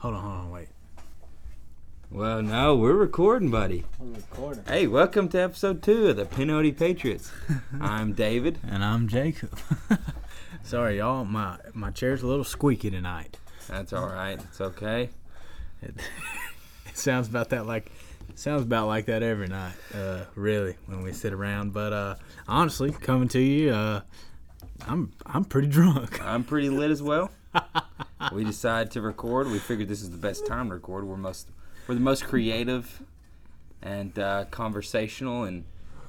Hold 0.00 0.14
on, 0.14 0.22
hold 0.22 0.34
on, 0.34 0.50
wait. 0.52 0.68
Well, 2.08 2.40
no, 2.40 2.76
we're 2.76 2.94
recording, 2.94 3.50
buddy. 3.50 3.84
We're 3.98 4.14
recording. 4.14 4.62
Hey, 4.64 4.86
welcome 4.86 5.28
to 5.30 5.38
episode 5.38 5.82
two 5.82 6.06
of 6.06 6.16
the 6.16 6.24
Pinhoti 6.24 6.70
Patriots. 6.70 7.32
I'm 7.80 8.12
David. 8.12 8.60
And 8.62 8.84
I'm 8.84 9.08
Jacob. 9.08 9.58
Sorry, 10.62 10.98
y'all. 10.98 11.24
My 11.24 11.58
my 11.74 11.90
chair's 11.90 12.22
a 12.22 12.28
little 12.28 12.44
squeaky 12.44 12.90
tonight. 12.90 13.38
That's 13.66 13.92
all 13.92 14.06
right. 14.06 14.38
It's 14.40 14.60
okay. 14.60 15.10
It, 15.82 15.96
it 16.86 16.96
sounds 16.96 17.26
about 17.26 17.48
that 17.48 17.66
like 17.66 17.90
sounds 18.36 18.62
about 18.62 18.86
like 18.86 19.06
that 19.06 19.24
every 19.24 19.48
night. 19.48 19.74
Uh, 19.92 20.26
really, 20.36 20.76
when 20.86 21.02
we 21.02 21.12
sit 21.12 21.32
around. 21.32 21.72
But 21.72 21.92
uh, 21.92 22.14
honestly, 22.46 22.92
coming 22.92 23.26
to 23.30 23.40
you, 23.40 23.70
uh, 23.70 24.02
I'm 24.86 25.10
I'm 25.26 25.44
pretty 25.44 25.66
drunk. 25.66 26.24
I'm 26.24 26.44
pretty 26.44 26.70
lit 26.70 26.92
as 26.92 27.02
well. 27.02 27.32
We 28.32 28.44
decided 28.44 28.90
to 28.92 29.00
record. 29.00 29.48
We 29.48 29.58
figured 29.58 29.88
this 29.88 30.02
is 30.02 30.10
the 30.10 30.18
best 30.18 30.46
time 30.46 30.68
to 30.68 30.74
record. 30.74 31.04
We're 31.04 31.16
most 31.16 31.48
we're 31.86 31.94
the 31.94 32.00
most 32.00 32.24
creative 32.24 33.02
and 33.82 34.18
uh, 34.18 34.44
conversational 34.50 35.44
and 35.44 35.64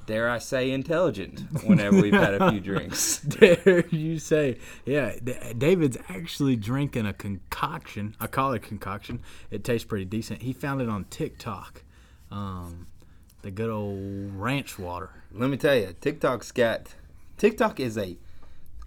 dare 0.05 0.27
I 0.27 0.39
say 0.39 0.71
intelligent 0.71 1.39
whenever 1.63 2.01
we've 2.01 2.11
had 2.11 2.33
a 2.33 2.49
few 2.49 2.59
drinks. 2.59 3.19
dare 3.21 3.85
you 3.89 4.17
say? 4.17 4.57
Yeah, 4.83 5.13
D- 5.23 5.35
David's 5.55 5.97
actually 6.09 6.55
drinking 6.55 7.05
a 7.05 7.13
concoction. 7.13 8.15
I 8.19 8.25
call 8.25 8.53
it 8.53 8.57
a 8.57 8.59
concoction. 8.59 9.21
It 9.51 9.63
tastes 9.63 9.85
pretty 9.85 10.05
decent. 10.05 10.41
He 10.41 10.51
found 10.51 10.81
it 10.81 10.89
on 10.89 11.05
TikTok. 11.05 11.83
Um, 12.31 12.87
the 13.43 13.51
good 13.51 13.69
old 13.69 14.33
ranch 14.35 14.79
water. 14.79 15.11
Let 15.31 15.49
me 15.49 15.57
tell 15.57 15.75
you, 15.75 15.95
TikTok's 16.01 16.51
got 16.51 16.95
TikTok 17.37 17.79
is 17.79 17.97
a 17.97 18.17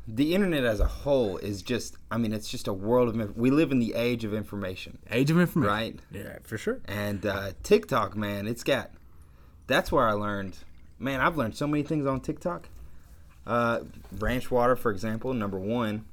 the 0.09 0.35
internet 0.35 0.65
as 0.65 0.81
a 0.81 0.87
whole 0.87 1.37
is 1.39 1.63
just 1.63 1.97
i 2.11 2.17
mean 2.19 2.33
it's 2.33 2.49
just 2.49 2.67
a 2.67 2.73
world 2.73 3.09
of 3.21 3.37
we 3.37 3.51
live 3.51 3.71
in 3.71 3.79
the 3.79 3.95
age 3.95 4.25
of 4.25 4.35
information 4.35 4.99
Age 5.11 5.31
of 5.31 5.39
information. 5.39 5.69
right 5.71 6.01
Yeah, 6.11 6.39
for 6.43 6.59
sure. 6.59 6.81
and 6.87 7.25
uh, 7.25 7.53
tiktok 7.63 8.17
man 8.17 8.47
it's 8.49 8.65
got 8.65 8.91
that's 9.69 9.93
where 9.93 10.07
i 10.09 10.13
learned 10.13 10.57
man 10.99 11.21
i've 11.21 11.37
learned 11.37 11.57
so 11.57 11.67
many 11.69 11.83
things 11.85 12.05
on 12.07 12.21
tiktok 12.21 12.69
uh, 13.47 13.81
ranch 14.19 14.51
water 14.51 14.75
for 14.77 14.91
example 14.91 15.33
number 15.35 15.59
one 15.59 16.05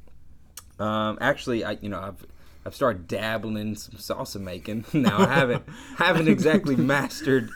um, 0.80 1.18
actually 1.22 1.64
i 1.66 1.72
you 1.82 1.90
know 1.90 2.00
i've 2.00 2.26
I've 2.66 2.76
started 2.76 3.08
dabbling 3.08 3.58
in 3.58 3.76
some 3.78 3.96
salsa 3.96 4.40
making. 4.40 4.84
Now 4.94 5.18
I 5.20 5.34
haven't 5.34 5.64
haven't 5.98 6.28
exactly 6.28 6.76
mastered 6.76 7.50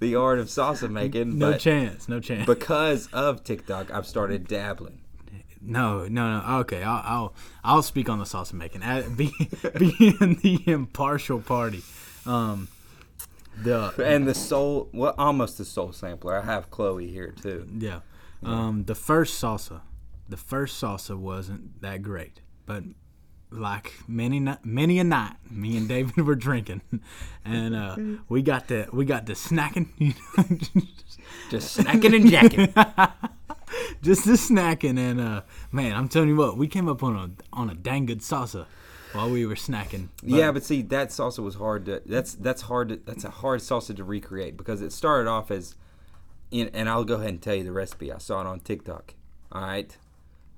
the 0.00 0.16
art 0.16 0.40
of 0.40 0.48
salsa 0.48 0.90
making, 0.90 1.38
No 1.38 1.56
chance. 1.56 2.08
No 2.08 2.18
chance. 2.18 2.44
because 2.44 3.06
of 3.12 3.44
TikTok, 3.44 3.94
I've 3.94 4.06
started 4.08 4.48
dabbling. 4.48 4.98
No, 5.60 6.06
no, 6.06 6.40
no. 6.40 6.58
Okay, 6.60 6.82
I'll 6.82 7.02
I'll, 7.04 7.34
I'll 7.64 7.82
speak 7.82 8.08
on 8.08 8.18
the 8.18 8.24
salsa 8.24 8.52
making. 8.54 8.82
At, 8.82 9.16
be, 9.16 9.32
being 9.78 10.38
the 10.42 10.62
impartial 10.66 11.40
party, 11.40 11.82
um, 12.26 12.68
the 13.62 13.92
And 14.04 14.26
the 14.26 14.34
soul, 14.34 14.88
well, 14.92 15.14
almost 15.18 15.58
the 15.58 15.64
soul 15.64 15.92
sampler. 15.92 16.36
I 16.38 16.44
have 16.44 16.70
Chloe 16.70 17.08
here 17.08 17.32
too. 17.32 17.68
yeah, 17.78 18.00
um, 18.42 18.84
the 18.84 18.94
first 18.94 19.42
salsa, 19.42 19.80
the 20.28 20.36
first 20.36 20.80
salsa 20.80 21.16
wasn't 21.16 21.80
that 21.82 22.02
great, 22.02 22.40
but 22.66 22.84
like 23.50 23.94
many 24.06 24.46
many 24.62 24.98
a 24.98 25.04
night, 25.04 25.36
me 25.50 25.76
and 25.76 25.88
David 25.88 26.16
were 26.26 26.34
drinking, 26.34 26.82
and 27.44 27.74
uh, 27.74 27.96
we 28.28 28.42
got 28.42 28.68
the 28.68 28.88
we 28.92 29.04
got 29.04 29.26
the 29.26 29.32
snacking, 29.32 29.88
you 29.98 30.14
know, 30.36 30.84
Just 31.50 31.78
snacking 31.78 32.14
and 32.14 32.30
jacking. 32.30 32.74
just 34.02 34.24
the 34.24 34.32
snacking, 34.32 34.98
and 34.98 35.20
uh, 35.20 35.42
man, 35.72 35.94
I'm 35.94 36.08
telling 36.08 36.28
you 36.30 36.36
what, 36.36 36.56
we 36.56 36.68
came 36.68 36.88
up 36.88 37.02
on 37.02 37.16
a 37.16 37.30
on 37.56 37.70
a 37.70 37.74
dang 37.74 38.06
good 38.06 38.20
salsa 38.20 38.66
while 39.12 39.30
we 39.30 39.46
were 39.46 39.54
snacking. 39.54 40.08
But- 40.22 40.30
yeah, 40.30 40.52
but 40.52 40.64
see, 40.64 40.82
that 40.82 41.08
salsa 41.10 41.40
was 41.40 41.54
hard 41.56 41.86
to. 41.86 42.02
That's 42.06 42.34
that's 42.34 42.62
hard. 42.62 42.88
To, 42.90 42.96
that's 42.96 43.24
a 43.24 43.30
hard 43.30 43.60
salsa 43.60 43.94
to 43.96 44.04
recreate 44.04 44.56
because 44.56 44.82
it 44.82 44.92
started 44.92 45.28
off 45.28 45.50
as, 45.50 45.74
in, 46.50 46.68
and 46.74 46.88
I'll 46.88 47.04
go 47.04 47.14
ahead 47.14 47.28
and 47.30 47.42
tell 47.42 47.54
you 47.54 47.64
the 47.64 47.72
recipe. 47.72 48.12
I 48.12 48.18
saw 48.18 48.40
it 48.40 48.46
on 48.46 48.60
TikTok. 48.60 49.14
All 49.52 49.62
right, 49.62 49.96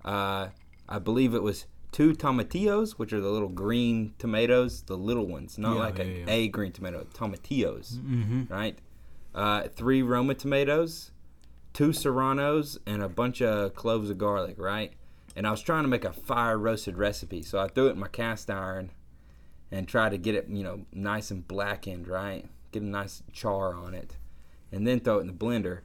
uh, 0.05 0.49
I 0.89 0.99
believe 0.99 1.35
it 1.35 1.43
was 1.43 1.67
two 1.93 2.13
tomatillos, 2.13 2.93
which 2.93 3.13
are 3.13 3.21
the 3.21 3.29
little 3.31 3.49
green 3.49 4.15
tomatoes, 4.19 4.83
the 4.83 4.97
little 4.97 5.27
ones, 5.27 5.59
not 5.59 5.75
Yeah, 5.75 5.81
like 5.81 5.99
a, 5.99 6.05
yeah, 6.05 6.25
yeah. 6.27 6.33
a 6.33 6.49
green 6.49 6.71
tomato, 6.73 7.05
tomatillos. 7.15 7.99
Mhm. 7.99 8.49
right? 8.51 8.79
Uh, 9.35 9.69
three 9.69 10.01
Roma 10.03 10.35
tomatoes, 10.35 11.11
two 11.81 11.95
serranos, 11.95 12.79
and 12.85 13.03
a 13.03 13.09
bunch 13.09 13.41
of 13.41 13.75
cloves 13.75 14.11
of 14.11 14.19
garlic, 14.19 14.57
right? 14.59 14.93
And 15.35 15.47
I 15.47 15.51
was 15.51 15.63
trying 15.63 15.85
to 15.85 15.89
make 15.89 16.05
a 16.05 16.13
fire 16.13 16.59
roasted 16.59 16.99
recipe, 16.99 17.43
so 17.43 17.59
I 17.59 17.69
threw 17.69 17.87
it 17.87 17.93
in 17.93 17.99
my 17.99 18.09
cast 18.09 18.51
iron 18.51 18.91
and 19.71 19.89
tried 19.89 20.11
to 20.11 20.19
get 20.19 20.35
it, 20.35 20.47
you 20.51 20.63
know, 20.63 20.83
nice 20.93 21.31
and 21.31 21.49
blackened, 21.49 22.07
right? 22.07 22.45
Get 22.73 22.83
a 22.83 22.87
nice 22.87 23.23
char 23.33 23.75
on 23.75 23.95
it, 23.95 24.19
and 24.71 24.87
then 24.87 25.01
throw 25.01 25.17
it 25.17 25.21
in 25.23 25.29
the 25.29 25.33
blender. 25.33 25.81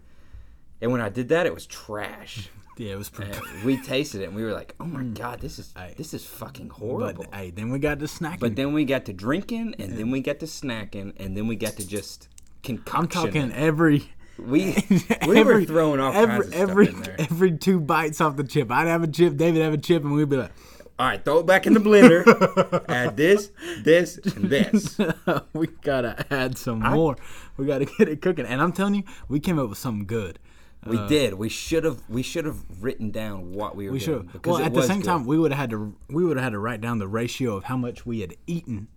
And 0.82 0.92
when 0.92 1.00
I 1.00 1.08
did 1.08 1.30
that, 1.30 1.46
it 1.46 1.54
was 1.54 1.66
trash. 1.66 2.50
Yeah, 2.78 2.92
it 2.92 2.98
was 2.98 3.10
pretty. 3.10 3.32
And 3.32 3.64
we 3.64 3.78
tasted 3.78 4.20
it, 4.20 4.26
and 4.26 4.36
we 4.36 4.44
were 4.44 4.52
like, 4.52 4.76
"Oh 4.82 4.86
my 4.86 5.00
mm. 5.00 5.18
god, 5.18 5.40
this 5.40 5.60
is 5.60 5.72
Hey. 5.78 5.94
this 5.96 6.14
is 6.14 6.26
fucking 6.26 6.68
But 6.68 6.76
horrible." 6.76 7.26
hey, 7.32 7.50
then 7.50 7.70
we 7.70 7.80
got 7.80 8.00
to 8.00 8.06
snacking. 8.06 8.42
But 8.42 8.58
then 8.58 8.74
we 8.74 8.84
got 8.84 9.06
to 9.06 9.14
drinking, 9.14 9.76
and 9.80 9.98
then 9.98 10.12
we 10.12 10.20
got 10.20 10.42
to 10.42 10.46
snacking, 10.46 11.14
and 11.16 11.38
then 11.38 11.48
we 11.48 11.56
got 11.56 11.78
to 11.78 11.88
just 11.88 12.28
concoction. 12.64 13.02
I'm 13.02 13.08
talking 13.08 13.52
every. 13.54 14.12
We 14.38 14.76
we 15.28 15.28
were 15.28 15.36
every- 15.38 15.66
throwing 15.66 16.00
all 16.00 16.14
every, 16.14 16.54
every, 16.54 16.88
stuff 16.88 16.98
in 16.98 17.04
there. 17.04 17.16
Every 17.20 17.58
two 17.58 17.80
bites 17.80 18.20
off 18.22 18.36
the 18.36 18.44
chip, 18.44 18.72
I'd 18.72 18.88
have 18.88 19.04
a 19.04 19.08
chip. 19.08 19.38
David 19.38 19.62
have 19.62 19.74
a 19.74 19.78
chip, 19.78 20.04
and 20.04 20.14
we'd 20.14 20.30
be 20.30 20.38
like, 20.38 20.52
All 21.00 21.08
right, 21.08 21.24
throw 21.24 21.40
it 21.40 21.46
back 21.46 21.66
in 21.68 21.74
the 21.74 21.80
blender. 21.80 22.86
add 22.90 23.16
this, 23.16 23.52
this, 23.84 24.18
and 24.18 24.50
this. 24.50 24.98
"We 25.54 25.68
gotta 25.82 26.26
add 26.32 26.58
some 26.58 26.80
more. 26.80 27.16
We 27.58 27.66
gotta 27.66 27.86
get 27.86 28.10
it 28.10 28.22
cooking." 28.22 28.46
And 28.46 28.62
I'm 28.62 28.72
telling 28.74 28.96
you, 28.96 29.04
we 29.30 29.40
came 29.40 29.58
up 29.58 29.70
with 29.70 29.78
something 29.78 30.06
good. 30.06 30.40
We 30.86 30.98
uh, 30.98 31.08
did. 31.08 31.34
We 31.36 31.50
should 31.50 31.84
have. 31.84 32.02
We 32.10 32.22
should 32.22 32.46
have 32.46 32.60
written 32.80 33.12
down 33.12 33.54
what 33.54 33.76
we 33.76 33.86
were 33.88 33.94
We 33.94 34.00
doing 34.00 34.30
should. 34.34 34.46
Well, 34.46 34.58
at 34.60 34.74
the 34.74 34.84
same 34.84 35.00
good. 35.00 35.06
time, 35.08 35.26
we 35.26 35.40
would 35.40 35.52
have 35.52 35.60
had 35.60 35.70
to. 35.72 35.96
We 36.10 36.26
would 36.26 36.38
have 36.38 36.44
had 36.44 36.54
to 36.54 36.60
write 36.60 36.82
down 36.82 37.00
the 37.00 37.08
ratio 37.08 37.56
of 37.56 37.64
how 37.64 37.78
much 37.78 38.06
we 38.06 38.20
had 38.20 38.36
eaten 38.46 38.88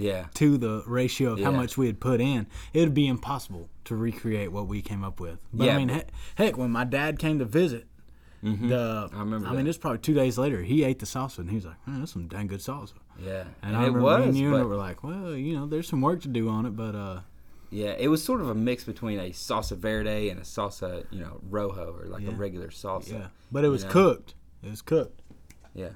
yeah, 0.00 0.26
to 0.34 0.56
the 0.56 0.82
ratio 0.86 1.32
of 1.32 1.40
how 1.40 1.50
much 1.50 1.76
we 1.76 1.86
had 1.86 1.98
put 1.98 2.20
in. 2.20 2.46
It 2.72 2.80
would 2.80 2.94
be 2.94 3.08
impossible 3.08 3.68
to 3.86 3.96
recreate 3.96 4.52
what 4.52 4.68
we 4.68 4.80
came 4.80 5.02
up 5.02 5.18
with. 5.18 5.38
But 5.52 5.64
Yeah, 5.66 5.74
I 5.74 5.78
mean, 5.78 5.88
but- 5.88 5.96
heck, 5.96 6.10
heck, 6.36 6.56
when 6.58 6.70
my 6.70 6.84
dad 6.84 7.18
came 7.18 7.38
to 7.40 7.44
visit, 7.44 7.86
the 8.42 9.08
I 9.12 9.18
remember 9.18 9.48
I 9.48 9.50
mean, 9.52 9.64
that. 9.64 9.70
it's 9.70 9.78
probably 9.78 9.98
two 9.98 10.14
days 10.14 10.38
later. 10.38 10.62
He 10.62 10.84
ate 10.84 11.00
the 11.00 11.06
salsa 11.06 11.38
and 11.38 11.50
he 11.50 11.56
was 11.56 11.64
like, 11.64 11.84
"Man, 11.88 11.98
that's 12.00 12.12
some 12.12 12.28
dang 12.28 12.46
good 12.46 12.60
salsa." 12.60 12.92
yeah, 13.20 13.40
And, 13.62 13.74
and, 13.74 13.76
I 13.76 13.80
remember 13.86 14.00
was. 14.02 14.20
me 14.20 14.28
and 14.28 14.38
you 14.38 14.50
but, 14.52 14.68
were 14.68 14.76
like, 14.76 15.02
"Well, 15.02 15.34
you 15.34 15.56
know, 15.56 15.66
there's 15.66 15.88
some 15.88 16.00
work 16.00 16.22
to 16.22 16.28
do 16.28 16.48
on 16.48 16.64
it, 16.64 16.76
but 16.76 16.94
uh, 16.94 17.20
yeah, 17.70 17.96
it 17.98 18.06
was 18.08 18.22
sort 18.22 18.40
of 18.40 18.48
a 18.48 18.54
mix 18.54 18.84
between 18.84 19.18
a 19.18 19.30
salsa 19.30 19.76
verde 19.76 20.28
and 20.30 20.38
a 20.38 20.44
salsa, 20.44 21.04
you 21.10 21.18
know, 21.20 21.40
rojo 21.50 21.96
or 21.98 22.06
like 22.06 22.22
Yeah. 22.22 22.30
a 22.30 22.34
regular 22.34 22.68
salsa. 22.68 23.12
yeah." 23.12 23.26
But 23.50 23.64
it 23.64 23.68
was 23.70 23.82
know? 23.84 23.90
cooked. 23.90 24.34
It 24.62 24.70
was 24.70 24.82
cooked. 24.82 25.20
Yeah. 25.74 25.90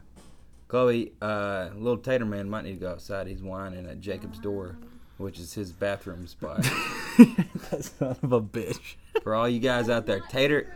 Chloe, 0.72 1.12
uh, 1.20 1.68
little 1.74 1.98
Tater 1.98 2.24
Man 2.24 2.48
might 2.48 2.64
need 2.64 2.72
to 2.72 2.80
go 2.80 2.90
outside. 2.92 3.26
He's 3.26 3.42
whining 3.42 3.84
at 3.84 4.00
Jacob's 4.00 4.38
door, 4.38 4.78
which 5.18 5.38
is 5.38 5.52
his 5.52 5.70
bathroom 5.70 6.26
spot. 6.26 6.62
that 7.18 7.84
son 7.84 8.16
of 8.22 8.32
a 8.32 8.40
bitch. 8.40 8.94
For 9.22 9.34
all 9.34 9.46
you 9.46 9.60
guys 9.60 9.90
out 9.90 10.06
there, 10.06 10.20
Tater, 10.20 10.74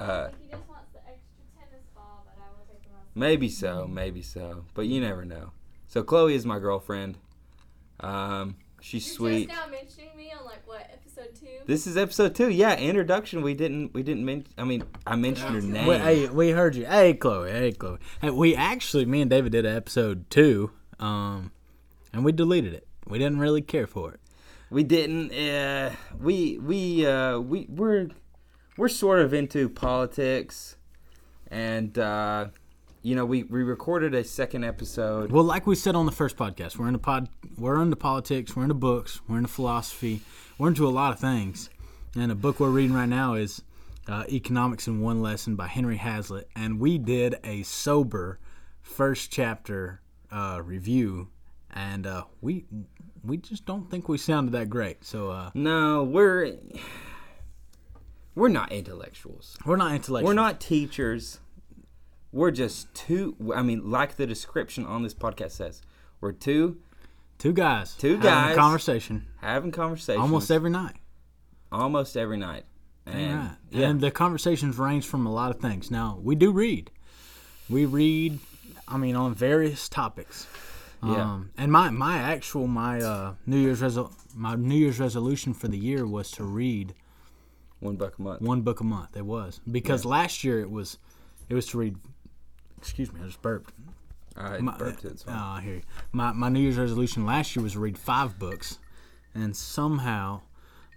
uh, 0.00 0.28
he 0.40 0.48
just 0.48 0.66
wants 0.66 0.86
the 0.94 1.00
extra 1.00 1.44
tennis 1.58 1.84
ball, 1.94 2.24
but 2.24 2.42
I 2.42 2.48
will 2.56 2.64
take 2.72 2.86
him 2.86 2.92
outside. 2.96 3.10
Maybe 3.14 3.50
so, 3.50 3.86
maybe 3.86 4.22
so, 4.22 4.64
but 4.72 4.86
you 4.86 5.02
never 5.02 5.26
know. 5.26 5.50
So 5.88 6.02
Chloe 6.02 6.34
is 6.34 6.46
my 6.46 6.58
girlfriend. 6.58 7.18
Um, 8.00 8.56
she's 8.80 9.06
You're 9.08 9.14
sweet. 9.14 9.48
just 9.50 9.60
now 9.60 9.70
mentioning 9.70 10.16
me 10.16 10.32
on 10.32 10.46
like 10.46 10.66
what 10.66 10.90
episode 11.24 11.40
two? 11.40 11.64
This 11.66 11.86
is 11.86 11.96
episode 11.96 12.34
two. 12.34 12.50
Yeah, 12.50 12.76
introduction. 12.76 13.42
We 13.42 13.54
didn't. 13.54 13.94
We 13.94 14.02
didn't 14.02 14.24
mention. 14.24 14.52
I 14.58 14.64
mean, 14.64 14.84
I 15.06 15.16
mentioned 15.16 15.54
her 15.54 15.60
name. 15.60 15.86
Wait, 15.86 16.00
hey, 16.00 16.28
we 16.28 16.50
heard 16.50 16.74
you. 16.74 16.86
Hey, 16.86 17.14
Chloe. 17.14 17.50
Hey, 17.50 17.72
Chloe. 17.72 17.98
Hey, 18.20 18.30
we 18.30 18.54
actually, 18.54 19.04
me 19.06 19.20
and 19.20 19.30
David 19.30 19.52
did 19.52 19.64
an 19.66 19.76
episode 19.76 20.28
two, 20.30 20.70
um, 20.98 21.52
and 22.12 22.24
we 22.24 22.32
deleted 22.32 22.74
it. 22.74 22.86
We 23.06 23.18
didn't 23.18 23.38
really 23.38 23.62
care 23.62 23.86
for 23.86 24.12
it. 24.12 24.20
We 24.70 24.82
didn't. 24.82 25.32
Uh, 25.32 25.92
we 26.20 26.58
we 26.58 27.06
uh, 27.06 27.38
we 27.38 27.66
we're 27.68 28.08
we're 28.76 28.88
sort 28.88 29.20
of 29.20 29.32
into 29.32 29.68
politics, 29.68 30.76
and 31.50 31.96
uh, 31.98 32.48
you 33.02 33.14
know 33.14 33.24
we 33.24 33.44
we 33.44 33.62
recorded 33.62 34.14
a 34.14 34.24
second 34.24 34.64
episode. 34.64 35.30
Well, 35.30 35.44
like 35.44 35.66
we 35.66 35.76
said 35.76 35.94
on 35.94 36.06
the 36.06 36.12
first 36.12 36.36
podcast, 36.36 36.76
we're 36.76 36.88
into 36.88 36.98
pod, 36.98 37.28
we're 37.56 37.80
into 37.80 37.96
politics, 37.96 38.56
we're 38.56 38.64
into 38.64 38.74
books, 38.74 39.20
we're 39.28 39.36
into 39.36 39.48
philosophy, 39.48 40.22
we're 40.58 40.68
into 40.68 40.86
a 40.86 40.90
lot 40.90 41.12
of 41.12 41.18
things. 41.20 41.70
And 42.16 42.30
a 42.30 42.34
book 42.34 42.60
we're 42.60 42.70
reading 42.70 42.94
right 42.94 43.08
now 43.08 43.34
is 43.34 43.62
uh, 44.06 44.24
Economics 44.30 44.86
in 44.86 45.00
One 45.00 45.20
Lesson 45.20 45.56
by 45.56 45.66
Henry 45.66 45.96
Hazlitt, 45.96 46.48
and 46.54 46.78
we 46.78 46.98
did 46.98 47.36
a 47.42 47.62
sober 47.64 48.38
first 48.82 49.32
chapter 49.32 50.00
uh, 50.30 50.60
review, 50.62 51.28
and 51.72 52.06
uh, 52.06 52.24
we 52.40 52.66
we 53.24 53.38
just 53.38 53.64
don't 53.64 53.90
think 53.90 54.08
we 54.08 54.18
sounded 54.18 54.52
that 54.52 54.68
great. 54.68 55.04
So 55.04 55.30
uh, 55.30 55.50
No, 55.54 56.04
we're 56.04 56.56
we're 58.36 58.48
not 58.48 58.70
intellectuals. 58.70 59.56
we're 59.64 59.76
not 59.76 59.92
intellectual. 59.94 60.28
We're 60.28 60.34
not 60.34 60.60
teachers. 60.60 61.40
We're 62.30 62.50
just 62.52 62.92
two. 62.94 63.36
I 63.56 63.62
mean, 63.62 63.90
like 63.90 64.16
the 64.16 64.26
description 64.26 64.84
on 64.86 65.02
this 65.02 65.14
podcast 65.14 65.52
says, 65.52 65.82
we're 66.20 66.32
two 66.32 66.78
Two 67.38 67.52
guys. 67.52 67.94
Two 67.94 68.18
guys. 68.18 68.54
A 68.54 68.58
conversation 68.58 69.26
having 69.44 69.70
conversations 69.70 70.20
almost 70.22 70.50
every 70.50 70.70
night. 70.70 70.96
almost 71.70 72.16
every 72.16 72.36
night. 72.36 72.64
And 73.06 73.38
right. 73.38 73.50
yeah, 73.70 73.88
And 73.88 74.00
the 74.00 74.10
conversations 74.10 74.78
range 74.78 75.06
from 75.06 75.26
a 75.26 75.32
lot 75.32 75.54
of 75.54 75.60
things. 75.60 75.90
Now, 75.90 76.18
we 76.22 76.34
do 76.34 76.50
read. 76.52 76.90
We 77.68 77.84
read, 77.84 78.38
I 78.88 78.96
mean, 78.96 79.14
on 79.16 79.34
various 79.34 79.88
topics. 79.88 80.46
Yeah. 81.02 81.22
Um, 81.22 81.50
and 81.58 81.70
my, 81.70 81.90
my 81.90 82.16
actual 82.16 82.66
my 82.66 83.00
uh, 83.02 83.34
New 83.44 83.58
Year's 83.58 83.82
resol- 83.82 84.12
my 84.34 84.54
New 84.54 84.74
Year's 84.74 84.98
resolution 84.98 85.52
for 85.52 85.68
the 85.68 85.76
year 85.76 86.06
was 86.06 86.30
to 86.32 86.44
read 86.44 86.94
one 87.80 87.96
book 87.96 88.18
a 88.18 88.22
month. 88.22 88.40
one 88.40 88.62
book 88.62 88.80
a 88.80 88.84
month. 88.84 89.14
It 89.14 89.26
was 89.26 89.60
because 89.70 90.06
last 90.06 90.44
year 90.44 90.60
it 90.60 90.70
was 90.70 90.96
it 91.50 91.54
was 91.54 91.66
to 91.66 91.78
read. 91.78 91.96
Excuse 92.78 93.12
me, 93.12 93.20
I 93.22 93.26
just 93.26 93.42
burped. 93.42 93.74
I 94.34 94.58
My, 94.58 94.78
burped 94.78 95.04
it. 95.04 95.12
It's 95.12 95.24
oh, 95.28 95.30
fine. 95.30 95.36
I 95.36 95.60
hear 95.60 95.74
you. 95.74 95.82
My 96.12 96.32
my 96.32 96.48
New 96.48 96.60
Year's 96.60 96.78
resolution 96.78 97.26
last 97.26 97.54
year 97.54 97.62
was 97.62 97.72
to 97.74 97.80
read 97.80 97.98
five 97.98 98.38
books, 98.38 98.78
and 99.34 99.56
somehow 99.56 100.40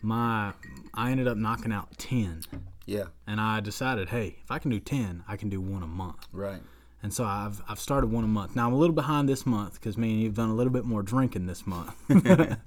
my 0.01 0.53
I 0.93 1.11
ended 1.11 1.27
up 1.27 1.37
knocking 1.37 1.71
out 1.71 1.97
ten. 1.97 2.41
yeah, 2.85 3.05
And 3.25 3.41
I 3.41 3.59
decided, 3.59 4.09
hey, 4.09 4.37
if 4.43 4.51
I 4.51 4.59
can 4.59 4.71
do 4.71 4.79
ten, 4.79 5.23
I 5.27 5.35
can 5.37 5.49
do 5.49 5.59
one 5.59 5.83
a 5.83 5.87
month. 5.87 6.27
right. 6.31 6.61
And 7.03 7.13
so 7.13 7.23
I've 7.23 7.61
I've 7.69 7.79
started 7.79 8.11
one 8.11 8.23
a 8.23 8.27
month. 8.27 8.55
Now 8.55 8.67
I'm 8.67 8.73
a 8.73 8.77
little 8.77 8.95
behind 8.95 9.29
this 9.29 9.45
month 9.45 9.75
because 9.75 9.97
me 9.97 10.11
and 10.13 10.21
you've 10.21 10.33
done 10.33 10.49
a 10.49 10.55
little 10.55 10.73
bit 10.73 10.83
more 10.85 11.03
drinking 11.03 11.45
this 11.45 11.65
month. 11.67 11.93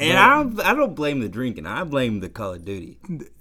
And 0.00 0.16
I 0.16 0.34
don't, 0.36 0.60
I 0.60 0.74
don't 0.74 0.94
blame 0.94 1.20
the 1.20 1.28
drinking. 1.28 1.66
I 1.66 1.84
blame 1.84 2.20
the 2.20 2.30
Call 2.30 2.54
of 2.54 2.64
Duty. 2.64 2.96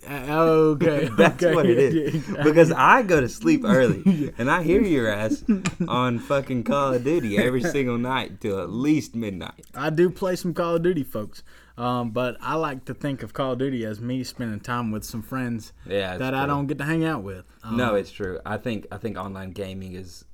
okay, 0.10 1.10
That's 1.18 1.42
okay. 1.42 1.56
what 1.56 1.66
it 1.66 1.78
is. 1.80 2.28
Because 2.44 2.72
I 2.72 3.02
go 3.02 3.22
to 3.22 3.30
sleep 3.30 3.62
early, 3.64 4.34
and 4.38 4.52
I 4.52 4.64
hear 4.64 4.82
your 4.82 5.08
ass 5.08 5.44
on 5.88 6.20
fucking 6.20 6.66
Call 6.66 6.96
of 6.96 7.04
Duty 7.04 7.38
every 7.38 7.62
single 7.62 7.98
night 7.98 8.42
till 8.42 8.60
at 8.60 8.70
least 8.70 9.16
midnight. 9.16 9.66
I 9.74 9.90
do 9.90 10.10
play 10.10 10.36
some 10.36 10.54
Call 10.54 10.76
of 10.76 10.84
Duty, 10.84 11.04
folks. 11.04 11.44
Um, 11.80 12.12
but 12.12 12.36
I 12.42 12.56
like 12.56 12.84
to 12.86 12.94
think 12.94 13.24
of 13.24 13.34
Call 13.34 13.54
of 13.54 13.60
Duty 13.60 13.86
as 13.86 14.02
me 14.02 14.24
spending 14.26 14.60
time 14.60 14.92
with 14.92 15.06
some 15.06 15.22
friends 15.22 15.72
Yeah, 15.86 16.18
that 16.18 16.34
I 16.34 16.46
don't 16.46 16.68
get 16.68 16.78
to 16.80 16.84
hang 16.84 17.06
out 17.06 17.24
with. 17.24 17.46
Um, 17.64 17.78
No, 17.78 17.96
it's 17.96 18.12
true. 18.12 18.40
I 18.46 18.58
think 18.58 18.86
I 18.92 18.98
think 18.98 19.18
online 19.18 19.52
gaming 19.52 19.94
is 19.94 20.26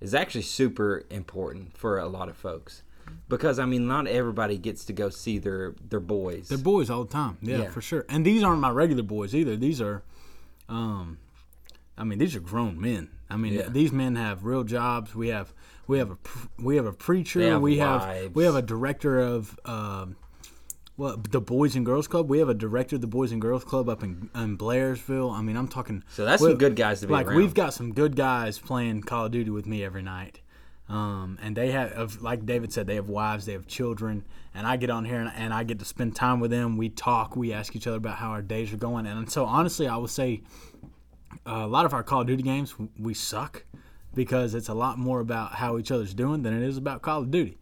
is 0.00 0.14
actually 0.14 0.42
super 0.42 1.04
important 1.08 1.76
for 1.78 1.98
a 1.98 2.06
lot 2.06 2.28
of 2.28 2.36
folks 2.36 2.82
because 3.30 3.58
I 3.58 3.64
mean 3.64 3.86
not 3.86 4.06
everybody 4.06 4.58
gets 4.58 4.84
to 4.84 4.92
go 4.92 5.08
see 5.08 5.38
their 5.38 5.74
their 5.88 6.00
boys. 6.00 6.48
they're 6.48 6.58
boys 6.58 6.90
all 6.90 7.04
the 7.04 7.12
time. 7.12 7.38
Yeah, 7.40 7.62
Yeah. 7.62 7.70
for 7.70 7.80
sure. 7.80 8.04
And 8.10 8.26
these 8.26 8.42
aren't 8.42 8.60
my 8.60 8.70
regular 8.70 9.02
boys 9.02 9.34
either. 9.34 9.56
These 9.56 9.80
are, 9.80 10.02
um, 10.68 11.16
I 11.96 12.04
mean, 12.04 12.18
these 12.18 12.36
are 12.36 12.40
grown 12.40 12.78
men. 12.78 13.08
I 13.30 13.36
mean, 13.38 13.54
Yeah. 13.54 13.68
these 13.70 13.90
men 13.92 14.16
have 14.16 14.44
real 14.44 14.64
jobs. 14.64 15.14
We 15.14 15.28
have 15.28 15.54
we 15.86 15.96
have 15.98 16.10
a 16.10 16.18
we 16.58 16.76
have 16.76 16.84
a 16.86 16.92
preacher. 16.92 17.40
Have 17.40 17.62
we 17.62 17.78
wives. 17.78 18.04
have 18.04 18.34
we 18.36 18.44
have 18.44 18.54
a 18.54 18.62
director 18.62 19.18
of. 19.18 19.58
Um, 19.64 20.16
well, 20.96 21.16
the 21.30 21.40
Boys 21.40 21.74
and 21.76 21.84
Girls 21.84 22.06
Club. 22.06 22.28
We 22.28 22.38
have 22.38 22.48
a 22.48 22.54
director 22.54 22.96
of 22.96 23.00
the 23.00 23.08
Boys 23.08 23.32
and 23.32 23.40
Girls 23.40 23.64
Club 23.64 23.88
up 23.88 24.02
in, 24.02 24.30
in 24.34 24.56
Blairsville. 24.56 25.32
I 25.32 25.42
mean, 25.42 25.56
I'm 25.56 25.68
talking. 25.68 26.04
so 26.08 26.24
that's 26.24 26.42
some 26.42 26.56
good 26.56 26.76
guys 26.76 27.00
to 27.00 27.06
be 27.06 27.12
like 27.12 27.26
around. 27.26 27.36
we've 27.36 27.54
got 27.54 27.74
some 27.74 27.92
good 27.92 28.16
guys 28.16 28.58
playing 28.58 29.02
Call 29.02 29.26
of 29.26 29.32
Duty 29.32 29.50
with 29.50 29.66
me 29.66 29.84
every 29.84 30.02
night. 30.02 30.40
Um, 30.88 31.38
and 31.42 31.56
they 31.56 31.70
have, 31.70 32.20
like 32.20 32.44
David 32.44 32.72
said, 32.72 32.86
they 32.86 32.96
have 32.96 33.08
wives, 33.08 33.46
they 33.46 33.52
have 33.52 33.66
children, 33.66 34.24
and 34.54 34.66
I 34.66 34.76
get 34.76 34.90
on 34.90 35.06
here 35.06 35.18
and, 35.18 35.32
and 35.34 35.54
I 35.54 35.64
get 35.64 35.78
to 35.78 35.84
spend 35.84 36.14
time 36.14 36.40
with 36.40 36.50
them. 36.50 36.76
We 36.76 36.90
talk, 36.90 37.36
we 37.36 37.54
ask 37.54 37.74
each 37.74 37.86
other 37.86 37.96
about 37.96 38.18
how 38.18 38.28
our 38.28 38.42
days 38.42 38.72
are 38.72 38.76
going, 38.76 39.06
and 39.06 39.30
so 39.30 39.46
honestly, 39.46 39.88
I 39.88 39.96
would 39.96 40.10
say 40.10 40.42
uh, 41.46 41.62
a 41.62 41.66
lot 41.66 41.86
of 41.86 41.94
our 41.94 42.02
Call 42.02 42.20
of 42.20 42.26
Duty 42.26 42.42
games 42.42 42.74
we 42.98 43.14
suck 43.14 43.64
because 44.14 44.54
it's 44.54 44.68
a 44.68 44.74
lot 44.74 44.98
more 44.98 45.20
about 45.20 45.54
how 45.54 45.78
each 45.78 45.90
other's 45.90 46.12
doing 46.12 46.42
than 46.42 46.54
it 46.54 46.62
is 46.62 46.76
about 46.76 47.00
Call 47.00 47.22
of 47.22 47.30
Duty. 47.30 47.56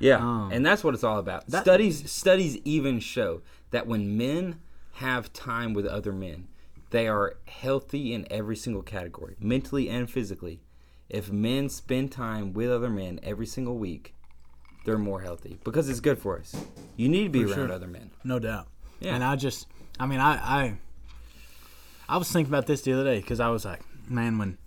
Yeah, 0.00 0.16
Um, 0.16 0.50
and 0.52 0.64
that's 0.66 0.82
what 0.82 0.94
it's 0.94 1.04
all 1.04 1.18
about. 1.18 1.46
that- 1.48 1.62
studies 1.62 2.10
studies 2.10 2.56
even 2.64 2.98
show 3.00 3.42
that 3.70 3.86
when 3.86 4.16
men 4.16 4.60
have 4.94 5.32
time 5.32 5.72
with 5.74 5.86
other 5.86 6.12
men, 6.12 6.48
they 6.90 7.06
are 7.06 7.36
healthy 7.46 8.12
in 8.12 8.26
every 8.30 8.56
single 8.56 8.82
category, 8.82 9.36
mentally 9.38 9.88
and 9.88 10.10
physically. 10.10 10.60
If 11.08 11.30
men 11.30 11.68
spend 11.68 12.10
time 12.12 12.52
with 12.52 12.70
other 12.70 12.90
men 12.90 13.20
every 13.22 13.46
single 13.46 13.78
week, 13.78 14.14
they're 14.84 14.98
more 14.98 15.20
healthy 15.20 15.58
because 15.64 15.88
it's 15.88 16.00
good 16.00 16.18
for 16.18 16.38
us. 16.38 16.56
You 16.96 17.08
need 17.08 17.24
to 17.24 17.30
be 17.30 17.44
around 17.44 17.54
sure. 17.54 17.72
other 17.72 17.86
men. 17.86 18.10
No 18.24 18.38
doubt. 18.38 18.68
Yeah. 19.00 19.14
And 19.14 19.22
I 19.22 19.36
just, 19.36 19.66
I 19.98 20.06
mean, 20.06 20.20
I, 20.20 20.32
I, 20.34 20.78
I 22.08 22.16
was 22.16 22.30
thinking 22.30 22.50
about 22.50 22.66
this 22.66 22.82
the 22.82 22.92
other 22.92 23.04
day 23.04 23.20
because 23.20 23.40
I 23.40 23.48
was 23.50 23.64
like, 23.64 23.80
man, 24.08 24.38
when, 24.38 24.58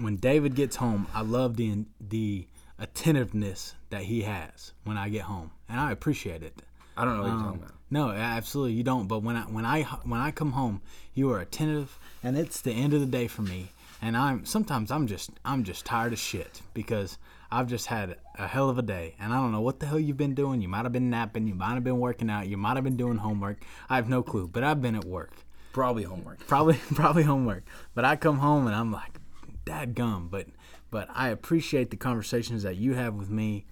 when 0.00 0.16
David 0.16 0.54
gets 0.54 0.76
home, 0.76 1.06
I 1.14 1.20
love 1.22 1.56
the 1.56 1.84
the 2.00 2.46
attentiveness 2.78 3.74
that 3.90 4.02
he 4.02 4.22
has 4.22 4.72
when 4.84 4.96
I 4.96 5.08
get 5.08 5.22
home, 5.22 5.50
and 5.68 5.80
I 5.80 5.92
appreciate 5.92 6.42
it. 6.42 6.62
I 6.96 7.04
don't 7.04 7.16
know 7.16 7.22
what 7.22 7.28
you're 7.28 7.36
Um, 7.38 7.44
talking 7.44 7.60
about. 7.62 7.72
No, 7.90 8.10
absolutely 8.10 8.72
you 8.72 8.82
don't. 8.82 9.06
But 9.06 9.22
when 9.22 9.36
I 9.36 9.42
when 9.42 9.64
I 9.64 9.82
when 10.04 10.20
I 10.20 10.30
come 10.30 10.52
home, 10.52 10.80
you 11.14 11.30
are 11.30 11.40
attentive, 11.40 11.98
and 12.22 12.36
it's 12.36 12.60
the 12.60 12.72
end 12.72 12.94
of 12.94 13.00
the 13.00 13.06
day 13.06 13.28
for 13.28 13.42
me. 13.42 13.68
And 14.02 14.16
I'm 14.16 14.44
sometimes 14.44 14.90
I'm 14.90 15.06
just 15.06 15.30
I'm 15.44 15.62
just 15.64 15.84
tired 15.84 16.12
of 16.12 16.18
shit 16.18 16.62
because 16.74 17.18
I've 17.50 17.68
just 17.68 17.86
had 17.86 18.16
a 18.38 18.46
hell 18.46 18.68
of 18.68 18.78
a 18.78 18.82
day, 18.82 19.14
and 19.20 19.32
I 19.32 19.36
don't 19.36 19.52
know 19.52 19.60
what 19.60 19.78
the 19.78 19.86
hell 19.86 20.00
you've 20.00 20.16
been 20.16 20.34
doing. 20.34 20.60
You 20.62 20.68
might 20.68 20.84
have 20.84 20.92
been 20.92 21.10
napping, 21.10 21.46
you 21.46 21.54
might 21.54 21.74
have 21.74 21.84
been 21.84 22.00
working 22.00 22.28
out, 22.28 22.48
you 22.48 22.56
might 22.56 22.76
have 22.76 22.84
been 22.84 22.96
doing 22.96 23.18
homework. 23.18 23.62
I 23.88 23.96
have 23.96 24.08
no 24.08 24.22
clue, 24.22 24.48
but 24.48 24.64
I've 24.64 24.82
been 24.82 24.96
at 24.96 25.04
work, 25.04 25.32
Probably 25.72 26.02
homework. 26.02 26.44
probably 26.46 26.74
probably 26.94 27.22
homework. 27.22 27.64
But 27.94 28.04
I 28.04 28.16
come 28.16 28.38
home 28.38 28.66
and 28.66 28.74
I'm 28.74 28.90
like, 28.90 29.20
dad 29.64 29.94
gum. 29.94 30.28
But 30.28 30.46
but 30.90 31.08
I 31.14 31.28
appreciate 31.28 31.90
the 31.90 31.96
conversations 31.96 32.62
that 32.62 32.76
you 32.76 32.94
have 32.94 33.14
with 33.14 33.30
me. 33.30 33.64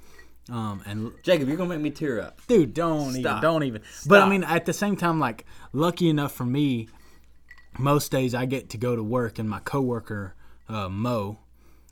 Um, 0.50 0.82
and 0.84 1.12
Jacob, 1.22 1.48
you're 1.48 1.56
gonna 1.56 1.70
make 1.70 1.80
me 1.80 1.90
tear 1.90 2.20
up. 2.20 2.40
dude 2.46 2.74
don't 2.74 3.16
even 3.16 3.40
don't 3.40 3.62
even 3.62 3.80
but 4.06 4.20
i 4.22 4.28
mean 4.28 4.44
at 4.44 4.66
the 4.66 4.74
same 4.74 4.94
time 4.94 5.18
like 5.18 5.46
lucky 5.72 6.10
enough 6.10 6.32
for 6.32 6.44
me 6.44 6.86
most 7.78 8.10
days 8.12 8.34
i 8.34 8.44
get 8.44 8.68
to 8.68 8.76
go 8.76 8.94
to 8.94 9.02
work 9.02 9.38
and 9.38 9.48
my 9.48 9.58
coworker 9.60 10.34
uh, 10.68 10.86
mo 10.90 11.38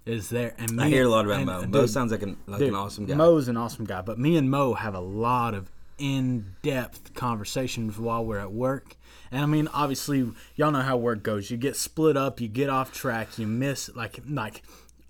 is 0.04 0.28
there 0.28 0.54
and 0.58 0.70
me 0.76 0.84
I 0.84 0.88
hear 0.88 1.04
a 1.04 1.08
lot 1.08 1.24
about 1.24 1.36
and- 1.38 1.46
Mo. 1.46 1.60
dude, 1.62 1.70
Mo 1.70 1.86
sounds 1.86 2.12
like 2.12 2.22
an 2.22 2.36
like 2.46 2.58
dude, 2.58 2.68
an 2.68 2.74
awesome 2.74 3.06
guy. 3.06 3.14
mo's 3.14 3.48
an 3.48 3.56
awesome 3.56 3.86
guy 3.86 4.02
but 4.02 4.18
me 4.18 4.36
and 4.36 4.50
mo 4.50 4.74
have 4.74 4.94
a 4.94 5.00
lot 5.00 5.54
of 5.54 5.70
in-depth 5.98 7.14
conversations 7.14 7.98
while 7.98 8.24
we're 8.24 8.38
at 8.38 8.52
work 8.52 8.96
and 9.30 9.40
i 9.42 9.46
mean 9.46 9.66
obviously 9.68 10.30
y'all 10.56 10.70
know 10.70 10.80
how 10.80 10.96
work 10.96 11.22
goes 11.22 11.50
you 11.50 11.56
get 11.56 11.74
split 11.76 12.16
up 12.18 12.40
you 12.40 12.48
get 12.48 12.68
off 12.68 12.92
track 12.92 13.38
you 13.38 13.46
miss 13.46 13.88
like 13.94 14.20
like 14.28 14.62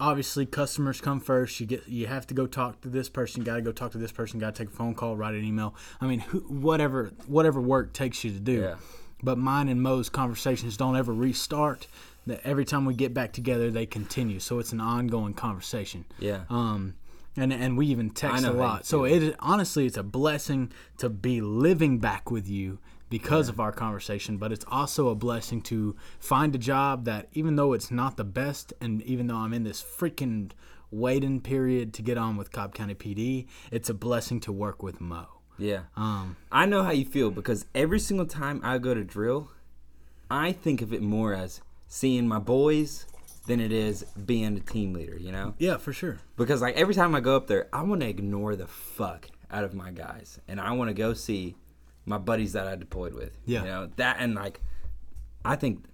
obviously 0.03 0.45
customers 0.45 1.01
come 1.01 1.21
first. 1.21 1.61
You 1.61 1.67
get 1.67 1.89
you 1.89 2.07
have 2.09 2.27
to 2.27 2.35
go 2.35 2.47
talk 2.47 2.81
to 2.83 2.89
this 2.89 3.09
person. 3.09 3.41
You 3.41 3.47
got 3.47 3.57
to 3.57 3.63
go 3.63 3.73
talk 3.73 3.93
to 3.93 3.99
this 3.99 4.13
person. 4.13 4.41
Got 4.41 4.55
to 4.57 4.65
take 4.65 4.73
a 4.73 4.77
phone 4.77 4.95
call 4.95 5.17
write 5.17 5.35
an 5.35 5.45
email. 5.45 5.75
I 6.01 6.07
mean 6.07 6.21
who, 6.21 6.41
whatever 6.41 7.13
whatever 7.27 7.61
work 7.61 7.93
takes 7.93 8.25
you 8.25 8.33
to 8.33 8.41
do. 8.41 8.61
Yeah. 8.61 8.75
but 9.23 9.39
mine 9.39 9.69
and 9.69 9.81
mo's 9.81 10.09
conversations 10.09 10.77
don't 10.77 10.97
ever 10.97 11.15
restart. 11.15 11.87
That 12.27 12.41
every 12.45 12.65
time 12.65 12.85
we 12.85 12.95
get 12.95 13.15
back 13.15 13.33
together 13.33 13.71
they 13.71 13.87
continue. 13.87 14.41
So 14.41 14.59
it's 14.59 14.73
an 14.73 14.81
ongoing 14.81 15.35
conversation. 15.35 16.05
Yeah. 16.19 16.43
um 16.51 16.95
and 17.37 17.53
and 17.53 17.79
we 17.79 17.87
even 17.87 18.11
text 18.11 18.45
a 18.45 18.53
lot. 18.53 18.85
so 18.85 19.05
it 19.05 19.37
honestly 19.39 19.87
it's 19.87 19.97
a 19.97 20.03
blessing 20.03 20.73
to 20.99 21.09
be 21.09 21.41
living 21.41 21.99
back 21.99 22.31
with 22.31 22.49
you 22.49 22.79
because 23.13 23.49
of 23.49 23.61
our 23.61 23.73
conversation 23.85 24.39
but 24.39 24.51
it's 24.51 24.65
also 24.69 25.09
a 25.09 25.15
blessing 25.15 25.61
to 25.61 25.95
find 26.19 26.55
a 26.55 26.59
job 26.73 27.05
that 27.05 27.29
even 27.33 27.57
though 27.57 27.73
it's 27.77 27.91
not 27.91 28.17
the 28.17 28.25
best 28.25 28.73
and 28.81 29.03
even 29.03 29.27
though 29.29 29.37
i'm 29.45 29.53
in 29.53 29.65
this 29.65 29.81
freaking 29.99 30.51
waiting 30.91 31.41
period 31.41 31.93
to 31.93 32.01
get 32.03 32.17
on 32.19 32.37
with 32.39 32.51
cobb 32.53 32.75
county 32.75 32.95
pd 32.95 33.47
it's 33.71 33.89
a 33.91 33.95
blessing 33.95 34.41
to 34.41 34.51
work 34.65 34.83
with 34.83 35.01
mo 35.01 35.27
Yeah. 35.59 35.83
um 35.97 36.37
I 36.51 36.67
know 36.67 36.83
how 36.83 36.93
you 37.01 37.05
feel 37.17 37.31
because 37.31 37.61
every 37.75 38.01
single 38.09 38.27
time 38.27 38.61
I 38.65 38.79
go 38.79 38.93
to 38.95 39.05
drill, 39.05 39.51
I 40.31 40.53
think 40.53 40.83
of 40.83 40.93
it 40.97 41.03
more 41.03 41.33
as 41.35 41.61
seeing 41.89 42.27
my 42.27 42.39
boys 42.39 43.07
than 43.47 43.59
it 43.61 43.73
is 43.73 44.05
being 44.33 44.57
a 44.57 44.61
team 44.61 44.93
leader, 44.95 45.17
you 45.27 45.33
know? 45.37 45.55
yeah 45.59 45.77
for 45.77 45.93
sure 45.93 46.17
Because 46.37 46.61
like 46.63 46.77
every 46.77 46.95
time 46.95 47.15
I 47.15 47.21
go 47.21 47.37
up 47.37 47.47
there, 47.49 47.65
I 47.73 47.83
want 47.83 48.01
to 48.03 48.09
ignore 48.09 48.55
the 48.57 48.67
fuck 48.67 49.29
out 49.51 49.65
of 49.65 49.75
my 49.75 49.91
guys 49.91 50.39
and 50.49 50.59
I 50.61 50.71
want 50.79 50.89
to 50.89 50.95
go 50.95 51.13
see 51.15 51.57
my 52.07 52.19
buddies 52.19 52.53
that 52.55 52.67
I 52.67 52.77
deployed 52.77 53.15
with. 53.15 53.37
Yeah. 53.47 53.61
You 53.61 53.69
know, 53.69 53.91
that 53.97 54.17
and 54.19 54.35
like 54.35 54.61
I 55.45 55.57
think 55.57 55.85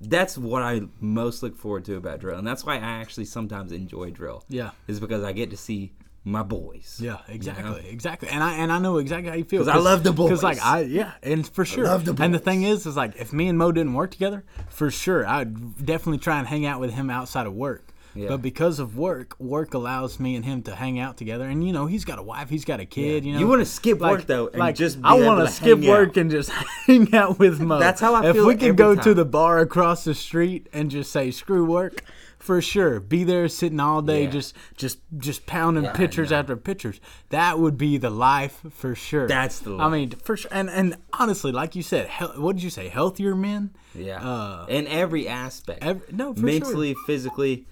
that's 0.00 0.36
what 0.38 0.62
I 0.62 0.82
most 1.00 1.42
look 1.42 1.56
forward 1.56 1.84
to 1.86 1.96
about 1.96 2.20
drill. 2.20 2.38
And 2.38 2.46
that's 2.46 2.64
why 2.64 2.74
I 2.76 2.78
actually 3.00 3.24
sometimes 3.24 3.72
enjoy 3.72 4.10
drill. 4.10 4.44
yeah 4.48 4.70
Is 4.86 5.00
because 5.00 5.22
I 5.24 5.32
get 5.32 5.50
to 5.50 5.56
see 5.56 5.92
my 6.24 6.42
boys. 6.42 6.98
Yeah, 7.00 7.18
exactly, 7.28 7.88
exactly, 7.88 8.28
and 8.30 8.42
I 8.42 8.54
and 8.56 8.72
I 8.72 8.80
know 8.80 8.96
exactly 8.98 9.30
how 9.30 9.36
you 9.36 9.44
feel 9.44 9.60
'Cause 9.60 9.68
I 9.68 9.76
love 9.78 10.02
the 10.02 10.12
boys. 10.20 10.30
Because 10.30 10.42
like. 10.42 10.60
I 10.64 10.80
yeah, 10.80 11.12
and 11.22 11.46
for 11.46 11.64
sure. 11.64 11.84
love 11.84 12.04
the 12.04 12.20
And 12.20 12.34
the 12.34 12.40
thing 12.40 12.64
is, 12.64 12.84
is 12.84 12.96
like 12.96 13.14
if 13.16 13.32
me 13.32 13.46
and 13.48 13.56
Mo 13.56 13.70
didn't 13.70 13.94
work 13.94 14.10
together, 14.10 14.44
for 14.68 14.90
sure, 14.90 15.24
I'd 15.26 15.84
definitely 15.86 16.18
try 16.18 16.38
and 16.40 16.48
hang 16.48 16.66
out 16.66 16.80
with 16.80 16.92
him 16.94 17.10
outside 17.10 17.46
of 17.46 17.54
work. 17.54 17.84
Yeah. 18.16 18.28
But 18.28 18.42
because 18.42 18.78
of 18.78 18.96
work, 18.96 19.38
work 19.38 19.74
allows 19.74 20.18
me 20.18 20.36
and 20.36 20.44
him 20.44 20.62
to 20.62 20.74
hang 20.74 20.98
out 20.98 21.16
together. 21.16 21.44
And 21.48 21.66
you 21.66 21.72
know, 21.72 21.86
he's 21.86 22.04
got 22.04 22.18
a 22.18 22.22
wife, 22.22 22.48
he's 22.48 22.64
got 22.64 22.80
a 22.80 22.86
kid. 22.86 23.24
You 23.24 23.34
know, 23.34 23.38
You 23.40 23.46
wanna 23.48 23.64
skip 23.66 24.00
like, 24.00 24.10
work, 24.18 24.26
though, 24.26 24.46
and 24.48 24.58
like 24.58 24.74
just 24.74 25.00
be 25.00 25.06
I 25.08 25.14
wanna 25.14 25.48
skip 25.48 25.80
work 25.80 26.10
out. 26.10 26.16
and 26.16 26.30
just 26.30 26.50
hang 26.86 27.14
out 27.14 27.38
with 27.38 27.60
Mo. 27.60 27.78
That's 27.78 28.00
how 28.00 28.14
I 28.14 28.28
if 28.28 28.36
feel 28.36 28.46
we 28.46 28.56
could 28.56 28.76
go 28.76 28.94
to 28.94 29.14
the 29.14 29.24
bar 29.24 29.58
across 29.60 30.04
the 30.04 30.14
street 30.14 30.68
and 30.72 30.90
just 30.90 31.12
say 31.12 31.30
screw 31.30 31.64
work. 31.64 32.02
For 32.38 32.62
sure, 32.62 33.00
be 33.00 33.24
there 33.24 33.48
sitting 33.48 33.80
all 33.80 34.02
day, 34.02 34.24
Yeah. 34.24 34.30
just 34.30 34.54
just 34.76 34.98
just 35.18 35.46
pounding 35.46 35.82
Yeah, 35.84 35.92
pictures 35.94 36.30
after 36.30 36.54
pictures. 36.54 37.00
That 37.30 37.58
would 37.58 37.76
be 37.76 37.98
the 37.98 38.10
life 38.10 38.60
for 38.70 38.94
sure. 38.94 39.26
That's 39.26 39.58
the 39.58 39.70
Life. 39.70 39.84
I 39.86 39.90
mean, 39.90 40.10
for 40.10 40.36
sure. 40.36 40.50
And 40.54 40.70
and 40.70 40.96
honestly, 41.18 41.50
like 41.50 41.74
you 41.74 41.82
said, 41.82 42.06
hel- 42.06 42.34
what 42.36 42.54
did 42.54 42.62
you 42.62 42.70
say? 42.70 42.86
Healthier 42.88 43.34
men. 43.34 43.70
Yeah. 43.96 44.20
Uh, 44.24 44.66
in 44.68 44.86
every 44.86 45.26
aspect. 45.26 45.82
Every, 45.82 46.06
no, 46.12 46.34
for 46.34 46.38
sure. 46.40 46.46
Mentally, 46.46 46.94
physically. 47.06 47.66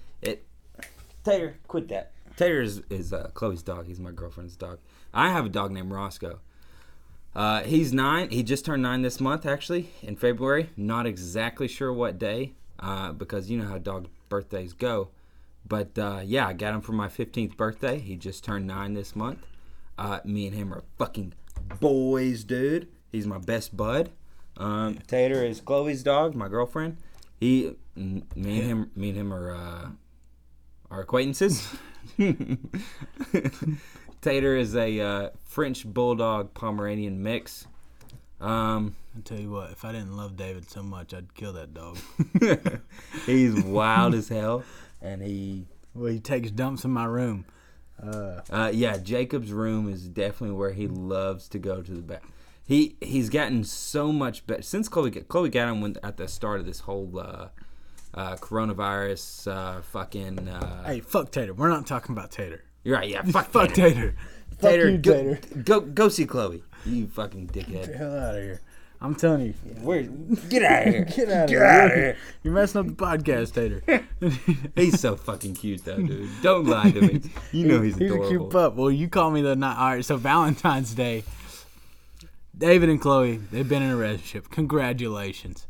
Tater, 1.25 1.57
quit 1.66 1.88
that. 1.88 2.12
Tater 2.37 2.61
is, 2.61 2.83
is 2.90 3.12
uh, 3.12 3.31
Chloe's 3.35 3.62
dog. 3.62 3.87
He's 3.87 4.00
my 4.00 4.11
girlfriend's 4.11 4.57
dog. 4.57 4.78
I 5.12 5.31
have 5.31 5.47
a 5.47 5.49
dog 5.49 5.73
named 5.73 5.90
Roscoe. 5.90 6.40
Uh, 7.35 7.62
he's 7.62 7.93
nine. 7.93 8.31
He 8.31 8.43
just 8.43 8.64
turned 8.64 8.83
nine 8.83 9.02
this 9.02 9.21
month, 9.21 9.47
actually, 9.47 9.90
in 10.02 10.16
February. 10.16 10.71
Not 10.76 11.07
exactly 11.07 11.66
sure 11.66 11.93
what 11.93 12.19
day, 12.19 12.52
uh, 12.78 13.12
because 13.12 13.50
you 13.50 13.59
know 13.59 13.66
how 13.66 13.78
dog 13.78 14.09
birthdays 14.28 14.73
go. 14.73 15.09
But 15.66 15.99
uh, 15.99 16.21
yeah, 16.25 16.47
I 16.47 16.52
got 16.52 16.75
him 16.75 16.81
for 16.83 16.93
my 16.93 17.09
15th 17.09 17.57
birthday. 17.57 17.99
He 17.99 18.16
just 18.16 18.45
turned 18.45 18.66
nine 18.66 18.95
this 18.95 19.16
month. 19.16 19.47
Uh, 19.97 20.21
me 20.25 20.47
and 20.47 20.54
him 20.54 20.75
are 20.75 20.83
fucking 20.99 21.33
boys, 21.81 22.45
dude. 22.45 22.88
He's 23.11 23.26
my 23.26 23.38
best 23.38 23.76
bud. 23.76 24.11
Um, 24.57 24.99
Tater 25.07 25.45
is 25.45 25.61
Chloe's 25.61 26.02
dog, 26.02 26.35
my 26.35 26.49
girlfriend. 26.49 26.99
He, 27.40 27.75
me 27.97 28.23
and 28.37 28.47
him, 28.47 28.90
me 28.95 29.09
and 29.09 29.19
him 29.19 29.33
are 29.33 29.95
are 30.91 31.00
acquaintances. 31.00 31.67
Tater 34.21 34.57
is 34.57 34.75
a 34.75 35.00
uh, 35.00 35.31
French 35.45 35.87
bulldog 35.87 36.55
Pomeranian 36.55 37.23
mix. 37.23 37.67
Um, 38.41 38.97
I 39.17 39.21
tell 39.21 39.38
you 39.38 39.50
what, 39.50 39.71
if 39.71 39.85
I 39.85 39.93
didn't 39.93 40.17
love 40.17 40.37
David 40.37 40.71
so 40.71 40.83
much, 40.83 41.14
I'd 41.14 41.35
kill 41.35 41.53
that 41.55 41.73
dog. 41.75 41.99
he's 43.26 43.62
wild 43.62 44.14
as 44.14 44.29
hell, 44.29 44.64
and 45.00 45.23
he 45.23 45.67
well, 45.95 46.11
he 46.12 46.21
takes 46.21 46.50
dumps 46.50 46.85
in 46.85 46.91
my 46.91 47.05
room. 47.05 47.47
Uh, 48.03 48.41
Uh, 48.50 48.71
yeah, 48.75 48.97
Jacob's 48.99 49.53
room 49.53 49.88
is 49.88 50.09
definitely 50.09 50.57
where 50.57 50.73
he 50.73 50.88
loves 50.88 51.49
to 51.50 51.59
go 51.59 51.81
to 51.81 51.93
the 51.93 52.03
bath. 52.03 52.23
He 52.67 52.97
he's 53.00 53.29
gotten 53.31 53.62
so 53.64 54.11
much 54.11 54.47
better 54.47 54.62
since 54.62 54.88
Chloe 54.88 55.11
Chloe 55.11 55.49
got 55.50 55.69
him 55.69 55.81
when, 55.81 55.97
at 56.03 56.17
the 56.17 56.26
start 56.29 56.61
of 56.61 56.67
this 56.67 56.81
whole 56.81 57.19
uh, 57.19 57.49
uh, 58.14 58.37
coronavirus 58.37 59.50
uh, 59.52 59.83
fucking. 59.83 60.49
Uh, 60.49 60.85
hey, 60.85 61.00
fuck 61.00 61.30
Tater. 61.30 61.52
We're 61.54 61.68
not 61.68 61.87
talking 61.87 62.16
about 62.16 62.30
Tater. 62.30 62.64
You're 62.85 62.97
right. 62.97 63.09
Yeah, 63.09 63.23
fuck, 63.30 63.50
Fuck 63.50 63.73
Tater. 63.75 63.94
Tater. 63.94 64.14
Tater, 64.61 64.90
you, 64.90 64.99
go, 64.99 65.12
Tater. 65.35 65.38
go 65.64 65.80
go 65.80 66.09
see 66.09 66.26
Chloe. 66.26 66.62
You 66.87 67.06
fucking 67.09 67.49
dickhead. 67.49 67.73
Get 67.73 67.92
the 67.92 67.97
hell 67.99 68.16
out 68.16 68.37
of 68.37 68.42
here. 68.42 68.61
I'm 69.00 69.14
telling 69.14 69.47
you. 69.47 69.52
Where? 69.83 70.02
Get 70.02 70.62
out 70.62 70.87
of 70.87 70.94
here. 70.94 71.04
Get 71.16 71.28
out 71.28 71.44
of 71.44 71.49
Get 71.50 71.59
here. 71.59 71.64
of 71.85 71.92
here. 71.92 72.16
You're 72.42 72.54
messing 72.54 72.80
up 72.80 72.87
the 72.87 72.92
podcast, 72.94 73.52
Tater. 73.52 73.83
He's 74.76 74.99
so 75.00 75.16
fucking 75.16 75.54
cute 75.56 75.85
though, 75.85 75.99
dude. 75.99 76.30
Don't 76.42 76.66
lie 76.66 76.90
to 76.90 77.00
me. 77.02 77.21
You 77.52 77.66
know 77.66 77.83
he's, 77.83 77.97
He's 77.97 78.11
a 78.11 78.14
adorable. 78.14 78.28
cute 78.28 78.50
pup. 78.50 78.75
Well, 78.76 78.90
you 78.90 79.09
call 79.09 79.30
me 79.30 79.42
the 79.42 79.56
night. 79.56 79.76
All 79.76 79.88
right, 79.97 80.04
so 80.04 80.16
Valentine's 80.16 80.94
Day. 80.94 81.25
David 82.56 82.88
and 82.88 83.00
Chloe, 83.00 83.37
they've 83.50 83.68
been 83.68 83.83
in 83.83 83.90
a 83.90 83.97
relationship. 83.97 84.49
Congratulations. 84.50 85.66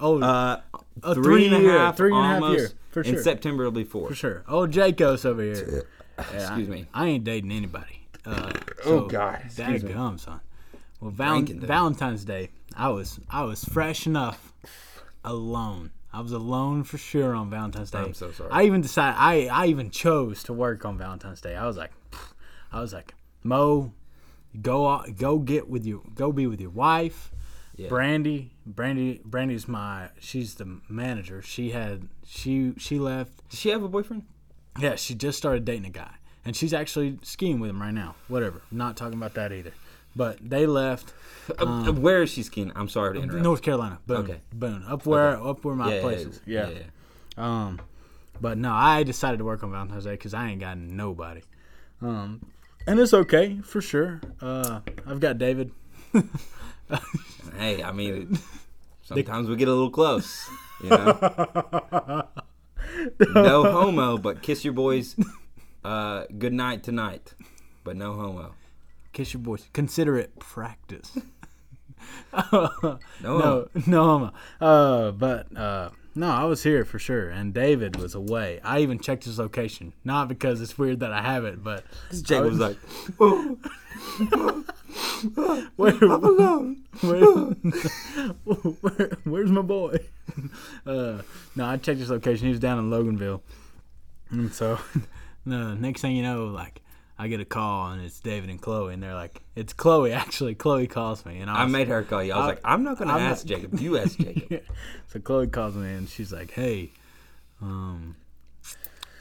Oh, 0.00 0.20
Uh, 0.20 0.60
A 1.02 1.14
three 1.14 1.46
and 1.46 1.56
three-year- 1.56 1.78
half, 1.78 1.96
three 1.96 2.12
and 2.14 2.24
a 2.24 2.28
half 2.28 2.42
almost. 2.42 2.74
In. 2.96 3.22
September 3.22 3.62
it'll 3.62 3.70
be 3.72 3.84
four. 3.84 4.08
for 4.08 4.14
sure. 4.14 4.42
Oh, 4.48 4.66
Jacob's 4.66 5.24
over 5.24 5.40
here. 5.42 5.84
Excuse 6.18 6.68
I, 6.68 6.72
me. 6.72 6.86
I 6.92 7.06
ain't 7.06 7.22
dating 7.24 7.52
anybody. 7.52 8.08
Uh, 8.26 8.52
Oh, 8.84 9.02
so, 9.02 9.06
God. 9.06 9.42
Excuse 9.44 9.84
me. 9.84 9.90
Dadgum, 9.92 10.18
son. 10.18 10.40
Well, 11.00 11.12
val- 11.12 11.42
Valentine's 11.42 12.24
Day, 12.24 12.50
I 12.76 12.88
was 12.88 13.20
I 13.30 13.44
was 13.44 13.64
fresh 13.64 14.06
enough, 14.06 14.52
alone. 15.24 15.90
I 16.12 16.20
was 16.20 16.32
alone 16.32 16.84
for 16.84 16.98
sure 16.98 17.34
on 17.34 17.50
Valentine's 17.50 17.90
Day. 17.90 17.98
I'm 17.98 18.14
so 18.14 18.32
sorry. 18.32 18.50
I 18.50 18.64
even 18.64 18.80
decided. 18.80 19.16
I 19.18 19.46
I 19.46 19.66
even 19.66 19.90
chose 19.90 20.42
to 20.44 20.52
work 20.52 20.84
on 20.84 20.98
Valentine's 20.98 21.40
Day. 21.40 21.54
I 21.54 21.66
was 21.66 21.76
like, 21.76 21.92
I 22.72 22.80
was 22.80 22.92
like, 22.92 23.14
Mo, 23.44 23.92
go 24.60 25.04
go 25.16 25.38
get 25.38 25.68
with 25.68 25.86
you. 25.86 26.02
Go 26.14 26.32
be 26.32 26.46
with 26.46 26.60
your 26.60 26.70
wife. 26.70 27.30
Yeah. 27.76 27.88
Brandy, 27.88 28.50
Brandy, 28.74 29.20
Brandy's 29.24 29.66
my. 29.66 30.10
She's 30.20 30.54
the 30.54 30.80
manager. 30.88 31.42
She 31.42 31.70
had 31.70 32.08
she 32.26 32.74
she 32.78 32.98
left 32.98 33.48
Does 33.50 33.58
she 33.58 33.70
have 33.70 33.82
a 33.82 33.88
boyfriend? 33.88 34.24
yeah, 34.78 34.94
she 34.96 35.14
just 35.14 35.38
started 35.38 35.64
dating 35.64 35.86
a 35.86 35.90
guy, 35.90 36.12
and 36.44 36.54
she's 36.54 36.72
actually 36.74 37.18
skiing 37.22 37.58
with 37.60 37.70
him 37.70 37.80
right 37.80 37.94
now. 37.94 38.14
Whatever, 38.28 38.62
not 38.70 38.96
talking 38.96 39.18
about 39.18 39.34
that 39.34 39.52
either. 39.52 39.72
But 40.16 40.38
they 40.42 40.66
left 40.66 41.12
Uh, 41.58 41.92
where 41.92 42.22
is 42.22 42.30
she 42.30 42.42
skiing? 42.42 42.72
I'm 42.76 42.88
sorry 42.88 43.14
to 43.16 43.22
interrupt. 43.22 43.42
North 43.44 43.62
Carolina. 43.62 43.98
Boom, 44.06 44.16
Okay. 44.18 44.40
boom, 44.52 44.84
up 44.88 45.06
where 45.06 45.36
up 45.42 45.64
where 45.64 45.74
my 45.74 45.94
yeah, 45.94 46.00
place 46.00 46.20
yeah, 46.22 46.28
is. 46.28 46.40
yeah, 46.46 46.68
Yeah. 46.68 46.78
yeah. 46.78 46.84
Um, 47.66 47.80
but 48.40 48.58
no, 48.58 48.72
I 48.72 49.02
decided 49.04 49.38
to 49.38 49.44
work 49.44 49.62
on 49.62 49.70
Valentine's 49.70 50.04
Day 50.04 50.12
because 50.12 50.34
I 50.34 50.48
ain't 50.50 50.60
got 50.60 50.76
nobody. 50.78 51.42
Um, 52.02 52.40
and 52.86 52.98
it's 53.00 53.12
okay 53.14 53.58
for 53.62 53.80
sure. 53.80 54.20
Uh, 54.40 54.80
I've 55.06 55.20
got 55.20 55.38
David. 55.38 55.72
Hey, 57.56 57.82
I 57.82 57.90
mean, 57.90 58.14
it, 58.14 58.40
sometimes 59.02 59.48
we 59.48 59.56
get 59.56 59.66
a 59.66 59.72
little 59.72 59.90
close. 59.90 60.48
You 60.80 60.90
know? 60.90 62.28
no 63.34 63.64
homo, 63.64 64.16
but 64.16 64.42
kiss 64.42 64.64
your 64.64 64.74
boys. 64.74 65.16
Uh, 65.84 66.24
good 66.38 66.52
night 66.52 66.84
tonight, 66.84 67.34
but 67.82 67.96
no 67.96 68.12
homo. 68.12 68.54
Kiss 69.12 69.32
your 69.32 69.42
boys. 69.42 69.68
Consider 69.72 70.16
it 70.18 70.38
practice. 70.38 71.18
No, 72.32 72.98
no, 73.22 73.68
no 73.86 74.04
homo. 74.04 74.32
Uh, 74.60 75.10
but 75.10 75.56
uh, 75.56 75.90
no, 76.18 76.30
I 76.30 76.44
was 76.44 76.64
here 76.64 76.84
for 76.84 76.98
sure, 76.98 77.28
and 77.30 77.54
David 77.54 77.94
was 77.96 78.16
away. 78.16 78.58
I 78.64 78.80
even 78.80 78.98
checked 78.98 79.22
his 79.22 79.38
location, 79.38 79.92
not 80.02 80.26
because 80.26 80.60
it's 80.60 80.76
weird 80.76 80.98
that 81.00 81.12
I 81.12 81.22
have 81.22 81.44
it, 81.44 81.62
but 81.62 81.84
Jake 82.10 82.42
was 82.42 82.58
like, 82.58 82.76
where, 85.76 85.92
where, 85.92 87.54
where, 88.80 89.10
where's 89.24 89.50
my 89.50 89.62
boy? 89.62 89.98
Uh, 90.86 91.22
no, 91.56 91.64
I 91.64 91.76
checked 91.78 91.98
his 91.98 92.10
location. 92.10 92.46
He 92.46 92.50
was 92.50 92.60
down 92.60 92.78
in 92.78 92.90
Loganville, 92.90 93.40
and 94.30 94.52
so 94.52 94.78
the 95.46 95.74
Next 95.74 96.00
thing 96.02 96.14
you 96.14 96.22
know, 96.22 96.46
like. 96.46 96.80
I 97.18 97.26
get 97.28 97.40
a 97.40 97.44
call 97.44 97.90
and 97.90 98.02
it's 98.04 98.20
David 98.20 98.48
and 98.48 98.60
Chloe, 98.60 98.94
and 98.94 99.02
they're 99.02 99.14
like, 99.14 99.42
"It's 99.56 99.72
Chloe." 99.72 100.12
Actually, 100.12 100.54
Chloe 100.64 100.86
calls 100.86 101.24
me, 101.26 101.38
and 101.40 101.50
I, 101.50 101.62
I 101.62 101.66
made 101.66 101.88
her 101.88 102.02
call 102.04 102.22
you. 102.22 102.32
I 102.32 102.36
was 102.36 102.44
I- 102.44 102.48
like, 102.50 102.60
I'm 102.64 102.84
not 102.84 102.98
gonna 102.98 103.12
I'm 103.12 103.20
not- 103.22 103.32
ask 103.32 103.44
Jacob. 103.46 103.78
You 103.80 103.98
ask 103.98 104.16
Jacob. 104.18 104.44
Yeah. 104.50 104.58
So 105.08 105.18
Chloe 105.18 105.48
calls 105.48 105.74
me 105.74 105.92
and 105.92 106.08
she's 106.08 106.32
like, 106.32 106.52
"Hey, 106.52 106.92
um, 107.60 108.16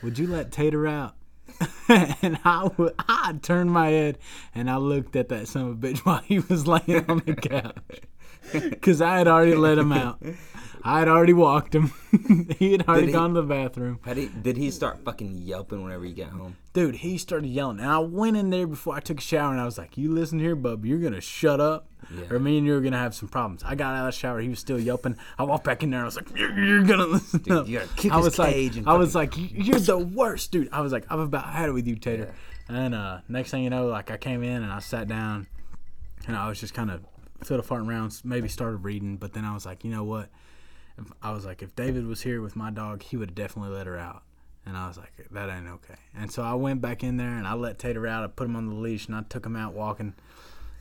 would 0.04 0.20
you 0.20 0.28
let 0.28 0.52
Tater 0.52 0.86
out?" 0.88 1.16
and 1.90 2.38
I 2.46 2.70
would, 2.78 2.94
I 3.10 3.34
turned 3.42 3.72
my 3.72 3.90
head 3.90 4.20
and 4.54 4.70
I 4.70 4.78
looked 4.78 5.16
at 5.16 5.30
that 5.30 5.48
son 5.48 5.62
of 5.64 5.72
a 5.72 5.76
bitch 5.76 6.00
while 6.00 6.20
he 6.20 6.40
was 6.40 6.68
laying 6.68 7.06
on 7.10 7.24
the 7.26 7.34
couch 7.36 8.02
because 8.52 9.02
I 9.02 9.18
had 9.18 9.28
already 9.28 9.56
let 9.56 9.78
him 9.78 9.92
out. 9.92 10.22
I 10.84 11.00
had 11.00 11.08
already 11.08 11.34
walked 11.34 11.74
him. 11.76 11.92
he 12.60 12.72
had 12.74 12.88
already 12.88 13.12
gone 13.12 13.34
to 13.34 13.42
the 13.42 13.48
bathroom. 13.48 14.00
He, 14.14 14.28
did 14.28 14.58
he 14.58 14.72
start 14.72 15.04
fucking 15.04 15.38
yelping 15.40 15.84
whenever 15.84 16.04
he 16.06 16.14
got 16.14 16.30
home? 16.30 16.56
Dude, 16.74 16.96
he 16.96 17.18
started 17.18 17.48
yelling, 17.48 17.80
and 17.80 17.90
I 17.90 18.00
went 18.00 18.38
in 18.38 18.50
there 18.50 18.68
before 18.68 18.96
I 18.96 19.00
took 19.00 19.18
a 19.20 19.22
shower, 19.22 19.52
and 19.52 19.60
I 19.60 19.66
was 19.66 19.78
like, 19.78 19.98
"You 19.98 20.12
listen 20.12 20.40
here, 20.40 20.56
bub. 20.56 20.86
You're 20.86 21.00
gonna 21.00 21.22
shut 21.22 21.60
up, 21.60 21.90
Yeah. 22.16 22.26
or 22.30 22.40
me 22.40 22.58
and 22.58 22.68
you 22.68 22.76
are 22.76 22.82
gonna 22.82 22.98
have 22.98 23.16
some 23.16 23.30
problems." 23.30 23.64
I 23.64 23.76
got 23.76 23.96
out 23.96 24.08
of 24.08 24.14
the 24.14 24.18
shower. 24.20 24.40
He 24.40 24.50
was 24.50 24.60
still 24.60 24.80
yelping. 24.80 25.16
I 25.40 25.44
walked 25.44 25.64
back 25.64 25.82
in 25.84 25.90
there. 25.90 26.00
And 26.00 26.06
I 26.06 26.08
was 26.08 26.16
like, 26.16 26.38
"You're, 26.38 26.60
you're 26.64 26.84
gonna 26.84 27.06
listen 27.08 27.40
Dude, 27.42 27.54
up." 27.54 27.68
you 27.68 27.80
gotta 27.80 27.94
kick 27.96 28.12
I 28.12 28.18
was 28.18 28.36
cage 28.36 28.74
like, 28.74 28.78
and 28.78 28.90
I 28.90 28.94
was 28.94 29.16
like, 29.16 29.34
"You're 29.36 29.80
the 29.80 29.98
worst, 29.98 30.52
dude." 30.52 30.70
I 30.72 30.82
was 30.82 30.92
like, 30.92 31.06
"I've 31.10 31.20
about 31.20 31.46
had 31.46 31.70
it 31.70 31.74
with 31.74 31.88
you, 31.88 31.96
Tater." 31.96 32.34
And 32.70 32.94
uh, 32.94 33.20
next 33.30 33.52
thing 33.52 33.64
you 33.64 33.70
know, 33.70 33.88
like 33.88 34.12
I 34.12 34.18
came 34.18 34.44
in 34.44 34.62
and 34.62 34.72
I 34.72 34.80
sat 34.80 35.08
down, 35.08 35.48
and 36.28 36.36
I 36.36 36.48
was 36.50 36.60
just 36.60 36.74
kind 36.74 36.92
of 36.92 37.02
fiddle 37.44 37.64
farting 37.64 37.88
around, 37.88 38.20
maybe 38.24 38.48
started 38.50 38.78
reading, 38.78 39.18
but 39.18 39.34
then 39.34 39.46
I 39.46 39.54
was 39.54 39.66
like, 39.66 39.84
you 39.84 39.92
know 39.92 40.04
what? 40.04 40.30
I 41.22 41.32
was 41.32 41.46
like, 41.46 41.62
if 41.62 41.76
David 41.76 42.08
was 42.08 42.22
here 42.22 42.42
with 42.42 42.56
my 42.56 42.72
dog, 42.72 43.04
he 43.04 43.18
would 43.18 43.30
have 43.30 43.36
definitely 43.36 43.76
let 43.76 43.88
her 43.88 43.98
out. 43.98 44.24
And 44.66 44.76
I 44.76 44.88
was 44.88 44.98
like, 44.98 45.14
that 45.32 45.50
ain't 45.50 45.68
okay. 45.68 45.96
And 46.16 46.30
so 46.32 46.44
I 46.44 46.54
went 46.56 46.82
back 46.82 47.04
in 47.04 47.18
there 47.18 47.30
and 47.38 47.48
I 47.48 47.54
let 47.54 47.80
Tater 47.80 48.06
out. 48.08 48.24
I 48.24 48.28
put 48.28 48.46
him 48.46 48.56
on 48.56 48.68
the 48.68 48.76
leash 48.76 49.08
and 49.08 49.16
I 49.16 49.22
took 49.22 49.46
him 49.46 49.56
out 49.56 49.74
walking. 49.74 50.14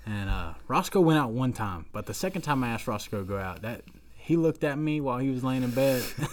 And 0.07 0.29
uh, 0.31 0.55
Roscoe 0.69 1.01
went 1.01 1.19
out 1.19 1.31
one 1.33 1.53
time, 1.53 1.87
but 1.93 2.07
the 2.07 2.15
second 2.15 2.43
time 2.43 2.63
I 2.65 2.69
asked 2.69 2.87
Roscoe 2.87 3.19
to 3.19 3.25
go 3.25 3.39
out, 3.39 3.63
that 3.63 3.83
he 4.15 4.37
looked 4.37 4.65
at 4.65 4.77
me 4.79 5.01
while 5.01 5.19
he 5.19 5.31
was 5.31 5.45
laying 5.45 5.63
in 5.63 5.71
bed, 5.71 6.03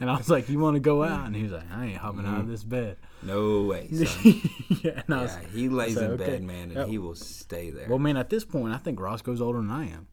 and 0.00 0.10
I 0.10 0.16
was 0.16 0.30
like, 0.30 0.48
"You 0.48 0.58
want 0.58 0.74
to 0.76 0.80
go 0.80 1.02
out?" 1.02 1.26
And 1.26 1.36
he 1.36 1.42
was 1.42 1.52
like, 1.52 1.70
"I 1.70 1.86
ain't 1.86 1.96
hopping 1.98 2.24
out 2.26 2.40
of 2.40 2.48
this 2.48 2.64
bed." 2.64 2.96
No 3.22 3.62
way, 3.62 3.88
son. 3.92 4.40
yeah, 4.82 5.02
and 5.06 5.14
I 5.14 5.22
was, 5.22 5.36
he 5.52 5.68
lays 5.68 5.94
So, 5.96 6.04
in 6.04 6.10
okay. 6.12 6.24
bed, 6.24 6.42
man, 6.42 6.62
and 6.70 6.72
Yeah. 6.74 6.86
he 6.86 6.96
will 6.98 7.14
stay 7.14 7.68
there. 7.70 7.88
well, 7.88 7.98
man, 7.98 8.16
at 8.16 8.30
this 8.30 8.44
point, 8.44 8.72
I 8.74 8.78
think 8.78 9.00
Roscoe's 9.00 9.40
older 9.42 9.58
than 9.58 9.70
I 9.70 9.88
am. 9.90 10.06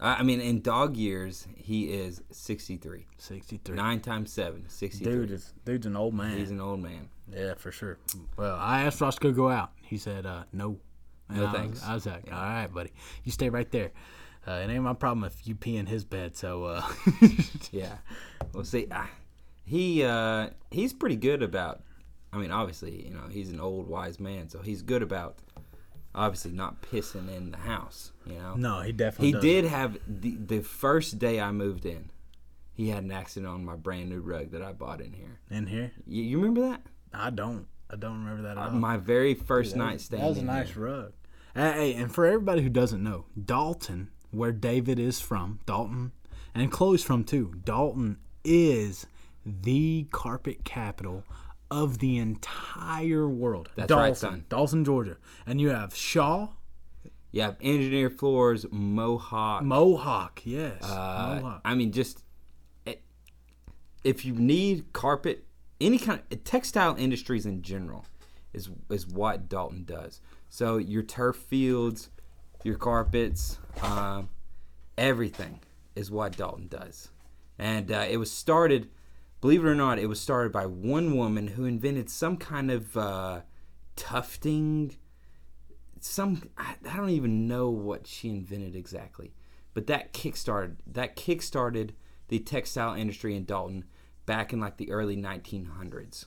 I 0.00 0.14
I 0.16 0.22
mean, 0.22 0.40
in 0.40 0.60
dog 0.62 0.96
years, 0.96 1.46
he 1.56 1.92
is 1.92 2.22
63. 2.30 3.06
63. 3.18 3.76
Nine 3.76 4.00
times 4.00 4.32
seven, 4.32 4.68
63. 4.68 5.12
Dude 5.12 5.30
is 5.30 5.52
dude's 5.64 5.86
an 5.86 5.96
old 5.96 6.14
man. 6.14 6.36
He's 6.38 6.50
an 6.50 6.60
old 6.60 6.80
man. 6.80 7.08
yeah, 7.32 7.54
for 7.54 7.70
sure. 7.70 7.98
Well, 8.36 8.56
I 8.56 8.82
asked 8.84 9.00
Roscoe 9.00 9.28
to 9.28 9.34
go 9.34 9.48
out. 9.48 9.72
He 9.82 9.96
said 9.98 10.26
uh, 10.26 10.44
no. 10.52 10.78
And 11.28 11.38
No 11.38 11.44
I 11.46 11.50
was- 11.52 11.60
thanks. 11.60 11.84
I 11.84 11.94
was 11.94 12.06
like, 12.06 12.24
all 12.32 12.38
right, 12.38 12.66
buddy, 12.72 12.92
you 13.24 13.30
stay 13.32 13.50
right 13.50 13.70
there. 13.70 13.92
Uh, 14.48 14.52
it 14.52 14.70
ain't 14.70 14.82
my 14.82 14.94
problem 14.94 15.24
if 15.24 15.46
you 15.46 15.54
pee 15.54 15.76
in 15.76 15.84
his 15.86 16.02
bed. 16.04 16.34
So 16.36 16.64
uh, 16.64 16.82
Yeah. 17.70 17.98
Well, 18.54 18.64
see, 18.64 18.86
I, 18.90 19.06
he 19.64 20.02
uh, 20.02 20.48
he's 20.70 20.92
pretty 20.92 21.16
good 21.16 21.42
about. 21.42 21.82
I 22.32 22.38
mean, 22.38 22.50
obviously, 22.52 23.04
you 23.06 23.10
know, 23.12 23.24
he's 23.30 23.50
an 23.50 23.60
old 23.60 23.86
wise 23.88 24.18
man, 24.20 24.48
so 24.48 24.60
he's 24.60 24.82
good 24.82 25.02
about 25.02 25.38
obviously 26.14 26.52
not 26.52 26.82
pissing 26.82 27.34
in 27.34 27.50
the 27.52 27.56
house. 27.58 28.12
You 28.26 28.34
know. 28.34 28.54
no, 28.54 28.80
he 28.82 28.92
definitely 28.92 29.26
He 29.28 29.32
does. 29.32 29.42
did 29.42 29.64
have 29.66 29.98
the 30.06 30.36
the 30.36 30.60
first 30.60 31.18
day 31.18 31.40
I 31.40 31.52
moved 31.52 31.84
in. 31.86 32.10
He 32.72 32.88
had 32.88 33.04
an 33.04 33.12
accident 33.12 33.52
on 33.52 33.64
my 33.64 33.76
brand 33.76 34.08
new 34.08 34.20
rug 34.20 34.52
that 34.52 34.62
I 34.62 34.72
bought 34.72 35.00
in 35.00 35.12
here. 35.12 35.38
in 35.50 35.66
here. 35.66 35.92
You, 36.06 36.22
you 36.22 36.38
remember 36.38 36.62
that? 36.62 36.82
I 37.12 37.30
don't. 37.30 37.66
I 37.90 37.96
don't 37.96 38.18
remember 38.24 38.42
that 38.44 38.56
at 38.56 38.58
uh, 38.58 38.66
all. 38.66 38.70
my 38.70 38.96
very 38.96 39.34
first 39.34 39.72
That 39.74 39.78
was- 39.80 39.86
night 39.92 40.00
staying. 40.00 40.22
That 40.22 40.28
was 40.28 40.38
a 40.38 40.44
nice 40.44 40.70
here. 40.70 40.84
rug. 40.84 41.12
Hey, 41.54 41.72
hey, 41.72 41.94
and 41.94 42.12
for 42.14 42.24
everybody 42.26 42.62
who 42.62 42.68
doesn't 42.68 43.02
know, 43.02 43.26
Dalton, 43.44 44.10
where 44.30 44.52
David 44.52 44.98
is 45.00 45.20
from, 45.20 45.58
Dalton, 45.66 46.12
and 46.54 46.70
Chloe's 46.70 47.02
from 47.02 47.24
too. 47.24 47.54
Dalton 47.64 48.18
is 48.44 49.06
the 49.44 50.06
carpet 50.12 50.64
capital 50.64 51.24
of 51.70 51.98
the 51.98 52.18
entire 52.18 53.28
world. 53.28 53.70
That's 53.76 53.88
Dalton, 53.88 54.04
right, 54.04 54.16
son. 54.16 54.44
Dalton, 54.48 54.84
Georgia, 54.84 55.16
and 55.46 55.60
you 55.60 55.70
have 55.70 55.94
Shaw, 55.94 56.48
You 57.32 57.42
have 57.42 57.56
engineer 57.60 58.10
floors, 58.10 58.66
Mohawk. 58.70 59.62
Mohawk. 59.62 60.42
Yes, 60.44 60.82
uh, 60.82 61.38
Mohawk. 61.40 61.60
I 61.64 61.74
mean, 61.74 61.92
just 61.92 62.24
it, 62.84 63.02
if 64.02 64.24
you 64.24 64.34
need 64.34 64.92
carpet, 64.92 65.44
any 65.80 65.98
kind 65.98 66.20
of 66.30 66.44
textile 66.44 66.96
industries 66.96 67.46
in 67.46 67.62
general 67.62 68.04
is 68.52 68.68
is 68.88 69.06
what 69.06 69.48
Dalton 69.48 69.84
does. 69.84 70.20
So 70.48 70.78
your 70.78 71.02
turf 71.04 71.36
fields, 71.36 72.10
your 72.64 72.76
carpets, 72.76 73.58
um, 73.82 74.28
everything 74.98 75.60
is 75.94 76.10
what 76.10 76.36
Dalton 76.36 76.66
does. 76.66 77.10
And 77.58 77.92
uh, 77.92 78.06
it 78.08 78.16
was 78.16 78.32
started, 78.32 78.88
believe 79.40 79.64
it 79.64 79.68
or 79.68 79.74
not, 79.74 79.98
it 79.98 80.08
was 80.08 80.20
started 80.20 80.52
by 80.52 80.66
one 80.66 81.16
woman 81.16 81.48
who 81.48 81.64
invented 81.64 82.10
some 82.10 82.36
kind 82.36 82.70
of 82.70 82.96
uh, 82.96 83.40
tufting. 83.96 84.96
Some 86.00 86.50
I, 86.56 86.74
I 86.88 86.96
don't 86.96 87.10
even 87.10 87.46
know 87.46 87.70
what 87.70 88.06
she 88.06 88.28
invented 88.28 88.74
exactly, 88.74 89.34
but 89.74 89.86
that 89.86 90.12
kickstarted 90.12 90.76
that 90.86 91.16
kickstarted 91.16 91.90
the 92.28 92.38
textile 92.38 92.94
industry 92.94 93.34
in 93.34 93.44
Dalton 93.44 93.84
back 94.24 94.52
in 94.52 94.60
like 94.60 94.76
the 94.76 94.90
early 94.92 95.16
1900s. 95.16 96.26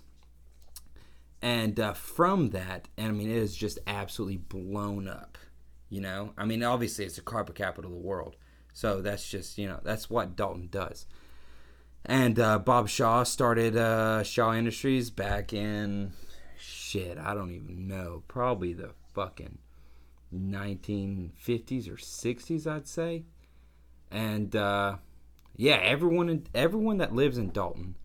And 1.42 1.80
uh, 1.80 1.94
from 1.94 2.50
that, 2.50 2.90
and 2.98 3.08
I 3.08 3.12
mean, 3.12 3.30
it 3.30 3.38
is 3.38 3.56
just 3.56 3.80
absolutely 3.88 4.38
blown 4.38 5.08
up. 5.08 5.38
You 5.90 6.02
know, 6.02 6.34
I 6.38 6.46
mean, 6.46 6.64
obviously 6.64 7.06
it's 7.06 7.18
the 7.18 7.22
carpet 7.22 7.56
capital 7.56 7.92
of 7.92 7.96
the 7.98 8.08
world, 8.08 8.36
so 8.74 9.02
that's 9.02 9.30
just 9.30 9.58
you 9.58 9.68
know 9.68 9.80
that's 9.84 10.10
what 10.10 10.36
Dalton 10.36 10.68
does. 10.72 11.06
And 12.06 12.40
uh, 12.40 12.60
Bob 12.60 12.90
Shaw 12.90 13.24
started 13.24 13.78
uh, 13.78 14.24
Shaw 14.24 14.54
Industries 14.54 15.10
back 15.10 15.54
in 15.54 16.12
shit, 16.58 17.18
I 17.18 17.34
don't 17.34 17.52
even 17.52 17.88
know, 17.88 18.24
probably 18.28 18.74
the 18.74 18.92
fucking 19.14 19.58
1950s 20.34 21.90
or 21.90 21.96
60s, 21.96 22.68
I'd 22.68 22.88
say. 22.88 23.24
And 24.12 24.56
uh, 24.56 24.98
yeah, 25.56 25.76
everyone 25.76 26.30
in, 26.30 26.48
everyone 26.54 26.98
that 26.98 27.16
lives 27.16 27.38
in 27.38 27.52
Dalton 27.52 27.96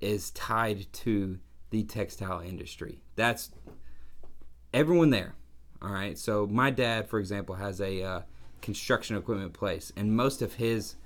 is 0.00 0.30
tied 0.30 0.92
to 0.92 1.38
the 1.70 1.82
textile 1.84 2.40
industry. 2.40 3.02
That's 3.14 3.50
everyone 4.72 5.10
there. 5.10 5.34
All 5.82 5.90
right. 5.90 6.18
So 6.18 6.46
my 6.46 6.70
dad, 6.70 7.08
for 7.08 7.18
example, 7.18 7.56
has 7.56 7.80
a 7.80 8.02
uh, 8.02 8.20
construction 8.62 9.16
equipment 9.16 9.52
place, 9.52 9.92
and 9.96 10.16
most 10.16 10.42
of 10.42 10.54
his 10.54 10.96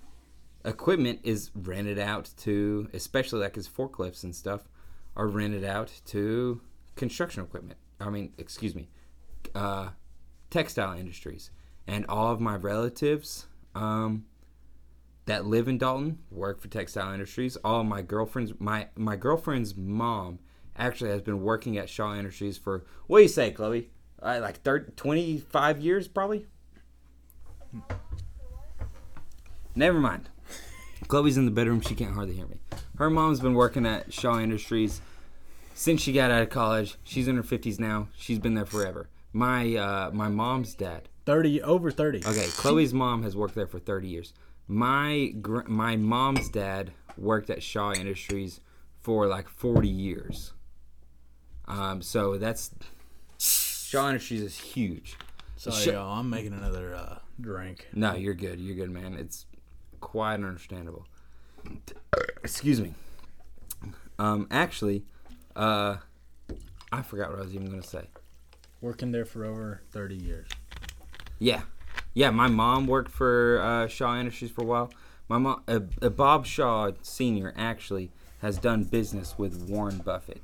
equipment 0.65 1.21
is 1.23 1.51
rented 1.55 1.99
out 1.99 2.31
to, 2.39 2.89
especially 2.93 3.41
like 3.41 3.55
his 3.55 3.69
forklifts 3.69 4.25
and 4.25 4.35
stuff, 4.35 4.69
are 5.17 5.29
rented 5.29 5.65
out 5.65 5.93
to 6.07 6.61
construction 6.97 7.43
equipment. 7.43 7.79
I 8.01 8.11
mean, 8.11 8.33
excuse 8.39 8.75
me, 8.75 8.89
uh, 9.55 9.91
textile 10.51 10.97
industries. 10.97 11.51
And 11.87 12.07
all 12.09 12.31
of 12.31 12.41
my 12.41 12.57
relatives 12.57 13.47
um, 13.75 14.25
that 15.27 15.47
live 15.47 15.69
in 15.69 15.79
Dalton 15.79 16.19
work 16.31 16.61
for 16.61 16.69
textile 16.69 17.13
industries. 17.13 17.57
All 17.65 17.85
my 17.85 18.03
girlfriends, 18.03 18.53
my 18.59 18.89
my 18.97 19.17
girlfriend's 19.17 19.77
mom 19.77 20.39
actually 20.77 21.11
has 21.11 21.23
been 21.23 21.43
working 21.43 21.77
at 21.77 21.89
Shaw 21.89 22.15
Industries 22.15 22.57
for 22.57 22.85
what 23.07 23.19
do 23.19 23.23
you 23.23 23.29
say, 23.29 23.51
Chloe? 23.51 23.91
Uh, 24.23 24.39
like 24.41 24.63
30, 24.63 24.93
25 24.93 25.81
years, 25.81 26.07
probably. 26.07 26.47
Never 29.75 29.99
mind. 29.99 30.29
Chloe's 31.13 31.37
in 31.37 31.45
the 31.45 31.51
bedroom. 31.51 31.83
She 31.83 31.95
can't 31.95 32.15
hardly 32.15 32.35
hear 32.37 32.47
me. 32.47 32.57
Her 32.97 33.11
mom's 33.11 33.39
been 33.39 33.53
working 33.53 33.85
at 33.85 34.15
Shaw 34.15 34.41
Industries 34.41 35.03
since 35.75 36.01
she 36.01 36.11
got 36.11 36.31
out 36.31 36.41
of 36.41 36.49
college. 36.49 36.97
She's 37.05 37.29
in 37.29 37.37
her 37.37 37.43
50s 37.43 37.79
now. 37.79 38.09
She's 38.17 38.39
been 38.39 38.55
there 38.55 38.65
forever. 38.65 39.11
My 39.31 39.77
uh, 39.77 40.11
my 40.15 40.31
mom's 40.31 40.73
dad. 40.75 41.11
Thirty 41.27 41.61
over 41.61 41.91
thirty. 41.91 42.21
Okay, 42.27 42.47
Chloe's 42.57 42.95
mom 42.95 43.25
has 43.25 43.37
worked 43.37 43.55
there 43.55 43.67
for 43.67 43.79
30 43.79 44.09
years. 44.09 44.33
My 44.67 45.35
gr- 45.43 45.67
my 45.67 45.97
mom's 45.97 46.49
dad 46.49 46.93
worked 47.19 47.51
at 47.51 47.63
Shaw 47.63 47.93
Industries 47.93 48.63
for 49.03 49.27
like 49.27 49.51
40 49.51 49.91
years. 49.91 50.55
Um, 51.69 52.01
so 52.01 52.39
that's 52.39 52.71
Shaw 53.37 54.09
Industries 54.09 54.41
is 54.41 54.57
huge. 54.57 55.19
Sorry, 55.57 55.77
Sh- 55.77 55.87
y'all. 55.89 56.19
I'm 56.19 56.31
making 56.31 56.55
another 56.55 56.95
uh, 56.95 57.19
drink. 57.39 57.89
No, 57.93 58.15
you're 58.15 58.33
good. 58.33 58.59
You're 58.59 58.77
good, 58.77 58.91
man. 58.91 59.13
It's 59.13 59.45
quite 60.03 60.35
understandable. 60.35 61.07
Excuse 62.45 62.81
me. 62.81 62.93
Um, 64.19 64.47
actually, 64.51 65.05
uh, 65.57 65.97
I 66.93 67.01
forgot 67.01 67.31
what 67.31 67.39
I 67.39 67.43
was 67.43 67.55
even 67.55 67.71
gonna 67.71 67.83
say. 67.83 68.09
Working 68.83 69.13
there 69.13 69.25
for 69.25 69.47
over 69.47 69.81
thirty 69.91 70.17
years. 70.17 70.49
Yeah, 71.39 71.63
yeah. 72.13 72.31
My 72.31 72.49
mom 72.49 72.87
worked 72.87 73.11
for 73.11 73.61
uh, 73.63 73.87
Shaw 73.89 74.19
Industries 74.19 74.51
for 74.51 74.63
a 74.63 74.67
while. 74.67 74.93
My 75.29 75.39
mom, 75.39 75.63
uh, 75.67 75.81
uh, 76.03 76.11
Bob 76.11 76.45
Shaw 76.45 76.91
Senior, 77.01 77.55
actually 77.57 78.11
has 78.43 78.59
done 78.59 78.85
business 78.85 79.39
with 79.39 79.69
Warren 79.69 79.99
Buffett. 79.99 80.43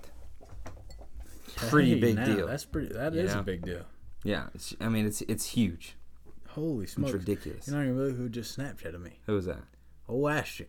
Pretty 1.56 1.94
Hey, 1.94 2.00
big 2.00 2.16
now, 2.16 2.24
deal. 2.24 2.46
That's 2.46 2.64
pretty. 2.64 2.94
That 2.94 3.14
is 3.14 3.34
know? 3.34 3.40
a 3.40 3.42
big 3.42 3.64
deal. 3.64 3.82
Yeah, 4.24 4.46
it's, 4.54 4.74
I 4.80 4.88
mean 4.88 5.04
it's 5.04 5.20
it's 5.22 5.50
huge. 5.50 5.96
Holy 6.58 6.84
It's 6.84 6.92
smokes! 6.94 7.12
ridiculous. 7.12 7.66
You 7.68 7.74
know 7.74 7.82
even 7.82 8.16
who 8.16 8.28
just 8.28 8.58
Snapchat 8.58 8.94
Snapchatted 8.94 9.02
me? 9.02 9.18
Who 9.26 9.34
was 9.34 9.46
that? 9.46 9.62
Oh, 10.08 10.28
Ashton. 10.28 10.66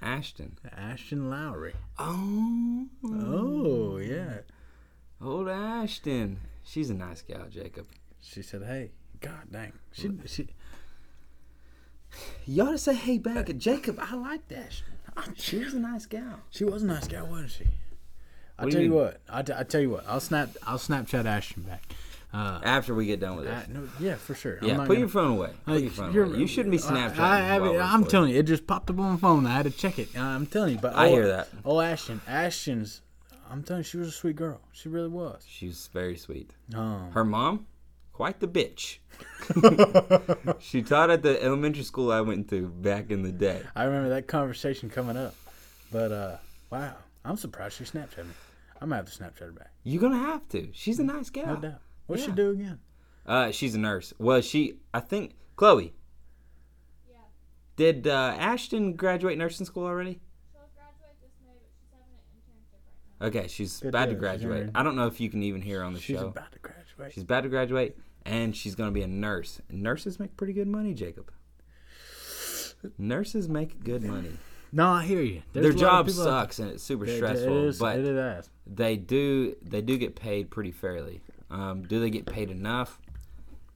Ashton. 0.00 0.58
Ashton 0.76 1.30
Lowry. 1.30 1.74
Oh, 1.98 2.86
Oh 3.04 3.98
yeah. 3.98 4.38
old 5.20 5.48
Ashton. 5.48 6.40
She's 6.64 6.90
a 6.90 6.94
nice 6.94 7.22
gal, 7.22 7.46
Jacob. 7.50 7.86
She 8.20 8.42
said, 8.42 8.62
"Hey, 8.64 8.90
God 9.20 9.50
dang." 9.50 9.72
She 9.92 10.10
she. 10.26 10.48
You 12.46 12.64
ought 12.64 12.72
to 12.72 12.78
say 12.78 12.94
hey 12.94 13.18
back, 13.18 13.46
Jacob. 13.56 13.98
I 14.00 14.14
like 14.14 14.52
Ashton. 14.52 15.34
She 15.36 15.58
was 15.58 15.74
a 15.74 15.78
nice 15.80 16.06
gal. 16.06 16.40
She 16.50 16.64
was 16.64 16.82
a 16.82 16.86
nice 16.86 17.06
gal, 17.08 17.26
wasn't 17.26 17.50
she? 17.50 17.64
I 18.58 18.68
tell 18.70 18.80
you 18.80 18.88
you 18.88 18.94
what. 18.94 19.20
I, 19.28 19.42
t- 19.42 19.52
I 19.56 19.62
tell 19.64 19.80
you 19.80 19.90
what. 19.90 20.04
I'll 20.06 20.20
snap. 20.20 20.50
I'll 20.66 20.78
Snapchat 20.78 21.24
Ashton 21.26 21.62
back. 21.62 21.82
Uh, 22.32 22.60
After 22.62 22.94
we 22.94 23.04
get 23.06 23.20
done 23.20 23.36
with 23.36 23.46
I, 23.46 23.60
this. 23.60 23.68
no, 23.68 23.88
yeah, 24.00 24.14
for 24.14 24.34
sure. 24.34 24.58
I'm 24.62 24.68
Yeah, 24.68 24.76
not 24.78 24.86
put 24.86 24.94
gonna- 24.94 25.00
your 25.00 25.08
phone 25.08 25.30
away. 25.32 25.50
Put 25.66 25.74
Hey, 25.74 25.80
your 25.82 25.90
phone 25.90 26.16
away. 26.16 26.38
You 26.38 26.46
shouldn't 26.46 26.70
be 26.70 26.78
Snapchatting. 26.78 27.18
I, 27.18 27.56
I, 27.58 27.94
am 27.94 28.04
telling 28.06 28.30
you, 28.30 28.38
it 28.38 28.44
just 28.44 28.66
popped 28.66 28.88
up 28.88 28.98
on 28.98 29.12
my 29.12 29.16
phone. 29.18 29.46
I 29.46 29.54
had 29.54 29.64
to 29.64 29.70
check 29.70 29.98
it. 29.98 30.16
I'm 30.16 30.46
telling 30.46 30.74
you, 30.74 30.80
but 30.80 30.94
I 30.94 31.08
oh, 31.08 31.10
hear 31.10 31.26
that. 31.28 31.48
Oh, 31.64 31.80
Ashton, 31.80 32.22
Ashton's. 32.26 33.02
I'm 33.50 33.62
telling 33.62 33.80
you, 33.80 33.84
she 33.84 33.98
was 33.98 34.08
a 34.08 34.12
sweet 34.12 34.36
girl. 34.36 34.62
She 34.72 34.88
really 34.88 35.08
was. 35.08 35.44
She's 35.46 35.90
very 35.92 36.16
sweet. 36.16 36.52
Um, 36.74 37.10
Her 37.12 37.22
mom, 37.24 37.66
quite 38.14 38.40
the 38.40 38.48
bitch. 38.48 38.96
she 40.58 40.80
taught 40.80 41.10
at 41.10 41.22
the 41.22 41.42
elementary 41.42 41.82
school 41.82 42.10
I 42.10 42.22
went 42.22 42.48
to 42.48 42.66
back 42.68 43.10
in 43.10 43.22
the 43.22 43.32
day. 43.32 43.60
I 43.76 43.84
remember 43.84 44.08
that 44.08 44.26
conversation 44.26 44.88
coming 44.88 45.18
up. 45.18 45.34
But 45.92 46.12
uh, 46.12 46.36
wow, 46.70 46.94
I'm 47.26 47.36
surprised 47.36 47.76
she 47.76 47.84
Snapchatted 47.84 48.24
me. 48.24 48.32
I'm 48.80 48.88
gonna 48.88 48.96
have 48.96 49.12
to 49.12 49.22
Snapchat 49.22 49.38
her 49.40 49.52
back, 49.52 49.70
You're 49.84 50.00
gonna 50.00 50.16
have 50.18 50.48
to. 50.48 50.68
She's 50.72 50.98
a 50.98 51.04
nice 51.04 51.28
gal. 51.30 51.46
no 51.46 51.56
doubt. 51.56 51.80
What's 52.06 52.24
she 52.24 52.30
do 52.32 52.50
again? 52.50 52.78
Uh, 53.24 53.50
she's 53.50 53.74
a 53.74 53.78
nurse. 53.78 54.12
Well, 54.18 54.40
she, 54.40 54.74
I 54.92 55.00
think, 55.00 55.34
Chloe. 55.56 55.94
Yeah. 57.08 57.16
Did 57.76 58.06
uh, 58.08 58.34
Ashton 58.38 58.94
graduate 58.94 59.38
nursing 59.38 59.64
school 59.66 59.84
already? 59.84 60.20
She'll 60.52 60.60
graduate 60.74 61.20
this 61.20 61.30
May, 61.46 61.52
but 61.54 61.70
she's 61.78 61.88
having 61.92 62.12
an 62.12 62.22
internship 62.36 63.20
right 63.20 63.32
now. 63.32 63.40
Okay, 63.40 63.48
she's 63.48 63.78
Good 63.80 63.88
about 63.90 64.08
to 64.08 64.14
graduate. 64.16 64.70
I 64.74 64.82
don't 64.82 64.96
know 64.96 65.06
if 65.06 65.20
you 65.20 65.30
can 65.30 65.42
even 65.42 65.62
hear 65.62 65.78
her 65.80 65.84
on 65.84 65.92
the 65.94 66.00
She's 66.00 66.16
show. 66.16 66.22
She's 66.22 66.28
about 66.30 66.52
to 66.52 66.58
graduate. 66.58 67.12
She's 67.14 67.22
about 67.22 67.40
to 67.42 67.48
graduate, 67.48 67.96
and 68.26 68.56
she's 68.56 68.74
gonna 68.74 68.90
be 68.90 69.02
a 69.02 69.06
nurse. 69.08 69.60
And 69.68 69.82
nurses 69.82 70.18
make 70.18 70.36
pretty 70.36 70.52
good 70.52 70.68
money, 70.68 70.92
Jacob. 70.94 71.30
Nurses 72.98 73.48
make 73.48 73.84
good 73.84 74.02
money. 74.02 74.32
No, 74.72 74.88
I 74.88 75.04
hear 75.04 75.20
you. 75.20 75.42
There's 75.52 75.62
Their 75.64 75.72
a 75.72 75.74
lot 75.74 75.74
of 75.74 75.80
job 75.80 76.06
people- 76.06 76.24
sucks 76.24 76.58
and 76.58 76.70
it's 76.70 76.82
super 76.82 77.04
It- 77.04 77.16
stressful, 77.16 77.56
it 77.56 77.64
is, 77.68 77.78
but 77.78 77.98
it 77.98 78.06
is 78.06 78.50
they 78.66 78.96
do 78.96 79.54
they 79.62 79.82
do 79.82 79.98
get 79.98 80.16
paid 80.16 80.50
pretty 80.50 80.72
fairly. 80.72 81.20
Um, 81.52 81.82
do 81.82 82.00
they 82.00 82.10
get 82.10 82.26
paid 82.26 82.50
enough? 82.50 82.98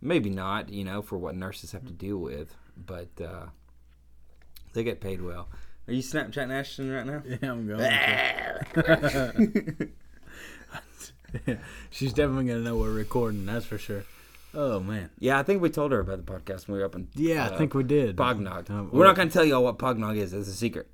Maybe 0.01 0.31
not, 0.31 0.71
you 0.71 0.83
know, 0.85 1.03
for 1.03 1.19
what 1.19 1.37
nurses 1.37 1.73
have 1.73 1.85
to 1.87 1.93
deal 1.93 2.19
with, 2.19 2.55
but 2.77 3.09
uh, 3.23 3.47
they 4.73 4.83
get 4.83 5.01
paid 5.01 5.21
well. 5.23 5.49
Are 5.89 5.93
you 5.93 6.03
Snapchatting 6.03 6.53
Ashton 6.53 6.91
right 6.91 7.07
now? 7.07 7.23
Yeah, 7.27 7.53
I'm 7.53 7.67
going. 7.67 7.79
to. 8.75 9.89
She's 11.91 12.12
definitely 12.12 12.47
gonna 12.47 12.61
know 12.61 12.77
we're 12.77 12.93
recording. 12.93 13.47
That's 13.47 13.67
for 13.67 13.79
sure. 13.79 14.05
Oh 14.55 14.81
man. 14.81 15.11
Yeah, 15.19 15.39
I 15.39 15.43
think 15.43 15.61
we 15.61 15.69
told 15.71 15.93
her 15.93 16.01
about 16.01 16.25
the 16.25 16.33
podcast 16.33 16.67
when 16.67 16.77
we 16.77 16.81
were 16.81 16.87
up 16.87 16.95
in 16.95 17.09
Yeah, 17.15 17.47
uh, 17.47 17.55
I 17.55 17.59
think 17.59 17.75
we 17.75 17.85
did. 17.85 18.17
Pognog. 18.17 18.71
Uh, 18.71 18.85
we're 18.91 19.05
not 19.05 19.17
going 19.17 19.29
to 19.29 19.35
tell 19.35 19.45
y'all 19.45 19.62
what 19.62 19.79
Pognog 19.79 20.17
is. 20.17 20.33
It's 20.33 20.49
a 20.49 20.53
secret. 20.53 20.89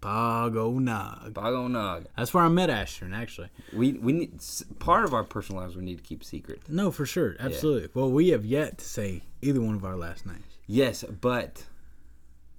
Pogonog. 0.00 1.32
Pognog. 1.32 2.06
That's 2.16 2.32
where 2.32 2.44
I 2.44 2.48
met 2.48 2.70
Ashton, 2.70 3.12
actually. 3.12 3.48
We 3.72 3.92
we 3.94 4.12
need 4.12 4.32
part 4.78 5.04
of 5.04 5.12
our 5.14 5.24
personal 5.24 5.62
lives 5.62 5.76
we 5.76 5.82
need 5.84 5.98
to 5.98 6.02
keep 6.04 6.24
secret. 6.24 6.62
No, 6.68 6.90
for 6.90 7.06
sure, 7.06 7.36
absolutely. 7.38 7.88
Well, 7.94 8.10
we 8.10 8.30
have 8.30 8.44
yet 8.44 8.78
to 8.78 8.84
say 8.84 9.22
either 9.42 9.60
one 9.60 9.74
of 9.74 9.84
our 9.84 9.96
last 9.96 10.26
names. 10.26 10.44
Yes, 10.66 11.04
but 11.04 11.64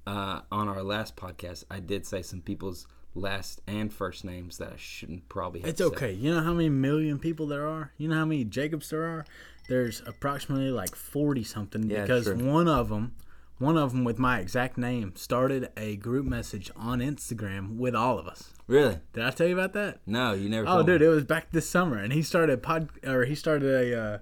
uh, 0.06 0.42
on 0.52 0.68
our 0.68 0.84
last 0.84 1.16
podcast, 1.16 1.64
I 1.72 1.80
did 1.80 2.06
say 2.06 2.22
some 2.22 2.42
people's 2.42 2.88
last 3.16 3.62
and 3.68 3.92
first 3.92 4.24
names 4.24 4.58
that 4.58 4.74
I 4.74 4.78
shouldn't 4.78 5.28
probably. 5.30 5.62
Have 5.62 5.70
It's 5.70 5.82
okay. 5.82 6.12
You 6.14 6.34
know 6.34 6.42
how 6.42 6.54
many 6.54 6.70
million 6.70 7.20
people 7.20 7.48
there 7.48 7.68
are? 7.68 7.92
You 7.98 8.08
know 8.10 8.16
how 8.16 8.26
many 8.26 8.44
Jacobs 8.44 8.90
there 8.90 9.04
are? 9.04 9.26
There's 9.68 10.02
approximately 10.06 10.70
like 10.72 10.96
40 10.96 11.44
something 11.44 11.90
Yeah, 11.90 12.02
because 12.02 12.26
true. 12.26 12.36
one 12.36 12.68
of 12.68 12.90
them, 12.90 13.16
one 13.62 13.78
of 13.78 13.91
them 13.91 14.04
with 14.04 14.17
my 14.19 14.39
exact 14.39 14.78
name 14.78 15.13
started 15.15 15.69
a 15.78 15.95
group 15.97 16.26
message 16.26 16.71
on 16.76 17.00
Instagram 17.00 17.78
with 17.78 17.95
all 17.95 18.17
of 18.17 18.28
us. 18.28 18.54
Really? 18.67 18.97
Did 19.13 19.24
I 19.24 19.30
tell 19.32 19.47
you 19.47 19.54
about 19.54 19.74
that? 19.74 20.00
No, 20.06 20.34
you 20.34 20.50
never. 20.50 20.67
Oh, 20.67 20.84
dude, 20.84 21.02
me. 21.02 21.08
it 21.08 21.10
was 21.10 21.24
back 21.24 21.52
this 21.52 21.69
summer, 21.69 21.97
and 21.97 22.12
he 22.12 22.21
started 22.24 22.63
pod 22.63 22.89
or 23.06 23.26
he 23.26 23.36
started 23.36 23.69
a 23.93 24.00
uh, 24.02 24.17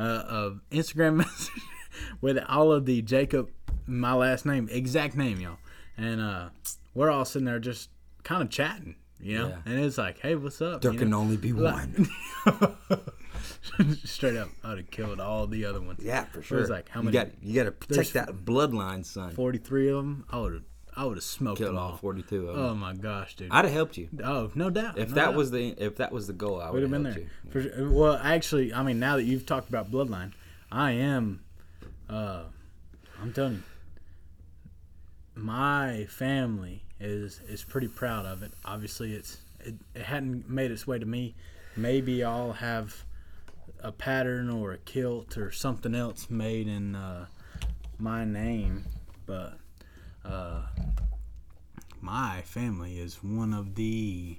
uh, 0.00 0.02
a 0.70 0.74
Instagram 0.74 1.16
message 1.18 1.62
with 2.20 2.38
all 2.48 2.72
of 2.72 2.84
the 2.86 3.00
Jacob, 3.02 3.48
my 3.86 4.12
last 4.12 4.44
name, 4.44 4.68
exact 4.70 5.16
name, 5.16 5.40
y'all, 5.40 5.58
and 5.96 6.20
uh, 6.20 6.48
we're 6.94 7.10
all 7.10 7.24
sitting 7.24 7.46
there 7.46 7.58
just 7.58 7.90
kind 8.24 8.42
of 8.42 8.50
chatting, 8.50 8.96
you 9.20 9.38
know, 9.38 9.48
Yeah. 9.48 9.58
and 9.66 9.78
it's 9.80 9.98
like, 9.98 10.18
hey, 10.20 10.34
what's 10.34 10.60
up? 10.60 10.80
There 10.82 10.92
you 10.92 10.98
can 10.98 11.10
know? 11.10 11.20
only 11.20 11.36
be 11.36 11.52
Like- 11.52 11.86
one. 12.46 13.00
Straight 14.04 14.36
up, 14.36 14.48
I'd 14.64 14.78
have 14.78 14.90
killed 14.90 15.20
all 15.20 15.46
the 15.46 15.64
other 15.66 15.80
ones. 15.80 16.00
Yeah, 16.02 16.24
for 16.24 16.42
sure. 16.42 16.58
It 16.58 16.60
was 16.62 16.70
like, 16.70 16.88
how 16.88 17.00
you 17.00 17.04
many- 17.10 17.16
got 17.18 17.28
you 17.42 17.54
got 17.54 17.64
to 17.64 17.72
protect 17.72 18.12
that 18.14 18.28
bloodline, 18.44 19.04
son. 19.04 19.30
Forty-three 19.32 19.88
of 19.88 19.96
them. 19.96 20.24
I 20.30 20.38
would 20.40 20.52
have, 20.54 20.62
I 20.96 21.04
would 21.04 21.16
have 21.18 21.24
smoked 21.24 21.58
Killed 21.58 21.70
them 21.70 21.78
all 21.78 21.90
all. 21.92 21.96
forty-two 21.98 22.48
of 22.48 22.56
them. 22.56 22.64
Oh 22.64 22.74
my 22.74 22.94
gosh, 22.94 23.36
dude. 23.36 23.48
I'd 23.50 23.64
have 23.66 23.74
helped 23.74 23.98
you 23.98 24.08
oh, 24.24 24.50
no 24.54 24.70
doubt. 24.70 24.98
if 24.98 25.10
no 25.10 25.14
that 25.16 25.24
doubt. 25.26 25.34
was 25.34 25.50
the 25.50 25.74
if 25.78 25.96
that 25.96 26.10
was 26.10 26.26
the 26.26 26.32
goal. 26.32 26.60
I 26.60 26.70
would 26.70 26.82
have 26.82 26.90
been 26.90 27.02
there. 27.02 27.18
you. 27.18 27.26
For 27.50 27.62
sure. 27.62 27.90
Well, 27.90 28.18
actually, 28.22 28.72
I 28.72 28.82
mean, 28.82 28.98
now 28.98 29.16
that 29.16 29.24
you've 29.24 29.44
talked 29.46 29.68
about 29.68 29.90
Bloodline, 29.90 30.32
I 30.72 30.92
am. 30.92 31.40
Uh, 32.08 32.44
I'm 33.22 33.32
telling 33.34 33.52
you, 33.54 33.62
my 35.34 36.06
family 36.08 36.82
is 36.98 37.40
is 37.48 37.62
pretty 37.62 37.88
proud 37.88 38.26
of 38.26 38.42
it. 38.42 38.52
Obviously, 38.64 39.12
it's 39.14 39.38
it, 39.60 39.74
it 39.94 40.02
hadn't 40.02 40.48
made 40.48 40.70
its 40.70 40.86
way 40.86 40.98
to 40.98 41.06
me. 41.06 41.34
Maybe 41.76 42.24
I'll 42.24 42.52
have 42.52 43.04
a 43.80 43.92
pattern 43.92 44.50
or 44.50 44.72
a 44.72 44.78
kilt 44.78 45.36
or 45.36 45.50
something 45.50 45.94
else 45.94 46.28
made 46.30 46.68
in 46.68 46.94
uh, 46.94 47.26
my 47.98 48.24
name, 48.24 48.84
but 49.26 49.54
uh, 50.24 50.62
my 52.00 52.42
family 52.42 52.98
is 52.98 53.22
one 53.22 53.52
of 53.52 53.74
the 53.74 54.38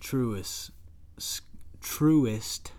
truest, 0.00 0.70
truest, 1.80 2.72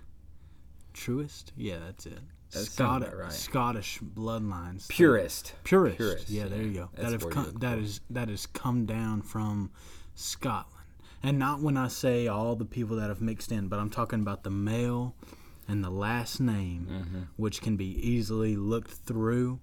truest. 0.94 1.52
Yeah, 1.56 1.78
that's 1.86 2.06
it. 2.06 2.20
That 2.52 2.60
Scottish, 2.66 3.14
right. 3.14 3.32
Scottish 3.32 4.00
bloodlines. 4.00 4.88
Purist. 4.88 5.54
Purist. 5.64 5.98
Purist, 5.98 6.30
Yeah, 6.30 6.46
there 6.46 6.60
yeah. 6.60 6.66
you 6.66 6.74
go. 6.74 6.90
That's 6.96 7.12
that 7.12 7.22
have 7.22 7.30
come, 7.30 7.54
that 7.60 7.78
is 7.80 8.02
that 8.10 8.30
has 8.30 8.46
come 8.46 8.86
down 8.86 9.22
from 9.22 9.72
Scotland, 10.14 10.86
and 11.22 11.38
not 11.38 11.60
when 11.62 11.76
I 11.76 11.90
say 11.90 12.28
all 12.28 12.56
the 12.56 12.66
people 12.66 12.96
that 12.98 13.10
have 13.10 13.22
mixed 13.22 13.52
in, 13.52 13.68
but 13.68 13.80
I'm 13.80 13.90
talking 13.90 14.22
about 14.22 14.44
the 14.44 14.52
male 14.52 15.16
and 15.67 15.84
the 15.84 15.89
last 15.89 16.39
name, 16.39 16.88
Mm-hmm. 16.89 17.21
which 17.38 17.62
can 17.62 17.75
be 17.78 17.86
easily 18.08 18.56
looked 18.56 18.91
through, 18.91 19.60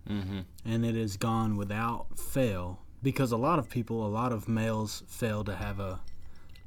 and 0.65 0.85
it 0.85 0.95
has 0.97 1.17
gone 1.17 1.57
without 1.57 2.19
fail 2.19 2.81
because 3.03 3.33
a 3.33 3.37
lot 3.37 3.59
of 3.59 3.69
people, 3.69 4.05
a 4.07 4.09
lot 4.09 4.33
of 4.33 4.49
males 4.49 5.03
fail 5.07 5.43
to 5.45 5.55
have 5.55 5.79
a 5.81 6.01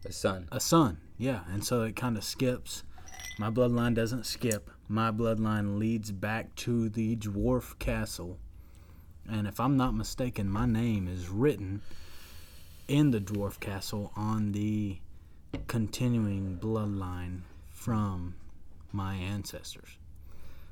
The 0.04 0.12
son. 0.14 0.48
a 0.52 0.60
son. 0.60 0.98
Yeah, 1.18 1.42
and 1.52 1.64
so 1.64 1.82
it 1.84 1.96
kind 1.96 2.18
of 2.18 2.24
skips. 2.24 2.84
My 3.40 3.50
bloodline 3.50 3.94
doesn't 3.96 4.26
skip. 4.26 4.70
My 4.88 5.12
bloodline 5.12 5.78
leads 5.80 6.12
back 6.12 6.54
to 6.58 6.90
the 6.90 7.16
dwarf 7.16 7.78
castle. 7.80 8.38
And 9.30 9.48
if 9.48 9.60
I'm 9.60 9.76
not 9.78 9.94
mistaken, 9.96 10.50
my 10.50 10.66
name 10.66 11.08
is 11.08 11.30
written 11.30 11.82
in 12.88 13.12
the 13.12 13.20
dwarf 13.20 13.60
castle 13.60 14.12
on 14.16 14.52
the 14.52 15.00
continuing 15.68 16.58
bloodline 16.62 17.42
from 17.72 18.36
my 18.96 19.16
ancestors. 19.16 19.98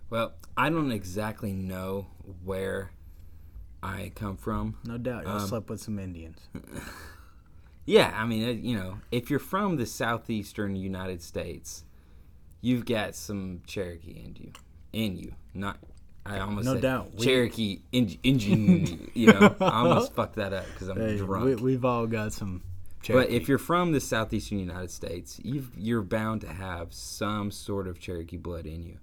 Well, 0.09 0.33
I 0.55 0.69
don't 0.69 0.91
exactly 0.91 1.53
know 1.53 2.07
where 2.43 2.91
I 3.81 4.11
come 4.15 4.37
from. 4.37 4.77
No 4.85 4.97
doubt 4.97 5.23
y'all 5.25 5.39
Um, 5.39 5.47
slept 5.47 5.69
with 5.69 5.81
some 5.81 5.99
Indians. 5.99 6.39
Yeah, 7.85 8.13
I 8.15 8.25
mean, 8.25 8.63
you 8.63 8.77
know, 8.77 8.99
if 9.11 9.29
you're 9.29 9.39
from 9.39 9.75
the 9.75 9.85
southeastern 9.85 10.77
United 10.77 11.21
States, 11.21 11.83
you've 12.61 12.85
got 12.85 13.13
some 13.13 13.61
Cherokee 13.67 14.23
in 14.25 14.35
you. 14.39 14.51
In 14.93 15.17
you, 15.17 15.33
not. 15.53 15.79
I 16.25 16.39
almost 16.39 16.63
No 16.65 16.75
said 16.75 16.81
doubt. 16.81 17.17
Cherokee 17.19 17.81
in, 17.91 18.17
in 18.23 18.39
you 19.13 19.33
know, 19.33 19.53
I 19.59 19.79
almost 19.81 20.13
fucked 20.13 20.35
that 20.35 20.53
up 20.53 20.65
because 20.67 20.87
I'm 20.87 20.95
Hey, 20.97 21.17
drunk. 21.17 21.43
we, 21.43 21.55
we've 21.55 21.83
all 21.83 22.07
got 22.07 22.31
some. 22.31 22.61
But 23.07 23.29
if 23.29 23.49
you're 23.49 23.57
from 23.57 23.91
the 23.91 23.99
southeastern 23.99 24.59
United 24.59 24.91
States, 24.91 25.39
you've, 25.43 25.71
you're 25.77 26.01
bound 26.01 26.41
to 26.41 26.47
have 26.47 26.93
some 26.93 27.51
sort 27.51 27.87
of 27.87 27.99
Cherokee 27.99 28.37
blood 28.37 28.65
in 28.65 28.83
you. 28.83 28.97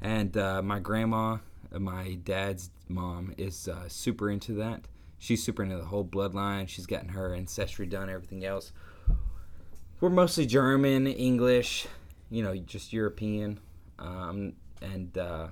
And 0.00 0.36
uh, 0.36 0.60
my 0.62 0.80
grandma, 0.80 1.38
uh, 1.72 1.78
my 1.78 2.18
dad's 2.24 2.70
mom, 2.88 3.34
is 3.38 3.68
uh, 3.68 3.88
super 3.88 4.30
into 4.30 4.52
that. 4.54 4.82
She's 5.18 5.42
super 5.42 5.62
into 5.62 5.76
the 5.76 5.84
whole 5.84 6.04
bloodline. 6.04 6.68
She's 6.68 6.86
gotten 6.86 7.10
her 7.10 7.34
ancestry 7.34 7.86
done, 7.86 8.10
everything 8.10 8.44
else. 8.44 8.72
We're 10.00 10.10
mostly 10.10 10.46
German, 10.46 11.06
English, 11.06 11.86
you 12.28 12.42
know, 12.42 12.56
just 12.56 12.92
European. 12.92 13.60
Um, 13.98 14.54
and 14.82 15.16
uh, 15.16 15.46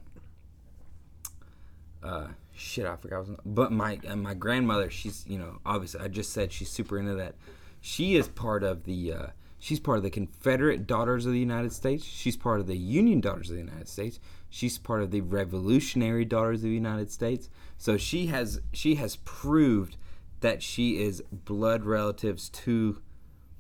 uh, 2.03 2.27
shit, 2.53 2.85
I 2.85 2.97
forgot. 2.97 3.21
What 3.21 3.29
I 3.29 3.31
was, 3.31 3.41
but 3.47 3.73
my 3.73 4.01
uh, 4.09 4.17
my 4.17 4.35
grandmother, 4.35 4.91
she's 4.91 5.25
you 5.29 5.39
know 5.39 5.59
obviously 5.65 6.01
I 6.01 6.09
just 6.09 6.33
said 6.33 6.53
she's 6.53 6.69
super 6.69 6.99
into 6.99 7.15
that. 7.15 7.35
She 7.81 8.17
is 8.17 8.29
part 8.29 8.63
of 8.63 8.85
the. 8.85 9.13
Uh, 9.13 9.27
she's 9.59 9.81
part 9.81 9.99
of 9.99 10.05
the 10.05 10.11
Confederate 10.11 10.87
Daughters 10.87 11.27
of 11.27 11.33
the 11.33 11.39
United 11.39 11.73
States. 11.73 12.05
She's 12.05 12.37
part 12.37 12.61
of 12.61 12.67
the 12.67 12.77
Union 12.77 13.21
Daughters 13.21 13.51
of 13.51 13.57
the 13.57 13.63
United 13.63 13.89
States. 13.89 14.21
She's 14.49 14.79
part 14.79 15.03
of 15.03 15.11
the 15.11 15.21
Revolutionary 15.21 16.25
Daughters 16.25 16.61
of 16.61 16.65
the 16.65 16.75
United 16.75 17.11
States. 17.11 17.49
So 17.79 17.97
she 17.97 18.27
has 18.27 18.61
she 18.73 18.97
has 18.97 19.17
proved 19.17 19.97
that 20.41 20.63
she 20.63 21.03
is 21.03 21.23
blood 21.31 21.85
relatives 21.85 22.49
to 22.49 23.01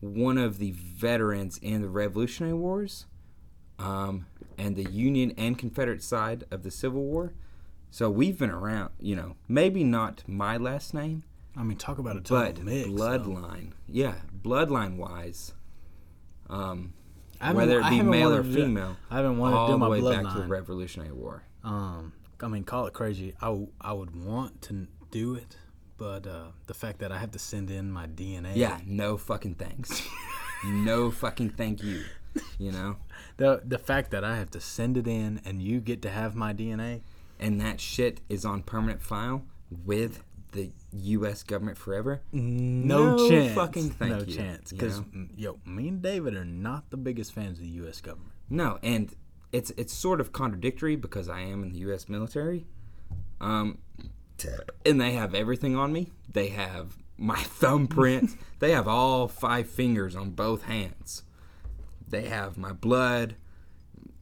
one 0.00 0.38
of 0.38 0.58
the 0.58 0.72
veterans 0.72 1.58
in 1.58 1.82
the 1.82 1.88
Revolutionary 1.88 2.54
Wars 2.54 3.06
um, 3.78 4.26
and 4.58 4.76
the 4.76 4.90
Union 4.90 5.32
and 5.36 5.58
Confederate 5.58 6.02
side 6.02 6.44
of 6.50 6.62
the 6.62 6.70
Civil 6.70 7.02
War. 7.02 7.34
So 7.90 8.08
we've 8.08 8.38
been 8.38 8.50
around, 8.50 8.90
you 8.98 9.16
know, 9.16 9.36
maybe 9.48 9.84
not 9.84 10.22
my 10.26 10.56
last 10.56 10.94
name, 10.94 11.24
I 11.56 11.62
mean, 11.64 11.76
talk 11.76 11.98
about 11.98 12.16
a 12.16 12.20
total 12.20 12.52
but 12.52 12.62
mix. 12.64 12.88
bloodline. 12.88 13.72
Yeah, 13.88 14.14
bloodline 14.42 14.96
wise. 14.96 15.52
Um, 16.48 16.94
I 17.40 17.52
whether 17.52 17.80
it 17.80 17.88
be 17.90 18.02
male 18.02 18.28
or 18.32 18.36
wanted 18.38 18.50
to 18.50 18.56
do- 18.56 18.64
female, 18.64 18.96
I 19.10 19.16
haven't 19.16 19.38
wanted 19.38 19.56
all 19.56 19.66
to 19.68 19.72
do 19.72 19.74
the 19.74 19.78
my 19.78 19.88
way 19.88 20.00
back 20.00 20.32
to 20.34 20.38
the 20.40 20.44
bloodline. 20.44 20.48
Revolutionary 20.48 21.12
War. 21.12 21.42
Um, 21.64 22.12
I 22.40 22.48
mean, 22.48 22.64
call 22.64 22.86
it 22.86 22.92
crazy. 22.94 23.34
I, 23.40 23.46
w- 23.46 23.68
I 23.80 23.92
would 23.92 24.14
want 24.16 24.62
to 24.62 24.86
do 25.10 25.34
it, 25.34 25.56
but 25.98 26.26
uh, 26.26 26.44
the 26.66 26.74
fact 26.74 26.98
that 27.00 27.12
I 27.12 27.18
have 27.18 27.30
to 27.32 27.38
send 27.38 27.70
in 27.70 27.90
my 27.90 28.06
DNA. 28.06 28.52
Yeah, 28.56 28.78
no 28.86 29.16
fucking 29.16 29.54
thanks. 29.56 30.02
no 30.64 31.10
fucking 31.10 31.50
thank 31.50 31.82
you. 31.82 32.02
You 32.58 32.70
know, 32.72 32.96
The 33.38 33.60
the 33.64 33.78
fact 33.78 34.12
that 34.12 34.22
I 34.24 34.36
have 34.36 34.50
to 34.52 34.60
send 34.60 34.96
it 34.96 35.06
in 35.08 35.40
and 35.44 35.60
you 35.60 35.80
get 35.80 36.00
to 36.02 36.10
have 36.10 36.36
my 36.36 36.52
DNA. 36.54 37.00
and 37.40 37.60
that 37.60 37.80
shit 37.80 38.20
is 38.28 38.44
on 38.44 38.62
permanent 38.62 39.02
file 39.02 39.42
with 39.84 40.22
the 40.52 40.70
U.S. 40.92 41.42
government 41.42 41.78
forever. 41.78 42.22
No, 42.32 43.16
No 43.16 43.28
chance. 43.28 43.54
fucking 43.54 43.90
thank 43.90 44.10
no 44.12 44.18
you, 44.20 44.34
chance. 44.36 44.72
you 44.72 44.78
Because 44.78 45.00
know? 45.00 45.26
yo, 45.36 45.58
me 45.64 45.88
and 45.88 46.02
David 46.02 46.34
are 46.34 46.44
not 46.44 46.90
the 46.90 46.96
biggest 46.96 47.32
fans 47.32 47.58
of 47.58 47.64
the 47.64 47.70
U.S. 47.70 48.00
government. 48.00 48.32
No, 48.48 48.78
and 48.82 49.14
it's 49.52 49.70
it's 49.76 49.92
sort 49.92 50.20
of 50.20 50.32
contradictory 50.32 50.96
because 50.96 51.28
I 51.28 51.40
am 51.40 51.62
in 51.62 51.72
the 51.72 51.78
U.S. 51.80 52.08
military. 52.08 52.66
Um, 53.40 53.78
and 54.86 55.00
they 55.00 55.12
have 55.12 55.34
everything 55.34 55.76
on 55.76 55.92
me. 55.92 56.10
They 56.32 56.48
have 56.48 56.96
my 57.18 57.36
thumbprint. 57.42 58.30
they 58.58 58.72
have 58.72 58.88
all 58.88 59.28
five 59.28 59.68
fingers 59.68 60.16
on 60.16 60.30
both 60.30 60.62
hands. 60.62 61.22
They 62.08 62.22
have 62.26 62.56
my 62.58 62.72
blood, 62.72 63.36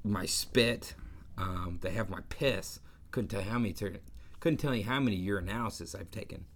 my 0.04 0.26
spit. 0.26 0.94
Um, 1.38 1.78
they 1.82 1.90
have 1.92 2.10
my 2.10 2.20
piss. 2.28 2.80
Couldn't 3.12 3.28
tell 3.28 3.42
how 3.42 3.58
many. 3.58 3.74
Couldn't 4.48 4.60
tell 4.60 4.74
you 4.74 4.82
how 4.84 4.98
many 4.98 5.20
urinalysis 5.26 5.94
I've 5.94 6.10
taken. 6.10 6.46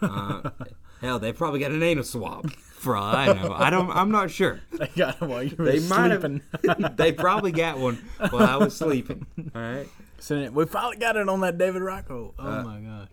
Uh, 0.00 0.50
hell, 1.00 1.18
they 1.18 1.32
probably 1.32 1.58
got 1.58 1.72
an 1.72 1.82
anal 1.82 2.04
swab. 2.04 2.52
For 2.52 2.96
all 2.96 3.16
I 3.16 3.32
know, 3.32 3.52
I 3.52 3.68
don't. 3.68 3.90
I'm 3.90 4.12
not 4.12 4.30
sure. 4.30 4.60
They 4.70 4.86
got 4.94 5.16
him 5.20 5.28
while 5.28 5.42
you 5.42 5.56
were 5.56 5.64
They 5.64 5.80
might 5.80 6.10
sleeping. 6.20 6.42
have. 6.68 6.96
they 6.96 7.10
probably 7.10 7.50
got 7.50 7.80
one 7.80 7.96
while 8.30 8.44
I 8.46 8.56
was 8.56 8.76
sleeping. 8.76 9.26
All 9.56 9.60
right. 9.60 9.88
So 10.20 10.48
we 10.52 10.66
finally 10.66 10.98
got 10.98 11.16
it 11.16 11.28
on 11.28 11.40
that 11.40 11.58
David 11.58 11.82
Rocco. 11.82 12.32
Oh 12.38 12.46
Uh, 12.46 12.62
my 12.62 12.78
god. 12.78 13.08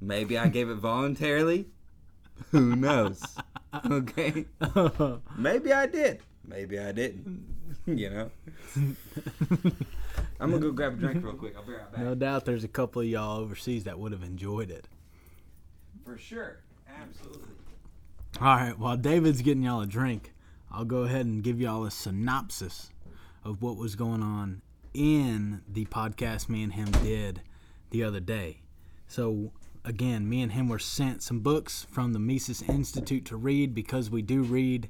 Maybe 0.00 0.36
I 0.36 0.48
gave 0.48 0.68
it 0.68 0.74
voluntarily. 0.76 1.66
Who 2.50 2.74
knows? 2.74 3.22
Okay. 3.88 4.46
Maybe 5.36 5.72
I 5.72 5.86
did. 5.86 6.18
Maybe 6.44 6.80
I 6.80 6.90
didn't. 6.90 7.44
You 7.86 8.10
know. 8.10 8.30
I'm 10.38 10.50
gonna 10.50 10.62
go 10.62 10.72
grab 10.72 10.94
a 10.94 10.96
drink 10.96 11.24
real 11.24 11.34
quick. 11.34 11.54
I'll 11.56 11.62
be 11.62 11.72
right 11.72 11.90
back. 11.92 12.02
No 12.02 12.14
doubt 12.14 12.44
there's 12.44 12.64
a 12.64 12.68
couple 12.68 13.02
of 13.02 13.08
y'all 13.08 13.40
overseas 13.40 13.84
that 13.84 13.98
would 13.98 14.12
have 14.12 14.22
enjoyed 14.22 14.70
it. 14.70 14.88
For 16.04 16.18
sure. 16.18 16.60
Absolutely. 16.88 17.54
All 18.40 18.46
right, 18.46 18.78
while 18.78 18.96
David's 18.96 19.42
getting 19.42 19.62
y'all 19.64 19.82
a 19.82 19.86
drink, 19.86 20.32
I'll 20.70 20.84
go 20.84 20.98
ahead 20.98 21.26
and 21.26 21.42
give 21.42 21.60
y'all 21.60 21.84
a 21.84 21.90
synopsis 21.90 22.90
of 23.44 23.60
what 23.62 23.76
was 23.76 23.96
going 23.96 24.22
on 24.22 24.62
in 24.94 25.62
the 25.68 25.84
podcast 25.86 26.48
me 26.48 26.62
and 26.62 26.72
him 26.72 26.90
did 27.02 27.42
the 27.90 28.02
other 28.04 28.20
day. 28.20 28.60
So, 29.08 29.52
again, 29.84 30.28
me 30.28 30.42
and 30.42 30.52
him 30.52 30.68
were 30.68 30.78
sent 30.78 31.22
some 31.22 31.40
books 31.40 31.86
from 31.90 32.12
the 32.12 32.18
Mises 32.18 32.62
Institute 32.62 33.24
to 33.26 33.36
read 33.36 33.74
because 33.74 34.10
we 34.10 34.22
do 34.22 34.42
read, 34.42 34.88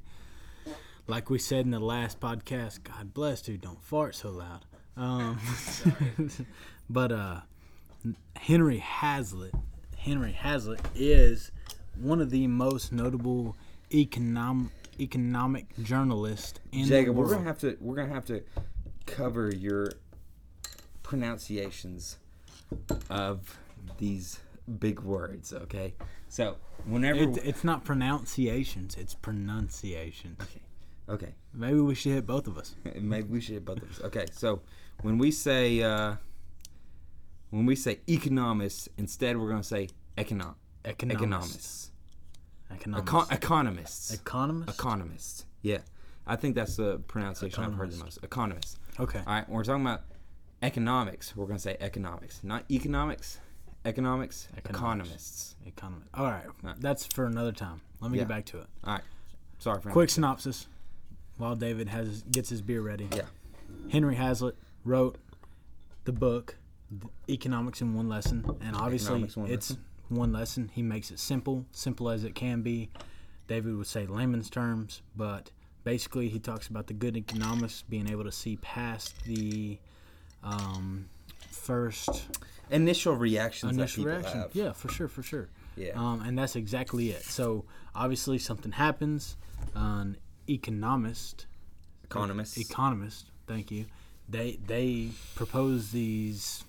like 1.07 1.29
we 1.29 1.39
said 1.39 1.65
in 1.65 1.71
the 1.71 1.79
last 1.79 2.19
podcast. 2.19 2.83
God 2.83 3.13
bless, 3.13 3.41
dude, 3.41 3.61
don't 3.61 3.81
fart 3.83 4.15
so 4.15 4.29
loud. 4.29 4.65
Um, 4.97 5.39
but 6.89 7.11
uh, 7.11 7.41
Henry 8.35 8.77
Hazlitt, 8.77 9.53
Henry 9.97 10.31
Hazlitt 10.33 10.81
is 10.95 11.51
one 11.95 12.21
of 12.21 12.29
the 12.29 12.47
most 12.47 12.91
notable 12.91 13.55
economic 13.93 14.71
economic 14.99 15.65
journalists 15.81 16.59
in 16.71 16.85
Jacob, 16.85 17.15
we're 17.15 17.29
gonna 17.29 17.43
have 17.43 17.57
to 17.59 17.77
we're 17.79 17.95
gonna 17.95 18.13
have 18.13 18.25
to 18.25 18.43
cover 19.05 19.49
your 19.53 19.91
pronunciations 21.03 22.17
of 23.09 23.57
these 23.97 24.39
big 24.79 24.99
words, 25.01 25.53
okay? 25.53 25.93
So 26.29 26.57
whenever 26.85 27.19
It, 27.19 27.37
it's 27.43 27.63
not 27.63 27.83
pronunciations; 27.83 28.95
it's 28.95 29.13
pronunciations. 29.13 30.37
okay, 30.41 30.61
Maybe 31.53 31.79
we 31.79 31.95
should 31.95 32.13
hit 32.13 32.25
both 32.25 32.47
of 32.47 32.57
us. 32.57 32.75
maybe 32.95 33.27
we 33.27 33.41
should 33.41 33.53
hit 33.55 33.65
both 33.65 33.81
of 33.81 33.89
us. 33.91 34.01
Okay, 34.01 34.25
so 34.31 34.61
when 35.01 35.17
we 35.17 35.31
say 35.31 35.81
uh, 35.81 36.15
when 37.49 37.65
we 37.65 37.75
say 37.75 37.99
economists, 38.07 38.87
instead 38.97 39.37
we're 39.37 39.49
gonna 39.49 39.63
say 39.63 39.89
econom 40.17 40.55
Economists. 40.85 41.11
economists, 41.13 41.91
Economists. 42.71 43.11
Econ- 43.11 43.31
economists, 43.33 44.13
Economists. 44.13 44.73
economists. 44.79 45.45
Yeah, 45.61 45.77
I 46.25 46.35
think 46.35 46.55
that's 46.55 46.75
the 46.77 46.99
pronunciation 47.07 47.63
I've 47.63 47.73
heard 47.75 47.91
the 47.91 48.03
most. 48.03 48.19
Economists. 48.23 48.77
okay. 48.99 49.19
All 49.19 49.33
right, 49.33 49.47
when 49.47 49.57
we're 49.57 49.63
talking 49.63 49.85
about 49.85 50.01
economics, 50.63 51.35
we're 51.35 51.45
going 51.45 51.57
to 51.57 51.61
say 51.61 51.77
economics, 51.79 52.43
not 52.43 52.63
economics. 52.71 53.39
Economics, 53.83 54.47
Economics. 54.55 54.69
economists. 54.69 55.55
Economist. 55.65 56.09
All 56.13 56.25
right. 56.25 56.45
Right. 56.61 56.75
That's 56.79 57.03
for 57.07 57.25
another 57.25 57.51
time. 57.51 57.81
Let 57.99 58.11
me 58.11 58.17
Yeah. 58.19 58.25
get 58.25 58.29
back 58.29 58.45
to 58.45 58.59
it. 58.59 58.67
All 58.83 58.93
right. 58.93 59.01
Sorry 59.57 59.81
for 59.81 59.89
Quick 59.89 60.11
synopsis. 60.11 60.67
While 61.41 61.55
David 61.55 61.89
has 61.89 62.21
gets 62.21 62.49
his 62.49 62.61
beer 62.61 62.81
ready. 62.81 63.09
Yeah. 63.15 63.23
Henry 63.89 64.13
Hazlitt 64.13 64.55
wrote 64.85 65.17
the 66.03 66.11
book 66.11 66.55
Economics 67.27 67.81
in 67.81 67.95
One 67.95 68.07
Lesson, 68.07 68.45
and 68.61 68.75
obviously 68.75 69.23
One 69.23 69.49
it's 69.49 69.75
one 70.09 70.31
lesson. 70.31 70.69
He 70.71 70.83
makes 70.83 71.09
it 71.09 71.17
simple, 71.17 71.65
simple 71.71 72.11
as 72.11 72.25
it 72.25 72.35
can 72.35 72.61
be. 72.61 72.91
David 73.47 73.75
would 73.75 73.87
say 73.87 74.05
layman's 74.05 74.51
terms, 74.51 75.01
but 75.15 75.49
basically 75.83 76.29
he 76.29 76.37
talks 76.37 76.67
about 76.67 76.85
the 76.85 76.93
good 76.93 77.17
economists 77.17 77.81
being 77.81 78.07
able 78.07 78.25
to 78.25 78.31
see 78.31 78.57
past 78.57 79.23
the 79.23 79.79
um, 80.43 81.09
first 81.49 82.27
Initial 82.69 83.15
reactions 83.15 83.75
initial 83.75 84.05
reaction. 84.05 84.41
have. 84.41 84.51
Yeah, 84.53 84.73
for 84.73 84.89
sure, 84.89 85.07
for 85.07 85.23
sure. 85.23 85.49
Yeah. 85.75 85.93
Um, 85.95 86.21
and 86.21 86.37
that's 86.37 86.55
exactly 86.55 87.09
it. 87.09 87.23
So 87.23 87.65
obviously 87.95 88.37
something 88.37 88.71
happens. 88.71 89.37
An 89.73 90.17
economist, 90.53 91.45
economist 92.03 92.57
economist, 92.57 93.25
thank 93.47 93.71
you. 93.71 93.85
They 94.29 94.59
they 94.65 95.09
propose 95.35 95.91
these 95.91 96.63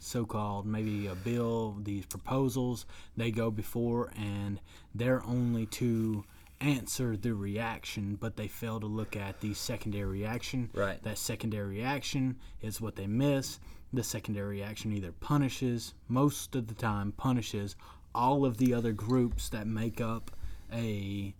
so-called 0.00 0.66
maybe 0.66 1.06
a 1.06 1.14
bill, 1.14 1.76
these 1.82 2.06
proposals. 2.06 2.86
They 3.16 3.30
go 3.30 3.50
before, 3.50 4.10
and 4.16 4.60
they're 4.94 5.22
only 5.24 5.66
to 5.66 6.24
answer 6.60 7.16
the 7.16 7.34
reaction, 7.34 8.16
but 8.20 8.36
they 8.36 8.48
fail 8.48 8.80
to 8.80 8.86
look 8.86 9.16
at 9.16 9.40
the 9.40 9.52
secondary 9.54 10.20
reaction. 10.20 10.70
Right. 10.72 11.02
That 11.02 11.18
secondary 11.18 11.68
reaction 11.68 12.36
is 12.60 12.80
what 12.80 12.96
they 12.96 13.06
miss. 13.06 13.58
The 13.92 14.02
secondary 14.02 14.56
reaction 14.56 14.92
either 14.92 15.12
punishes, 15.12 15.94
most 16.08 16.54
of 16.54 16.68
the 16.68 16.74
time, 16.74 17.12
punishes 17.12 17.76
all 18.14 18.44
of 18.44 18.58
the 18.58 18.72
other 18.72 18.92
groups 18.92 19.48
that 19.50 19.66
make 19.66 20.00
up 20.00 20.30
a 20.72 21.34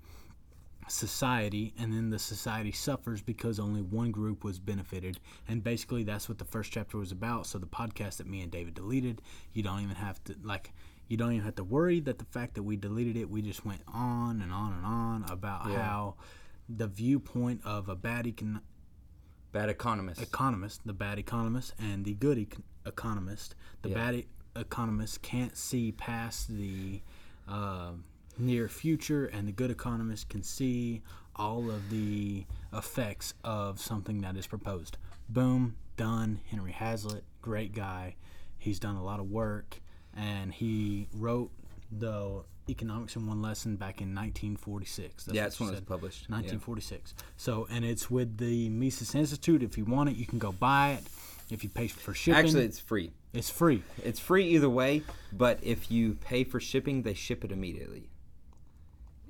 society 0.92 1.72
and 1.78 1.92
then 1.92 2.10
the 2.10 2.18
society 2.18 2.70
suffers 2.70 3.22
because 3.22 3.58
only 3.58 3.80
one 3.80 4.10
group 4.10 4.44
was 4.44 4.58
benefited 4.58 5.18
and 5.48 5.64
basically 5.64 6.04
that's 6.04 6.28
what 6.28 6.36
the 6.38 6.44
first 6.44 6.70
chapter 6.70 6.98
was 6.98 7.10
about 7.10 7.46
so 7.46 7.58
the 7.58 7.66
podcast 7.66 8.18
that 8.18 8.26
me 8.26 8.42
and 8.42 8.52
david 8.52 8.74
deleted 8.74 9.22
you 9.54 9.62
don't 9.62 9.80
even 9.80 9.96
have 9.96 10.22
to 10.22 10.34
like 10.42 10.70
you 11.08 11.16
don't 11.16 11.32
even 11.32 11.44
have 11.44 11.54
to 11.54 11.64
worry 11.64 11.98
that 11.98 12.18
the 12.18 12.26
fact 12.26 12.54
that 12.54 12.62
we 12.62 12.76
deleted 12.76 13.16
it 13.16 13.30
we 13.30 13.40
just 13.40 13.64
went 13.64 13.80
on 13.88 14.42
and 14.42 14.52
on 14.52 14.72
and 14.74 14.84
on 14.84 15.24
about 15.30 15.62
Yeah. 15.70 15.82
how 15.82 16.14
the 16.68 16.86
viewpoint 16.88 17.62
of 17.64 17.88
a 17.88 17.96
bad 17.96 18.26
econ- 18.26 18.60
Bad 19.50 19.68
economists. 19.68 20.22
economist, 20.22 20.80
the 20.86 20.92
bad 20.94 21.18
economist, 21.18 21.74
and 21.78 22.04
the 22.04 22.14
good 22.14 22.38
econ- 22.38 22.62
economist. 22.86 23.54
The 23.82 23.90
Yeah. 23.90 23.94
bad 23.96 24.14
e- 24.14 24.26
economist 24.56 25.20
can't 25.22 25.54
see 25.56 25.92
past 25.92 26.48
the 26.48 27.02
uh, 27.48 27.92
near 28.38 28.68
future, 28.68 29.26
and 29.26 29.46
the 29.48 29.52
good 29.52 29.70
economist 29.70 30.28
can 30.28 30.42
see 30.42 31.02
all 31.36 31.70
of 31.70 31.90
the 31.90 32.44
effects 32.72 33.34
of 33.44 33.80
something 33.80 34.20
that 34.20 34.36
is 34.36 34.46
proposed. 34.46 34.96
Boom, 35.28 35.76
done. 35.96 36.40
Henry 36.50 36.72
Hazlitt, 36.72 37.24
great 37.40 37.74
guy. 37.74 38.16
He's 38.58 38.78
done 38.78 38.96
a 38.96 39.02
lot 39.02 39.20
of 39.20 39.30
work, 39.30 39.80
and 40.16 40.52
he 40.52 41.08
wrote 41.14 41.50
the 41.90 42.42
economics 42.68 43.16
in 43.16 43.26
one 43.26 43.42
lesson 43.42 43.76
back 43.76 44.00
in 44.00 44.14
1946. 44.14 45.28
yeah, 45.32 45.42
that's 45.42 45.58
when 45.58 45.68
it 45.70 45.72
was 45.72 45.80
published. 45.80 46.26
Yeah. 46.28 46.36
1946. 46.36 47.14
So, 47.36 47.66
and 47.70 47.84
it's 47.84 48.10
with 48.10 48.38
the 48.38 48.68
Mises 48.68 49.14
Institute. 49.14 49.62
If 49.62 49.76
you 49.76 49.84
want 49.84 50.10
it, 50.10 50.16
you 50.16 50.26
can 50.26 50.38
go 50.38 50.52
buy 50.52 50.92
it. 50.92 51.04
If 51.50 51.64
you 51.64 51.70
pay 51.70 51.88
for 51.88 52.14
shipping, 52.14 52.38
Actually, 52.38 52.64
it's 52.64 52.78
free. 52.78 53.10
it's 53.34 53.50
free. 53.50 53.82
It's 54.02 54.20
free 54.20 54.46
either 54.50 54.70
way, 54.70 55.02
but 55.32 55.58
if 55.62 55.90
you 55.90 56.14
pay 56.14 56.44
for 56.44 56.60
shipping, 56.60 57.02
they 57.02 57.14
ship 57.14 57.44
it 57.44 57.52
immediately. 57.52 58.08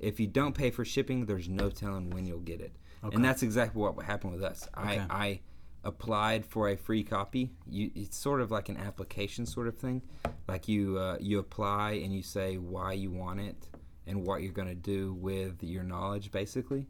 If 0.03 0.19
you 0.19 0.27
don't 0.27 0.53
pay 0.53 0.71
for 0.71 0.85
shipping, 0.85 1.25
there's 1.25 1.49
no 1.49 1.69
telling 1.69 2.09
when 2.09 2.25
you'll 2.25 2.39
get 2.39 2.61
it. 2.61 2.75
Okay. 3.03 3.15
And 3.15 3.23
that's 3.23 3.43
exactly 3.43 3.81
what 3.81 4.01
happened 4.03 4.33
with 4.33 4.43
us. 4.43 4.67
Okay. 4.77 4.99
I, 5.09 5.23
I 5.23 5.39
applied 5.83 6.45
for 6.45 6.69
a 6.69 6.77
free 6.77 7.03
copy. 7.03 7.51
You, 7.67 7.91
it's 7.95 8.17
sort 8.17 8.41
of 8.41 8.51
like 8.51 8.69
an 8.69 8.77
application 8.77 9.45
sort 9.45 9.67
of 9.67 9.77
thing. 9.77 10.01
Like 10.47 10.67
you, 10.67 10.97
uh, 10.97 11.17
you 11.19 11.39
apply 11.39 11.93
and 12.03 12.13
you 12.13 12.23
say 12.23 12.57
why 12.57 12.93
you 12.93 13.11
want 13.11 13.41
it 13.41 13.67
and 14.07 14.25
what 14.25 14.41
you're 14.41 14.53
going 14.53 14.67
to 14.69 14.75
do 14.75 15.13
with 15.13 15.63
your 15.63 15.83
knowledge, 15.83 16.31
basically, 16.31 16.87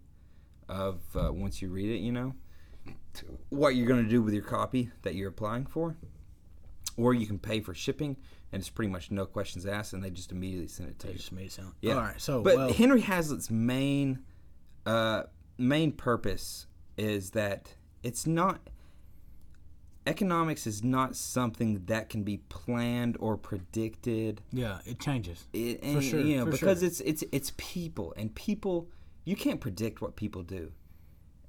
of 0.69 1.02
uh, 1.15 1.32
once 1.32 1.62
you 1.62 1.69
read 1.69 1.89
it. 1.89 1.99
You 1.99 2.12
know, 2.12 2.36
what 3.49 3.76
you're 3.76 3.88
going 3.88 4.04
to 4.04 4.10
do 4.10 4.21
with 4.21 4.34
your 4.34 4.43
copy 4.43 4.89
that 5.04 5.15
you're 5.15 5.30
applying 5.30 5.65
for 5.65 5.95
or 6.97 7.13
you 7.13 7.26
can 7.26 7.39
pay 7.39 7.60
for 7.60 7.73
shipping, 7.73 8.17
and 8.54 8.62
it's 8.62 8.70
pretty 8.70 8.92
much 8.92 9.12
no 9.12 9.26
questions 9.26 9.66
asked, 9.66 9.92
and 9.94 10.04
they 10.04 10.12
just 10.12 10.32
immediately 10.32 10.68
send 10.68 10.89
it 10.89 11.00
to 11.00 11.08
They 11.08 11.13
you. 11.13 11.20
just 11.20 11.32
made 11.34 11.48
it 11.48 11.52
sound. 11.52 11.74
Yeah. 11.82 11.96
All 11.96 12.02
right. 12.02 12.22
So, 12.22 12.42
But 12.42 12.56
well, 12.56 12.72
Henry 12.74 13.02
Hazlitt's 13.02 13.50
main 13.52 14.20
uh, 14.86 15.24
main 15.58 15.92
purpose 15.92 16.68
is 16.98 17.32
that 17.32 17.74
it's 18.04 18.26
not 18.28 18.60
economics 20.06 20.68
is 20.68 20.84
not 20.84 21.16
something 21.16 21.82
that 21.86 22.10
can 22.10 22.24
be 22.24 22.38
planned 22.50 23.16
or 23.20 23.38
predicted. 23.38 24.42
yeah, 24.52 24.80
it 24.86 25.00
changes. 25.00 25.48
It, 25.54 25.82
For 25.84 26.02
sure, 26.02 26.20
you 26.20 26.38
know, 26.38 26.46
because 26.46 26.80
sure. 26.80 26.88
it's 26.88 27.00
it's 27.02 27.24
it's 27.32 27.54
people, 27.58 28.13
and 28.18 28.34
people 28.36 28.89
you 29.26 29.36
can't 29.36 29.62
predict 29.62 30.02
what 30.02 30.16
people 30.16 30.44
do. 30.44 30.72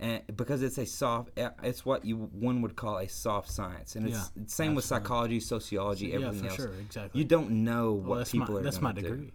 And 0.01 0.23
because 0.37 0.63
it's 0.63 0.79
a 0.79 0.87
soft, 0.87 1.39
uh, 1.39 1.51
it's 1.63 1.85
what 1.87 2.05
you 2.05 2.17
one 2.17 2.63
would 2.63 2.75
call 2.77 2.99
a 2.99 3.09
soft 3.09 3.51
science, 3.51 3.95
and 3.97 4.07
it's 4.09 4.17
Yeah, 4.17 4.43
it's 4.43 4.55
same 4.55 4.75
with 4.75 4.85
psychology, 4.85 5.41
sociology, 5.41 6.13
everything 6.13 6.45
yeah, 6.45 6.51
for 6.51 6.63
else. 6.63 6.73
sure, 6.75 6.81
exactly. 6.81 7.21
You 7.21 7.27
don't 7.27 7.51
know 7.65 7.93
Well, 7.93 8.19
what 8.19 8.29
people 8.29 8.55
my, 8.55 8.61
are. 8.61 8.63
That's 8.65 8.81
my 8.81 8.93
do. 8.93 9.03
degree. 9.03 9.33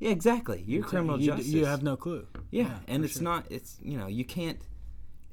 Yeah, 0.00 0.10
exactly. 0.10 0.64
You're 0.66 0.78
Exactly. 0.80 0.90
criminal 0.98 1.20
you, 1.20 1.30
d- 1.30 1.36
justice. 1.36 1.52
You 1.54 1.64
have 1.66 1.82
no 1.82 1.96
clue. 1.96 2.26
Yeah, 2.50 2.78
and 2.88 3.04
it's 3.04 3.14
sure. 3.14 3.22
not. 3.22 3.46
It's 3.50 3.78
you 3.82 3.96
know 3.98 4.06
you 4.06 4.24
can't. 4.24 4.58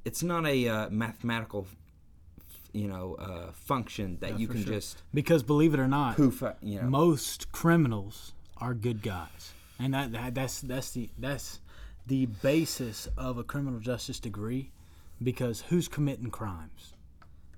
It's 0.06 0.24
not 0.24 0.46
a 0.46 0.68
uh, 0.68 0.90
mathematical, 0.90 1.68
you 2.74 2.88
know, 2.88 3.16
uh, 3.16 3.52
function 3.54 4.18
that 4.22 4.32
Yeah, 4.32 4.38
you 4.38 4.48
can 4.48 4.64
sure. 4.64 4.74
just 4.74 5.02
because 5.14 5.42
believe 5.44 5.74
it 5.74 5.80
or 5.80 5.88
not, 5.88 6.16
poof. 6.16 6.44
uh, 6.44 6.54
You 6.62 6.82
know. 6.82 6.88
most 6.90 7.52
criminals 7.52 8.34
are 8.58 8.74
good 8.74 9.02
guys, 9.02 9.54
and 9.80 9.94
that, 9.94 10.12
that 10.12 10.36
that's 10.36 10.62
that's 10.62 10.92
the 10.92 11.10
that's 11.18 11.60
the 12.08 12.26
basis 12.26 13.08
of 13.18 13.38
a 13.38 13.44
criminal 13.44 13.80
justice 13.80 14.20
degree, 14.20 14.72
because 15.22 15.62
who's 15.70 15.88
committing 15.88 16.32
crimes? 16.32 16.94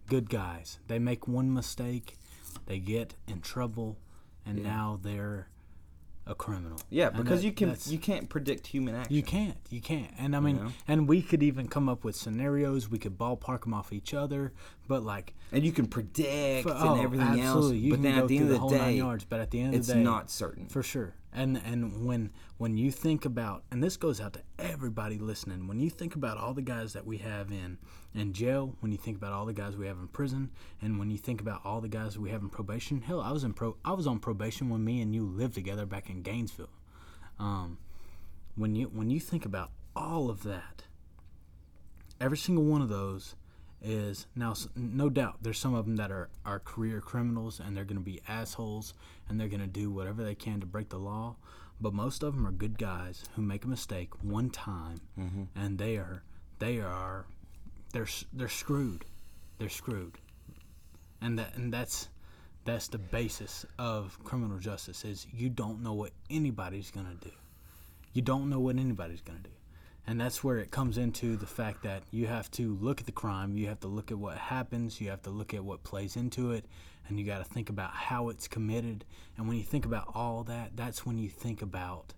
Good 0.08 0.30
guys. 0.30 0.80
They 0.88 1.00
make 1.00 1.28
one 1.28 1.54
mistake, 1.54 2.18
they 2.66 2.80
get 2.80 3.14
in 3.28 3.42
trouble, 3.42 3.98
and 4.46 4.64
now 4.64 5.00
they're 5.02 5.50
a 6.26 6.36
criminal. 6.36 6.80
yeah, 6.92 7.10
because 7.10 7.42
that- 7.42 7.48
you 7.48 7.52
can 7.52 7.76
you 7.88 7.98
can't 7.98 8.30
predict 8.30 8.68
human 8.68 8.94
action. 8.96 9.16
You 9.16 9.24
can't. 9.24 9.58
You 9.72 9.82
can't. 9.82 10.12
And 10.20 10.36
I 10.36 10.40
mean, 10.40 10.58
know? 10.58 10.72
and 10.88 11.08
we 11.08 11.24
could 11.24 11.42
even 11.42 11.68
come 11.68 11.90
up 11.90 12.04
with 12.04 12.16
scenarios. 12.16 12.88
We 12.90 13.00
could 13.00 13.18
ballpark 13.18 13.62
them 13.64 13.74
off 13.74 13.92
each 13.92 14.14
other. 14.14 14.54
But 14.88 15.04
like, 15.04 15.34
and 15.52 15.64
you 15.64 15.72
can 15.72 15.88
predict 15.88 16.68
for- 16.68 16.74
and 16.74 16.84
oh, 16.90 17.02
everything 17.02 17.28
absolutely. 17.40 17.78
else. 17.78 17.84
You 17.84 17.90
but 17.92 17.96
can 17.96 18.04
then 18.04 18.16
go 18.16 18.22
at 18.22 18.28
the 18.28 18.38
end 18.38 18.50
the 18.50 18.56
of 18.56 18.70
the 18.70 18.78
nine 18.78 18.88
day, 18.92 18.98
yards. 18.98 19.26
But 19.26 19.40
at 19.40 19.50
the 19.52 19.60
end 19.62 19.74
of 19.74 19.80
it's 19.80 19.88
the 19.88 19.94
day, 19.96 20.04
not 20.04 20.30
certain. 20.30 20.68
for 20.68 20.84
sure. 20.84 21.14
And 21.32 21.62
and 21.64 22.06
when 22.06 22.32
when 22.58 22.76
you 22.78 22.92
think 22.92 23.24
about, 23.24 23.64
and 23.72 23.84
this 23.84 23.98
goes 23.98 24.20
out 24.20 24.34
to 24.34 24.42
everybody 24.58 25.20
listening. 25.20 25.68
When 25.68 25.80
you 25.80 25.90
think 25.90 26.16
about 26.16 26.38
all 26.38 26.54
the 26.54 26.62
guys 26.62 26.94
that 26.94 27.06
we 27.06 27.18
have 27.20 27.52
in 27.52 27.78
in 28.14 28.34
jail, 28.34 28.76
when 28.80 28.92
you 28.92 28.98
think 28.98 29.18
about 29.18 29.34
all 29.34 29.46
the 29.46 29.54
guys 29.54 29.78
we 29.78 29.86
have 29.88 29.98
in 29.98 30.08
prison, 30.08 30.50
and 30.82 30.98
when 30.98 31.12
you 31.12 31.18
think 31.18 31.40
about 31.40 31.62
all 31.64 31.82
the 31.82 31.88
guys 31.88 32.18
we 32.18 32.32
have 32.32 32.42
in 32.42 32.50
probation, 32.50 33.02
hell, 33.02 33.22
I 33.22 33.32
was 33.32 33.44
in 33.44 33.54
pro, 33.54 33.78
I 33.86 33.94
was 33.94 34.08
on 34.08 34.20
probation 34.20 34.70
when 34.70 34.84
me 34.84 35.02
and 35.02 35.14
you 35.14 35.24
lived 35.24 35.54
together 35.54 35.86
back 35.86 36.10
in 36.10 36.24
Gainesville. 36.24 36.70
Um, 37.38 37.78
when 38.56 38.76
you 38.76 38.88
when 38.88 39.10
you 39.10 39.20
think 39.20 39.46
about 39.46 39.72
all 39.96 40.30
of 40.30 40.44
that, 40.44 40.84
every 42.20 42.38
single 42.38 42.66
one 42.66 42.82
of 42.82 42.90
those 42.90 43.36
is 43.82 44.28
now 44.36 44.54
no 44.76 45.10
doubt 45.10 45.38
there's 45.42 45.58
some 45.58 45.74
of 45.74 45.86
them 45.86 45.96
that 45.96 46.12
are 46.12 46.30
are 46.46 46.60
career 46.60 47.00
criminals 47.00 47.60
and 47.60 47.76
they're 47.76 47.86
going 47.86 47.98
to 47.98 48.04
be 48.04 48.22
assholes 48.28 48.94
and 49.28 49.40
they're 49.40 49.48
going 49.48 49.62
to 49.62 49.68
do 49.68 49.90
whatever 49.90 50.24
they 50.24 50.36
can 50.36 50.60
to 50.60 50.66
break 50.66 50.90
the 50.90 50.98
law 50.98 51.36
but 51.80 51.94
most 51.94 52.24
of 52.24 52.36
them 52.36 52.46
are 52.46 52.52
good 52.52 52.78
guys 52.78 53.24
who 53.36 53.42
make 53.42 53.64
a 53.64 53.68
mistake 53.68 54.10
one 54.22 54.50
time 54.50 55.00
mm-hmm. 55.18 55.44
and 55.56 55.78
they 55.78 55.96
are 55.96 56.24
they 56.60 56.80
are 56.80 57.26
they're 57.94 58.08
they're 58.34 58.50
screwed. 58.50 59.06
They're 59.58 59.70
screwed. 59.70 60.18
And 61.22 61.40
that 61.40 61.56
and 61.56 61.74
that's 61.74 62.10
that's 62.66 62.88
the 62.88 62.98
basis 62.98 63.66
of 63.78 64.18
criminal 64.24 64.60
justice 64.60 65.06
is 65.06 65.26
you 65.34 65.50
don't 65.50 65.82
know 65.82 65.94
what 65.94 66.12
anybody's 66.30 66.92
going 66.92 67.08
to 67.08 67.30
do. 67.30 67.36
You 68.14 68.22
don't 68.22 68.50
know 68.50 68.60
what 68.60 68.78
anybody's 68.78 69.22
going 69.22 69.40
to 69.40 69.50
do. 69.50 69.56
And 70.10 70.20
that's 70.20 70.44
where 70.44 70.58
it 70.58 70.72
comes 70.72 70.98
into 70.98 71.36
the 71.36 71.46
fact 71.46 71.84
that 71.84 72.02
you 72.10 72.26
have 72.26 72.50
to 72.54 72.76
look 72.82 73.00
at 73.00 73.06
the 73.06 73.12
crime, 73.12 73.56
you 73.56 73.68
have 73.68 73.80
to 73.82 73.88
look 73.88 74.10
at 74.10 74.18
what 74.18 74.40
happens, 74.40 75.00
you 75.00 75.12
have 75.12 75.22
to 75.22 75.30
look 75.30 75.54
at 75.54 75.64
what 75.64 75.84
plays 75.84 76.16
into 76.16 76.52
it, 76.52 76.66
and 77.08 77.20
you 77.20 77.26
got 77.28 77.38
to 77.38 77.44
think 77.44 77.70
about 77.70 77.92
how 77.92 78.30
it's 78.30 78.48
committed. 78.48 79.06
And 79.38 79.48
when 79.48 79.58
you 79.58 79.64
think 79.64 79.86
about 79.86 80.12
all 80.16 80.44
that, 80.46 80.72
that's 80.76 81.06
when 81.06 81.20
you 81.20 81.30
think 81.30 81.62
about 81.62 82.16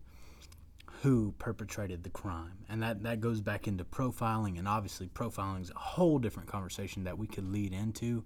who 1.02 1.34
perpetrated 1.38 2.04
the 2.04 2.10
crime. 2.10 2.60
And 2.70 2.82
that, 2.82 3.04
that 3.04 3.20
goes 3.20 3.42
back 3.42 3.68
into 3.68 3.84
profiling, 3.84 4.58
and 4.58 4.70
obviously, 4.70 5.08
profiling 5.08 5.64
is 5.64 5.72
a 5.72 5.80
whole 5.80 6.18
different 6.18 6.48
conversation 6.48 7.04
that 7.04 7.18
we 7.18 7.28
could 7.28 7.52
lead 7.52 7.74
into. 7.74 8.24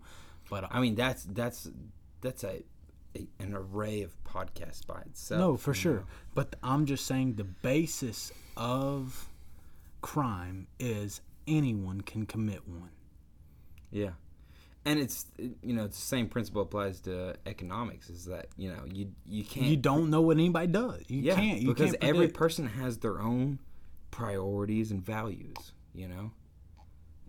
But 0.48 0.68
I 0.70 0.80
mean, 0.80 0.94
that's 0.94 1.24
that's 1.24 1.68
that's 2.22 2.44
a, 2.44 2.62
a 3.16 3.28
an 3.40 3.56
array 3.56 4.04
of 4.04 4.14
podcasts 4.26 4.86
by 4.86 5.02
itself. 5.08 5.40
No, 5.40 5.58
for 5.58 5.74
sure. 5.74 5.96
know? 5.96 6.06
But 6.36 6.56
I'm 6.62 6.86
just 6.86 7.08
saying 7.08 7.34
the 7.34 7.46
basis 7.46 8.32
of 8.56 9.28
crime 10.06 10.68
is 10.80 11.22
anyone 11.48 12.02
can 12.02 12.28
commit 12.28 12.68
one. 12.68 12.92
Yeah, 13.92 14.12
and 14.86 15.00
it's 15.00 15.26
you 15.38 15.74
know 15.74 15.86
it's 15.86 15.98
the 16.00 16.06
same 16.06 16.28
principle 16.28 16.62
applies 16.62 17.00
to 17.02 17.36
economics. 17.48 18.10
Is 18.12 18.26
that 18.26 18.48
you 18.56 18.70
know 18.72 18.84
you 18.86 19.12
you 19.26 19.44
can't 19.44 19.66
You 19.66 19.78
don't 19.78 20.12
know 20.12 20.22
what 20.22 20.38
anybody 20.38 20.68
does. 20.68 21.02
You 21.08 21.22
yeah 21.22 21.36
can't. 21.36 21.60
You 21.60 21.70
because 21.70 21.92
can't 21.94 22.04
every 22.04 22.28
person 22.28 22.68
has 22.68 23.00
their 23.00 23.20
own 23.20 23.58
priorities 24.12 24.92
and 24.92 25.04
values. 25.04 25.74
You 25.94 26.08
know, 26.08 26.32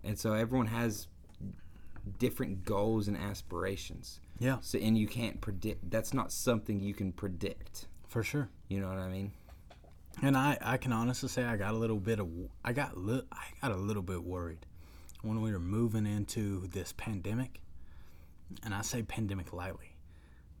and 0.03 0.19
so 0.19 0.33
everyone 0.33 0.67
has 0.67 1.07
different 2.19 2.63
goals 2.63 3.07
and 3.07 3.17
aspirations. 3.17 4.19
Yeah, 4.39 4.57
So 4.61 4.77
and 4.77 4.95
you 4.95 5.07
can't 5.07 5.41
predict. 5.41 5.89
That's 5.89 6.13
not 6.13 6.31
something 6.31 6.79
you 6.79 6.93
can 6.93 7.11
predict. 7.11 7.87
for 8.07 8.21
sure. 8.23 8.49
You 8.69 8.79
know 8.81 8.87
what 8.89 8.99
I 8.99 9.07
mean? 9.09 9.31
And 10.21 10.35
I, 10.35 10.57
I 10.61 10.77
can 10.77 10.91
honestly 10.91 11.29
say 11.29 11.43
I 11.43 11.57
got 11.57 11.73
a 11.73 11.77
little 11.77 11.97
bit 11.97 12.19
of 12.19 12.29
I 12.65 12.73
got 12.73 12.97
li- 12.97 13.25
I 13.31 13.45
got 13.61 13.71
a 13.71 13.77
little 13.77 14.01
bit 14.01 14.23
worried 14.23 14.65
when 15.21 15.41
we 15.41 15.51
were 15.51 15.59
moving 15.59 16.05
into 16.05 16.67
this 16.67 16.93
pandemic. 16.93 17.61
And 18.63 18.73
I 18.73 18.81
say 18.81 19.03
pandemic 19.03 19.53
lightly, 19.53 19.95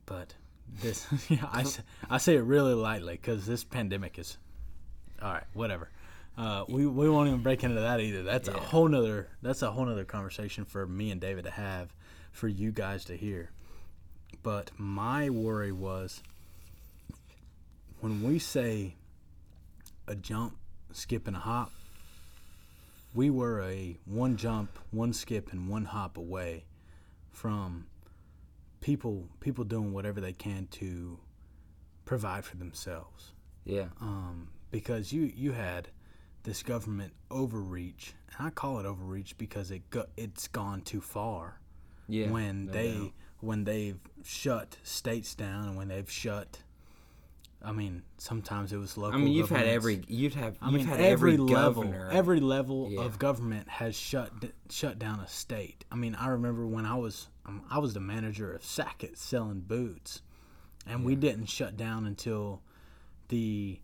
but 0.05 0.33
this 0.81 1.07
yeah, 1.29 1.45
I, 1.51 1.63
say, 1.63 1.81
I 2.09 2.17
say 2.17 2.35
it 2.35 2.41
really 2.43 2.73
lightly 2.73 3.13
because 3.13 3.45
this 3.45 3.63
pandemic 3.63 4.19
is 4.19 4.37
all 5.21 5.33
right. 5.33 5.43
Whatever. 5.53 5.89
Uh, 6.37 6.65
we, 6.67 6.85
we 6.85 7.09
won't 7.09 7.27
even 7.27 7.41
break 7.41 7.63
into 7.63 7.81
that 7.81 7.99
either. 7.99 8.21
That's 8.21 8.47
a 8.47 8.53
whole 8.53 8.87
nother 8.87 9.29
that's 9.41 9.63
a 9.63 9.71
whole 9.71 9.85
nother 9.85 10.05
conversation 10.05 10.65
for 10.65 10.85
me 10.85 11.09
and 11.09 11.19
David 11.19 11.45
to 11.45 11.51
have, 11.51 11.95
for 12.31 12.47
you 12.47 12.71
guys 12.71 13.05
to 13.05 13.17
hear. 13.17 13.49
But 14.43 14.69
my 14.77 15.29
worry 15.31 15.71
was 15.71 16.21
when 18.01 18.21
we 18.21 18.37
say 18.37 18.95
a 20.07 20.15
jump, 20.15 20.57
skip, 20.91 21.27
and 21.27 21.35
a 21.35 21.39
hop, 21.39 21.71
we 23.13 23.29
were 23.29 23.61
a 23.61 23.97
one 24.05 24.37
jump, 24.37 24.77
one 24.91 25.13
skip, 25.13 25.51
and 25.51 25.67
one 25.69 25.85
hop 25.85 26.17
away 26.17 26.65
from 27.31 27.87
people 28.81 29.27
people 29.39 29.63
doing 29.63 29.91
whatever 29.93 30.21
they 30.21 30.33
can 30.33 30.67
to 30.71 31.19
provide 32.05 32.45
for 32.45 32.57
themselves. 32.57 33.33
Yeah. 33.65 33.87
Um, 34.01 34.49
because 34.71 35.11
you 35.11 35.31
you 35.35 35.51
had 35.53 35.89
this 36.43 36.63
government 36.63 37.13
overreach, 37.29 38.13
and 38.37 38.47
I 38.47 38.49
call 38.51 38.79
it 38.79 38.85
overreach 38.85 39.37
because 39.37 39.71
it 39.71 39.89
go, 39.89 40.05
it's 40.15 40.47
gone 40.47 40.81
too 40.81 41.01
far 41.01 41.59
Yeah. 42.07 42.29
when 42.29 42.67
no 42.67 42.71
they 42.73 42.93
doubt. 42.93 43.11
when 43.41 43.63
they've 43.65 43.99
shut 44.23 44.77
states 44.83 45.35
down 45.35 45.67
and 45.67 45.75
when 45.77 45.89
they've 45.89 46.09
shut 46.09 46.59
I 47.63 47.71
mean 47.71 48.03
sometimes 48.17 48.71
it 48.71 48.77
was 48.77 48.97
local 48.97 49.19
I 49.19 49.23
mean, 49.23 49.33
you've 49.33 49.49
had 49.49 49.67
every. 49.67 50.03
You'd 50.07 50.35
have. 50.35 50.57
I 50.61 50.65
you've 50.69 50.75
mean 50.75 50.87
had 50.87 50.99
every, 50.99 51.33
every, 51.33 51.37
level 51.37 51.83
governor. 51.83 52.09
every 52.11 52.39
level 52.39 52.89
Yeah. 52.91 53.01
of 53.01 53.17
government 53.19 53.67
has 53.67 53.95
shut 53.95 54.31
shut 54.69 54.99
down 54.99 55.19
a 55.19 55.27
state. 55.27 55.83
I 55.91 55.95
mean 55.95 56.15
I 56.15 56.27
remember 56.27 56.65
when 56.67 56.85
I 56.85 56.95
was 56.95 57.27
um, 57.45 57.63
I 57.69 57.79
was 57.79 57.93
the 57.93 57.99
manager 57.99 58.53
of 58.53 58.63
Sackett 58.63 59.17
selling 59.17 59.61
boots 59.61 60.21
and 60.85 61.03
we 61.03 61.15
didn't 61.15 61.47
shut 61.47 61.75
down 61.77 62.05
until 62.05 62.61
the 63.29 63.79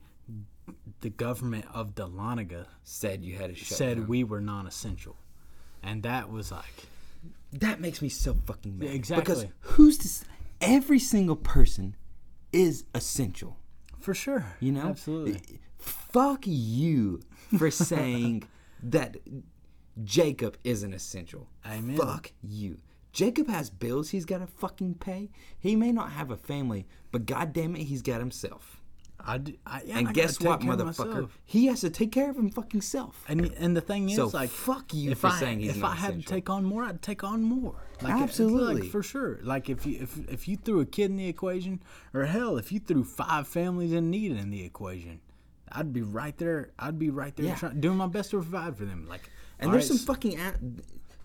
the 1.02 1.10
government 1.10 1.66
of 1.74 1.94
Dahlonega 1.96 2.68
said 2.84 3.24
you 3.24 3.36
had 3.36 3.50
to 3.50 3.56
shut 3.56 3.78
said 3.78 3.98
down. 3.98 4.08
we 4.08 4.24
were 4.24 4.40
non-essential. 4.40 5.18
And 5.82 6.04
that 6.04 6.32
was 6.32 6.52
like 6.52 6.86
That 7.52 7.82
makes 7.82 8.02
me 8.02 8.08
so 8.10 8.36
fucking 8.46 8.78
mad. 8.80 8.88
Yeah, 8.88 8.96
exactly. 8.96 9.24
Because 9.24 9.46
who's 9.76 9.98
this? 9.98 10.24
Every 10.62 11.00
single 11.00 11.36
person 11.36 11.96
is 12.54 12.86
essential. 12.96 13.58
For 14.04 14.14
sure. 14.14 14.46
You 14.60 14.72
know, 14.74 14.90
Absolutely. 14.90 15.60
Fuck 15.78 16.44
you 16.46 17.22
for 17.58 17.72
saying 17.72 18.44
that 18.84 19.18
Jacob 20.04 20.58
isn't 20.64 20.94
essential. 20.94 21.48
Amen. 21.66 21.98
Fuck 21.98 22.32
you. 22.42 22.80
Jacob 23.12 23.48
has 23.48 23.70
bills 23.70 24.10
he's 24.10 24.26
got 24.26 24.40
to 24.40 24.48
fucking 24.48 24.96
pay. 24.96 25.30
He 25.60 25.76
may 25.76 25.92
not 25.92 26.12
have 26.12 26.32
a 26.32 26.38
family, 26.38 26.88
but 27.12 27.26
goddamn 27.26 27.76
it, 27.76 27.84
he's 27.84 28.02
got 28.02 28.20
himself. 28.20 28.82
I, 29.26 29.38
d- 29.38 29.58
I- 29.66 29.84
yeah, 29.86 30.00
And 30.00 30.10
I 30.10 30.12
guess 30.12 30.40
what, 30.42 30.60
take 30.60 30.68
care 30.70 30.74
of 30.74 30.80
motherfucker? 30.80 31.30
He 31.46 31.68
has 31.68 31.82
to 31.82 31.90
take 31.90 32.12
care 32.12 32.30
of 32.30 32.38
him 32.38 32.50
fucking 32.50 32.82
self. 32.82 33.24
And 33.30 33.54
and 33.58 33.76
the 33.78 33.82
thing 33.82 34.10
is, 34.10 34.18
So 34.18 34.28
like, 34.28 34.50
fuck 34.50 34.94
you 34.94 35.12
if 35.12 35.20
for 35.20 35.28
I, 35.28 35.40
saying 35.40 35.60
he's 35.62 35.72
if 35.72 35.78
not 35.78 35.92
I 35.92 35.96
had 35.96 36.20
to 36.22 36.26
take 36.28 36.50
on 36.50 36.66
more, 36.66 36.84
I'd 36.84 37.02
take 37.02 37.24
on 37.24 37.42
more. 37.42 37.76
Like, 38.02 38.14
Absolutely. 38.22 38.82
like, 38.82 38.92
for 38.92 39.02
sure. 39.02 39.40
Like 39.44 39.70
if 39.70 39.86
you 39.86 40.00
if 40.02 40.18
if 40.30 40.48
you 40.48 40.58
threw 40.58 40.82
a 40.82 40.86
kid 40.86 41.10
in 41.12 41.16
the 41.18 41.28
equation, 41.28 41.82
or 42.14 42.26
hell, 42.26 42.58
if 42.58 42.72
you 42.72 42.80
threw 42.80 43.04
five 43.06 43.48
families 43.48 43.94
in 43.94 44.10
need 44.10 44.34
in 44.34 44.50
the 44.50 44.64
equation, 44.66 45.22
I'd 45.72 45.94
be 45.94 46.02
right 46.02 46.38
there. 46.38 46.72
I'd 46.78 47.00
be 47.00 47.10
right 47.10 47.34
there 47.36 47.46
Yeah. 47.46 47.56
trying, 47.56 47.80
doing 47.80 47.98
my 47.98 48.08
best 48.08 48.32
to 48.32 48.38
provide 48.42 48.76
for 48.76 48.84
them. 48.86 49.08
Like, 49.08 49.30
And 49.60 49.72
there's 49.72 49.90
right, 49.90 49.98
some 50.00 50.06
fucking, 50.06 50.38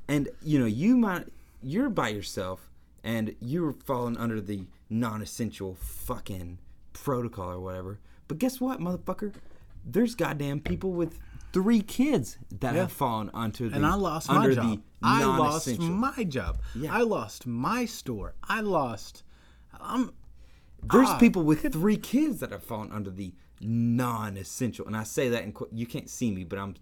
and 0.06 0.28
you 0.42 0.58
know, 0.60 0.66
you 0.66 0.96
might, 0.96 1.26
you're 1.62 1.90
by 1.90 2.08
yourself, 2.10 2.70
and 3.02 3.34
you're 3.40 3.72
falling 3.72 4.16
under 4.16 4.40
the 4.40 4.66
non-essential 4.88 5.74
fucking 5.74 6.58
protocol 6.93 7.51
or 7.51 7.61
whatever. 7.61 7.99
But 8.26 8.39
guess 8.39 8.61
what, 8.61 8.80
motherfucker? 8.80 9.32
There's 9.84 10.14
goddamn 10.14 10.61
people 10.61 10.93
with 10.93 11.18
three 11.53 11.80
kids 11.80 12.36
that 12.51 12.74
Yeah. 12.74 12.82
have 12.82 12.93
fallen 12.93 13.30
onto 13.32 13.68
the 13.70 13.76
and 13.76 13.86
I 13.86 13.95
lost 13.95 14.28
my 14.28 14.36
under 14.36 14.55
job. 14.55 14.64
the 14.70 14.82
I 15.03 15.24
lost 15.24 15.78
my 15.78 16.24
job. 16.24 16.59
Yeah. 16.74 16.95
I 16.95 17.03
lost 17.03 17.47
my 17.47 17.84
store. 17.86 18.34
I 18.45 18.61
lost. 18.61 19.22
I'm. 19.80 20.12
There's 20.82 21.09
Ah, 21.09 21.18
people 21.18 21.43
with 21.43 21.72
three 21.72 21.97
kids 21.97 22.41
that 22.41 22.53
have 22.53 22.62
fallen 22.62 22.93
under 22.93 23.11
the 23.11 23.32
non-essential, 23.61 24.86
and 24.86 24.97
I 24.97 25.03
say 25.03 25.28
that 25.30 25.43
in 25.43 25.53
you 25.72 25.86
can't 25.86 26.09
see 26.09 26.30
me, 26.30 26.45
but 26.45 26.59
I'm 26.59 26.74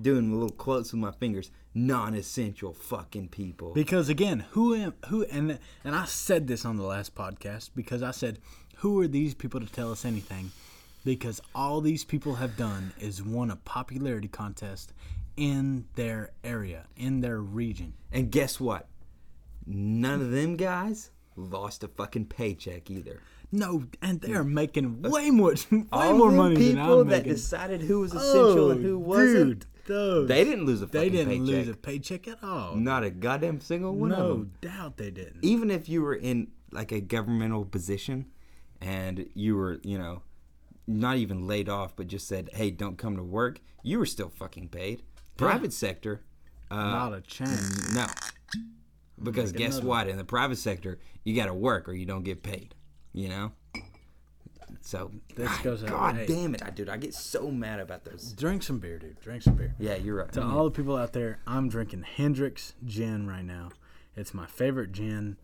doing 0.00 0.30
a 0.30 0.34
little 0.34 0.50
quotes 0.56 0.92
with 0.92 1.00
my 1.00 1.10
fingers. 1.12 1.50
Non-essential 1.74 2.72
fucking 2.74 3.28
people. 3.28 3.72
Because 3.72 4.08
again, 4.08 4.40
who 4.50 4.74
am 4.74 4.94
who 5.08 5.24
and 5.24 5.58
and 5.84 5.94
I 5.96 6.04
said 6.04 6.46
this 6.46 6.64
on 6.64 6.76
the 6.76 6.82
last 6.84 7.14
podcast 7.14 7.70
because 7.74 8.02
I 8.02 8.10
said, 8.10 8.38
who 8.80 8.98
are 9.00 9.08
these 9.08 9.34
people 9.34 9.60
to 9.60 9.66
tell 9.66 9.92
us 9.92 10.04
anything? 10.06 10.50
Because 11.04 11.40
all 11.54 11.80
these 11.82 12.02
people 12.02 12.34
have 12.36 12.56
done 12.56 12.92
is 12.98 13.22
won 13.22 13.50
a 13.50 13.56
popularity 13.56 14.28
contest 14.28 14.92
in 15.36 15.84
their 15.96 16.30
area, 16.42 16.84
in 16.96 17.20
their 17.20 17.40
region. 17.40 17.92
And 18.10 18.30
guess 18.30 18.58
what? 18.58 18.88
None 19.66 20.22
of 20.22 20.30
them 20.30 20.56
guys 20.56 21.10
lost 21.36 21.84
a 21.84 21.88
fucking 21.88 22.26
paycheck 22.26 22.90
either. 22.90 23.20
No, 23.52 23.84
and 24.00 24.20
they 24.20 24.32
are 24.32 24.42
hmm. 24.42 24.54
making 24.54 25.02
way 25.02 25.30
more, 25.30 25.54
way 25.70 25.84
All 25.92 26.16
more 26.16 26.30
money 26.30 26.54
than 26.54 26.78
I'm 26.78 26.86
people 26.86 27.04
that 27.04 27.16
making. 27.18 27.32
decided 27.32 27.82
who 27.82 28.00
was 28.00 28.14
essential 28.14 28.70
and 28.70 28.82
who 28.82 28.96
oh, 28.96 28.98
wasn't. 28.98 29.36
Oh, 29.36 29.44
dude, 29.44 29.66
those, 29.86 30.28
They 30.28 30.44
didn't 30.44 30.64
lose 30.64 30.80
a 30.80 30.86
they 30.86 31.10
didn't 31.10 31.28
paycheck. 31.28 31.46
lose 31.46 31.68
a 31.68 31.74
paycheck 31.74 32.28
at 32.28 32.42
all. 32.42 32.76
Not 32.76 33.04
a 33.04 33.10
goddamn 33.10 33.60
single 33.60 33.94
one 33.94 34.12
of 34.12 34.18
no 34.18 34.28
them. 34.28 34.52
doubt 34.62 34.96
they 34.96 35.10
didn't. 35.10 35.42
Even 35.42 35.70
if 35.70 35.88
you 35.88 36.00
were 36.00 36.14
in 36.14 36.48
like 36.70 36.92
a 36.92 37.00
governmental 37.00 37.64
position 37.64 38.26
and 38.80 39.28
you 39.34 39.56
were, 39.56 39.78
you 39.82 39.98
know, 39.98 40.22
not 40.86 41.16
even 41.18 41.46
laid 41.46 41.68
off, 41.68 41.94
but 41.96 42.06
just 42.08 42.26
said, 42.26 42.50
"Hey, 42.52 42.70
don't 42.70 42.96
come 42.98 43.16
to 43.16 43.22
work," 43.22 43.60
you 43.82 43.98
were 43.98 44.06
still 44.06 44.28
fucking 44.30 44.68
paid. 44.68 45.02
Private 45.36 45.72
sector, 45.72 46.22
uh, 46.70 46.76
Not 46.76 47.14
a 47.14 47.20
chance. 47.20 47.92
no. 47.94 48.06
Because 49.22 49.52
guess 49.52 49.74
another 49.74 49.86
what? 49.86 50.08
In 50.08 50.16
the 50.16 50.24
private 50.24 50.56
sector, 50.58 50.98
you 51.24 51.34
got 51.36 51.46
to 51.46 51.54
work 51.54 51.88
or 51.88 51.92
you 51.92 52.06
don't 52.06 52.22
get 52.24 52.42
paid. 52.42 52.74
You 53.12 53.28
know. 53.28 53.52
So 54.82 55.10
This 55.36 55.48
God, 55.48 55.62
goes 55.62 55.84
out- 55.84 55.90
God 55.90 56.16
hey. 56.16 56.26
damn 56.26 56.54
it, 56.54 56.62
I 56.64 56.70
dude, 56.70 56.88
I 56.88 56.96
get 56.96 57.12
so 57.14 57.50
mad 57.50 57.80
about 57.80 58.04
those. 58.04 58.32
Drink 58.32 58.62
some 58.62 58.78
beer, 58.78 58.98
dude. 58.98 59.20
Drink 59.20 59.42
some 59.42 59.54
beer. 59.56 59.74
Yeah, 59.78 59.96
you're 59.96 60.16
right. 60.16 60.32
To 60.32 60.42
all 60.42 60.64
the 60.64 60.70
people 60.70 60.96
out 60.96 61.12
there, 61.12 61.40
I'm 61.46 61.68
drinking 61.68 62.02
Hendrick's 62.02 62.74
gin 62.84 63.26
right 63.26 63.44
now. 63.44 63.70
It's 64.16 64.32
my 64.32 64.46
favorite 64.46 64.92
gin. 64.92 65.36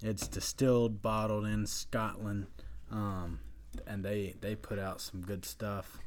It's 0.00 0.28
distilled, 0.28 1.02
bottled 1.02 1.44
in 1.46 1.66
Scotland, 1.66 2.46
um, 2.94 3.40
and 3.86 4.04
they 4.04 4.34
they 4.40 4.54
put 4.54 4.78
out 4.78 5.00
some 5.00 5.20
good 5.20 5.44
stuff. 5.44 5.98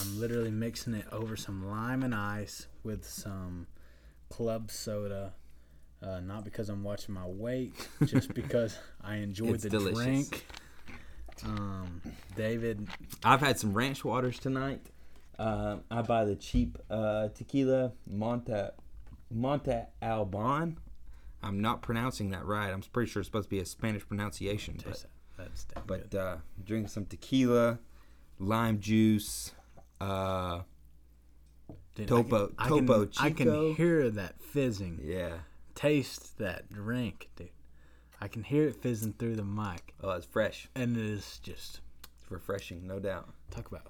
I'm 0.00 0.18
literally 0.20 0.50
mixing 0.50 0.94
it 0.94 1.06
over 1.12 1.36
some 1.36 1.66
lime 1.70 2.02
and 2.02 2.14
ice 2.14 2.66
with 2.82 3.04
some 3.04 3.66
club 4.28 4.70
soda. 4.70 5.34
Uh, 6.02 6.20
not 6.20 6.44
because 6.44 6.68
I'm 6.70 6.82
watching 6.82 7.14
my 7.14 7.26
weight, 7.26 7.74
just 8.06 8.32
because 8.34 8.76
I 9.02 9.16
enjoy 9.16 9.48
It's 9.48 9.64
the 9.64 9.70
delicious. 9.70 9.98
drink. 10.28 10.46
Um, 11.44 12.00
David, 12.36 12.88
I've 13.24 13.40
had 13.40 13.58
some 13.58 13.72
ranch 13.74 14.04
waters 14.04 14.38
tonight. 14.38 14.80
Uh, 15.38 15.76
I 15.90 16.02
buy 16.02 16.24
the 16.24 16.36
cheap 16.36 16.76
uh, 16.90 17.28
tequila 17.28 17.92
Monte 18.10 18.68
Monte 19.30 19.72
Alban. 20.02 20.78
I'm 21.42 21.60
not 21.60 21.80
pronouncing 21.80 22.30
that 22.30 22.44
right. 22.44 22.70
I'm 22.70 22.82
pretty 22.82 23.10
sure 23.10 23.20
it's 23.20 23.28
supposed 23.28 23.46
to 23.46 23.50
be 23.50 23.60
a 23.60 23.66
Spanish 23.66 24.06
pronunciation. 24.06 24.78
But. 24.84 25.04
That's 25.50 25.64
damn 25.64 25.82
but 25.86 26.10
good. 26.10 26.18
uh, 26.18 26.36
drinking 26.64 26.88
some 26.88 27.04
tequila, 27.06 27.78
lime 28.38 28.80
juice. 28.80 29.52
Uh, 30.00 30.60
Dude, 31.94 32.08
Topo- 32.08 32.52
I 32.58 32.68
Topo 32.68 33.06
can, 33.06 33.24
I 33.24 33.30
can 33.30 33.74
hear 33.74 34.08
that 34.10 34.40
fizzing. 34.40 35.00
yeah. 35.02 35.38
Taste 35.74 36.38
that 36.38 36.70
drink, 36.72 37.28
dude. 37.36 37.50
I 38.20 38.28
can 38.28 38.42
hear 38.42 38.64
it 38.68 38.76
fizzing 38.82 39.14
through 39.14 39.36
the 39.36 39.44
mic, 39.44 39.94
Oh, 40.02 40.10
it's 40.10 40.26
fresh. 40.26 40.68
and 40.74 40.96
it 40.96 41.04
is 41.04 41.38
just 41.42 41.80
It's 42.20 42.30
refreshing, 42.30 42.86
no 42.86 42.98
doubt. 43.00 43.28
talk 43.50 43.66
about 43.70 43.86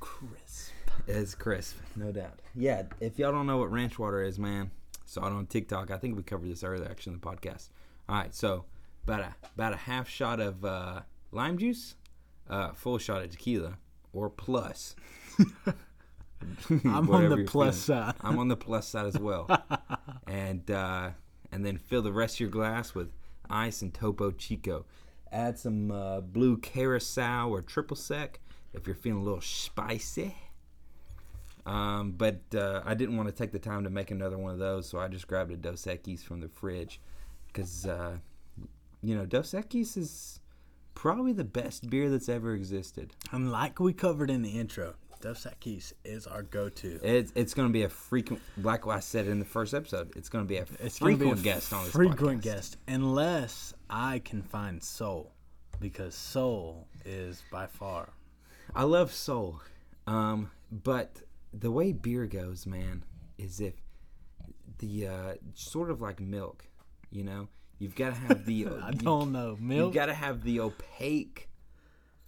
crisp. 0.00 0.72
It's 1.06 1.34
crisp, 1.34 1.76
no 1.96 2.12
doubt. 2.12 2.40
Yeah, 2.54 2.84
if 3.00 3.18
y'all 3.18 3.32
don't 3.32 3.46
know 3.46 3.58
what 3.58 3.70
ranch 3.70 3.98
water 3.98 4.22
is, 4.22 4.38
man, 4.38 4.70
saw 5.04 5.26
it 5.26 5.32
on 5.32 5.46
TikTok. 5.46 5.90
I 5.90 5.98
think 5.98 6.16
we 6.16 6.22
covered 6.22 6.50
this 6.50 6.64
earlier, 6.64 6.88
actually, 6.90 7.14
in 7.14 7.20
the 7.20 7.26
podcast. 7.26 7.68
All 8.08 8.16
right, 8.16 8.34
so 8.34 8.64
about 9.06 9.20
a 9.20 9.34
about 9.54 9.72
a 9.72 9.76
half 9.76 10.08
shot 10.08 10.40
of 10.40 10.64
uh, 10.64 11.00
lime 11.30 11.58
juice, 11.58 11.94
uh, 12.50 12.72
full 12.72 12.98
shot 12.98 13.22
of 13.22 13.30
tequila, 13.30 13.78
or 14.12 14.28
plus. 14.28 14.96
I'm 16.84 17.10
on 17.10 17.28
the 17.28 17.44
plus 17.46 17.86
feeling. 17.86 18.02
side. 18.02 18.14
I'm 18.20 18.38
on 18.38 18.48
the 18.48 18.56
plus 18.56 18.88
side 18.88 19.06
as 19.06 19.18
well. 19.18 19.48
and 20.26 20.70
uh, 20.70 21.10
and 21.52 21.64
then 21.64 21.78
fill 21.78 22.02
the 22.02 22.12
rest 22.12 22.36
of 22.36 22.40
your 22.40 22.50
glass 22.50 22.94
with 22.94 23.10
ice 23.48 23.82
and 23.82 23.94
Topo 23.94 24.32
Chico. 24.32 24.84
Add 25.32 25.58
some 25.58 25.90
uh, 25.90 26.20
blue 26.20 26.58
curacao 26.58 27.48
or 27.48 27.62
triple 27.62 27.96
sec 27.96 28.40
if 28.72 28.86
you're 28.86 28.96
feeling 28.96 29.22
a 29.22 29.24
little 29.24 29.40
spicy. 29.40 30.36
Um, 31.64 32.12
but 32.12 32.42
uh, 32.54 32.82
I 32.84 32.94
didn't 32.94 33.16
want 33.16 33.28
to 33.28 33.34
take 33.34 33.50
the 33.50 33.58
time 33.58 33.82
to 33.84 33.90
make 33.90 34.12
another 34.12 34.38
one 34.38 34.52
of 34.52 34.58
those, 34.58 34.88
so 34.88 34.98
I 34.98 35.08
just 35.08 35.26
grabbed 35.26 35.50
a 35.50 35.56
Dos 35.56 35.84
Equis 35.84 36.22
from 36.22 36.40
the 36.40 36.48
fridge. 36.48 37.00
Because, 37.48 37.86
uh, 37.86 38.18
you 39.02 39.16
know, 39.16 39.26
Dos 39.26 39.52
Equis 39.52 39.96
is 39.96 40.40
probably 40.94 41.32
the 41.32 41.44
best 41.44 41.90
beer 41.90 42.08
that's 42.08 42.28
ever 42.28 42.54
existed. 42.54 43.14
And 43.32 43.52
like 43.52 43.80
we 43.80 43.92
covered 43.92 44.30
in 44.30 44.42
the 44.42 44.58
intro, 44.58 44.94
Dos 45.20 45.46
Equis 45.46 45.92
is 46.04 46.26
our 46.26 46.42
go-to. 46.42 47.00
It's, 47.02 47.32
it's 47.34 47.54
going 47.54 47.68
to 47.68 47.72
be 47.72 47.84
a 47.84 47.88
frequent, 47.88 48.42
like 48.62 48.86
I 48.86 49.00
said 49.00 49.26
in 49.26 49.38
the 49.38 49.44
first 49.44 49.74
episode, 49.74 50.12
it's 50.16 50.28
going 50.28 50.44
to 50.44 50.48
be 50.48 50.56
a 50.58 50.66
It's 50.80 50.98
frequent 50.98 51.34
be 51.36 51.40
a 51.40 51.42
guest 51.54 51.72
on 51.72 51.84
this 51.84 51.92
frequent 51.92 52.40
podcast. 52.40 52.44
guest, 52.44 52.76
unless 52.88 53.74
I 53.88 54.20
can 54.20 54.42
find 54.42 54.82
Sol, 54.82 55.32
because 55.80 56.14
Sol 56.14 56.86
is 57.04 57.42
by 57.50 57.66
far. 57.66 58.10
I 58.74 58.82
love 58.82 59.12
Sol, 59.12 59.60
um, 60.06 60.50
but 60.70 61.22
the 61.52 61.70
way 61.70 61.92
beer 61.92 62.26
goes, 62.26 62.66
man, 62.66 63.04
is 63.38 63.60
if 63.60 63.74
the 64.78 65.06
uh, 65.06 65.34
sort 65.54 65.90
of 65.90 66.00
like 66.00 66.20
milk, 66.20 66.66
you 67.10 67.24
know, 67.24 67.48
you've 67.78 67.94
got 67.94 68.14
to 68.14 68.20
have 68.28 68.44
the 68.46 68.66
I 68.66 68.90
you- 68.90 68.98
don't 68.98 69.32
know 69.32 69.56
milk. 69.60 69.86
You've 69.86 69.94
got 69.94 70.06
to 70.06 70.14
have 70.14 70.42
the 70.42 70.60
opaque 70.60 71.48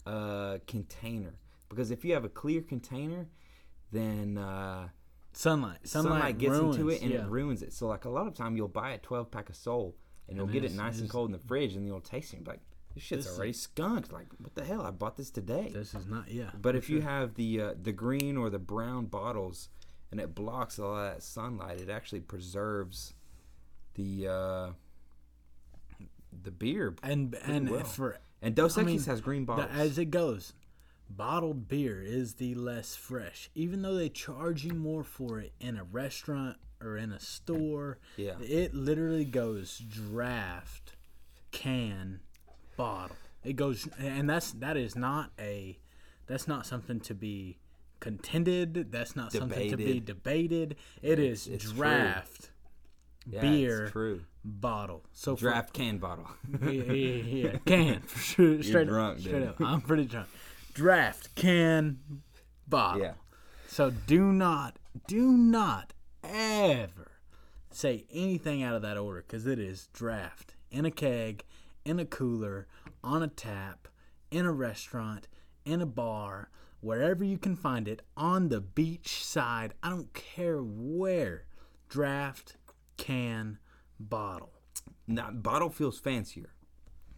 uh, 0.07 0.59
container 0.67 1.35
because 1.69 1.91
if 1.91 2.05
you 2.05 2.15
have 2.15 2.25
a 2.25 2.29
clear 2.29 2.63
container, 2.63 3.27
then 3.93 4.39
uh, 4.39 4.89
sunlight, 5.33 5.79
sunlight, 5.87 6.13
sunlight, 6.13 6.39
gets 6.39 6.53
ruins, 6.53 6.77
into 6.77 6.89
it 6.91 7.03
and 7.03 7.11
yeah. 7.11 7.21
it 7.25 7.29
ruins 7.29 7.63
it. 7.63 7.73
So 7.73 7.87
like 7.89 8.05
a 8.05 8.11
lot 8.11 8.27
of 8.27 8.35
time, 8.35 8.57
you'll 8.57 8.69
buy 8.69 8.91
a 8.93 8.99
12 8.99 9.31
pack 9.31 9.49
of 9.51 9.57
Sol 9.57 9.95
and 10.29 10.37
you'll 10.37 10.47
get 10.47 10.63
it 10.65 10.67
it's- 10.73 10.77
nice 10.77 11.01
and 11.01 11.09
cold 11.09 11.29
in 11.29 11.33
the 11.33 11.39
fridge, 11.39 11.75
and 11.75 11.87
you'll 11.87 12.01
taste 12.01 12.33
it 12.35 12.37
and 12.37 12.45
be 12.45 12.51
like, 12.53 12.61
this 12.95 13.03
shit's 13.03 13.25
This 13.25 13.33
is- 13.33 13.39
already 13.39 13.53
skunked. 13.55 14.13
Like 14.13 14.27
what 14.39 14.55
the 14.55 14.65
hell? 14.65 14.83
I 14.83 14.91
bought 14.91 15.17
this 15.17 15.31
today. 15.31 15.71
This 15.73 15.95
is 15.95 16.07
not 16.07 16.31
yeah. 16.31 16.51
But 16.61 16.75
if 16.77 16.89
you 16.91 17.01
have 17.01 17.35
the 17.35 17.61
uh, 17.61 17.75
the 17.81 17.93
green 17.93 18.37
or 18.37 18.51
the 18.51 18.59
brown 18.59 19.07
bottles, 19.07 19.69
and 20.11 20.21
it 20.21 20.35
blocks 20.35 20.79
all 20.79 20.97
that 20.97 21.23
sunlight, 21.23 21.81
it 21.81 21.89
actually 21.91 22.21
preserves 22.21 23.15
the 23.95 24.27
uh, 24.29 24.71
the 26.45 26.51
beer. 26.51 26.95
and 27.03 27.35
and 27.45 27.71
well. 27.71 27.85
for 27.85 28.19
And 28.43 28.55
Dos 28.55 28.77
I 28.79 28.83
Equis 28.83 28.87
mean, 28.87 29.01
has 29.05 29.21
green 29.21 29.43
the- 29.43 29.47
bottles. 29.53 29.71
as 29.77 29.99
it 29.99 30.07
goes, 30.11 30.53
bottled 31.11 31.69
beer 31.69 32.03
is 32.03 32.35
the 32.35 32.55
less 32.55 32.95
fresh, 32.97 33.51
even 33.55 33.83
though 33.83 33.95
they 33.95 34.09
charge 34.09 34.65
you 34.65 34.75
more 34.75 35.05
for 35.05 35.41
it 35.41 35.53
in 35.61 35.77
a 35.77 35.85
restaurant 35.85 36.57
or 36.81 36.97
in 36.97 37.11
a 37.13 37.19
store. 37.21 37.99
Yeah. 38.17 38.39
it 38.41 38.75
literally 38.75 39.25
goes 39.25 39.79
draft, 39.79 40.93
can, 41.51 42.21
bottle. 42.77 43.17
It 43.45 43.55
goes, 43.57 43.89
and 43.99 44.29
that's 44.29 44.53
that 44.53 44.77
is 44.77 44.95
not 44.97 45.31
a, 45.39 45.79
that's 46.27 46.47
not 46.49 46.67
something 46.67 47.01
to 47.01 47.15
be 47.15 47.59
contended. 48.01 48.93
That's 48.93 49.17
not 49.17 49.33
something 49.33 49.71
to 49.71 49.77
be 49.77 49.85
Debated. 50.01 50.05
debated. 50.05 50.77
It 51.03 51.19
is 51.19 51.47
it's 51.47 51.65
true. 51.65 51.75
draft, 51.75 52.51
Yeah, 53.27 53.41
beer, 53.41 53.89
true. 53.89 54.23
Bottle. 54.49 55.05
So 55.13 55.37
for- 55.37 55.41
Draft 55.43 55.73
can 55.73 55.99
bottle. 55.99 56.29
yeah, 56.63 56.71
yeah, 56.71 57.23
yeah. 57.53 57.57
Can 57.67 58.01
for 58.01 58.19
sure. 58.19 58.63
Straight 58.63 58.89
drunk, 58.89 59.17
up, 59.17 59.21
straight 59.21 59.39
dude. 59.41 59.49
up. 59.49 59.61
I'm 59.61 59.81
pretty 59.81 60.05
drunk. 60.05 60.29
Draft 60.75 61.35
can 61.35 61.99
bottle. 62.67 63.03
yeah. 63.03 63.13
So 63.69 63.91
do 63.91 64.33
not, 64.33 64.79
do 65.07 65.33
not 65.33 65.93
ever 66.25 67.11
say 67.71 68.05
anything 68.13 68.63
out 68.63 68.75
of 68.75 68.83
that 68.83 68.97
order 68.97 69.23
because 69.27 69.47
it 69.47 69.59
is 69.59 69.89
draft 69.93 70.55
in 70.71 70.85
a 70.85 70.91
keg, 70.91 71.45
in 71.85 71.99
a 71.99 72.05
cooler, 72.05 72.67
on 73.05 73.23
a 73.23 73.29
tap, 73.29 73.89
in 74.31 74.47
a 74.47 74.53
restaurant, 74.53 75.29
in 75.65 75.81
a 75.81 75.87
bar, 75.87 76.51
wherever 76.81 77.23
you 77.25 77.39
can 77.39 77.57
find 77.57 77.89
it, 77.89 78.03
on 78.17 78.49
the 78.49 78.61
beach 78.61 79.25
side. 79.25 79.75
I 79.83 79.91
don't 79.91 80.13
care 80.15 80.59
where. 80.63 81.45
Draft 81.89 82.57
can 82.97 83.59
bottle. 84.01 84.51
Now, 85.07 85.31
bottle 85.31 85.71
feels 85.71 85.99
fancier. 85.99 86.51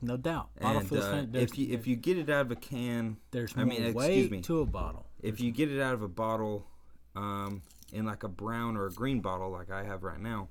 No 0.03 0.17
doubt. 0.17 0.49
Bottle 0.61 0.81
And 0.81 0.89
feels 0.89 1.05
uh, 1.05 1.11
fan- 1.13 1.31
if 1.35 1.59
you 1.59 1.75
if 1.75 1.87
you 1.87 1.95
get 1.97 2.17
it 2.17 2.31
out 2.31 2.43
of 2.47 2.51
a 2.51 2.57
can, 2.57 3.19
There's 3.33 3.53
I 3.55 3.65
more 3.65 3.67
mean, 3.67 3.83
excuse 3.85 4.31
me. 4.31 4.41
to 4.43 4.61
a 4.61 4.67
bottle. 4.67 5.07
if 5.23 5.41
you 5.41 5.51
get 5.53 5.71
it 5.71 5.81
out 5.81 5.93
of 5.95 6.03
a 6.03 6.09
bottle, 6.09 6.67
um, 7.17 7.63
in 7.93 8.07
like 8.07 8.23
a 8.23 8.29
brown 8.29 8.77
or 8.77 8.87
a 8.87 8.91
green 8.93 9.21
bottle, 9.21 9.51
like 9.51 9.71
I 9.71 9.85
have 9.85 10.03
right 10.03 10.21
now, 10.21 10.49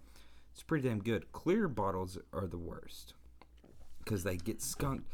it's 0.53 0.61
pretty 0.61 0.87
damn 0.87 0.99
good. 0.99 1.31
Clear 1.31 1.67
bottles 1.67 2.17
are 2.33 2.45
the 2.45 2.57
worst 2.59 3.13
because 4.03 4.23
they 4.23 4.37
get 4.37 4.61
skunked. 4.61 5.11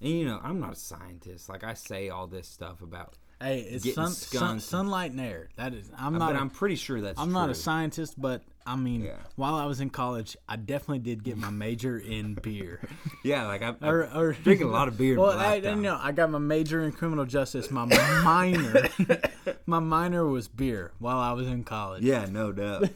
And 0.00 0.10
you 0.10 0.24
know, 0.24 0.40
I'm 0.42 0.58
not 0.58 0.72
a 0.72 0.76
scientist. 0.76 1.48
Like 1.48 1.62
I 1.62 1.74
say 1.74 2.08
all 2.08 2.26
this 2.26 2.48
stuff 2.48 2.82
about, 2.82 3.14
Hey, 3.40 3.60
it's 3.60 3.94
sun, 3.94 4.10
sun, 4.10 4.58
sunlight 4.58 5.12
and 5.12 5.20
air. 5.20 5.50
That 5.56 5.72
is, 5.72 5.88
I'm 5.96 6.14
but 6.14 6.18
not. 6.18 6.34
a- 6.34 6.38
I'm 6.40 6.50
pretty 6.50 6.74
sure 6.76 7.00
that's. 7.00 7.20
I'm 7.20 7.30
not 7.32 7.48
a 7.50 7.54
scientist, 7.54 8.20
but 8.20 8.42
I 8.70 8.76
mean, 8.76 9.00
Yeah. 9.04 9.16
while 9.36 9.54
I 9.54 9.64
was 9.64 9.80
in 9.80 9.88
college, 9.90 10.36
I 10.48 10.56
definitely 10.56 10.98
did 10.98 11.24
get 11.24 11.38
my 11.38 11.48
major 11.50 11.98
in 11.98 12.34
beer. 12.34 12.80
Yeah, 13.24 13.46
like 13.46 13.62
or, 13.82 14.04
I'm 14.04 14.16
or 14.16 14.32
drinking 14.34 14.66
a 14.68 14.70
lot 14.70 14.88
of 14.88 14.96
beer. 14.98 15.16
Well, 15.18 15.30
I, 15.30 15.54
lifetime. 15.54 15.82
no, 15.82 15.98
I 16.00 16.12
got 16.12 16.30
my 16.30 16.38
major 16.38 16.82
in 16.84 16.92
criminal 16.92 17.24
justice. 17.24 17.70
My 17.70 17.84
minor, 18.22 18.88
my 19.66 19.78
minor 19.80 20.26
was 20.26 20.48
beer 20.48 20.92
while 20.98 21.18
I 21.18 21.32
was 21.32 21.46
in 21.48 21.64
college. 21.64 22.02
Yeah, 22.04 22.26
no 22.30 22.52
doubt. 22.52 22.90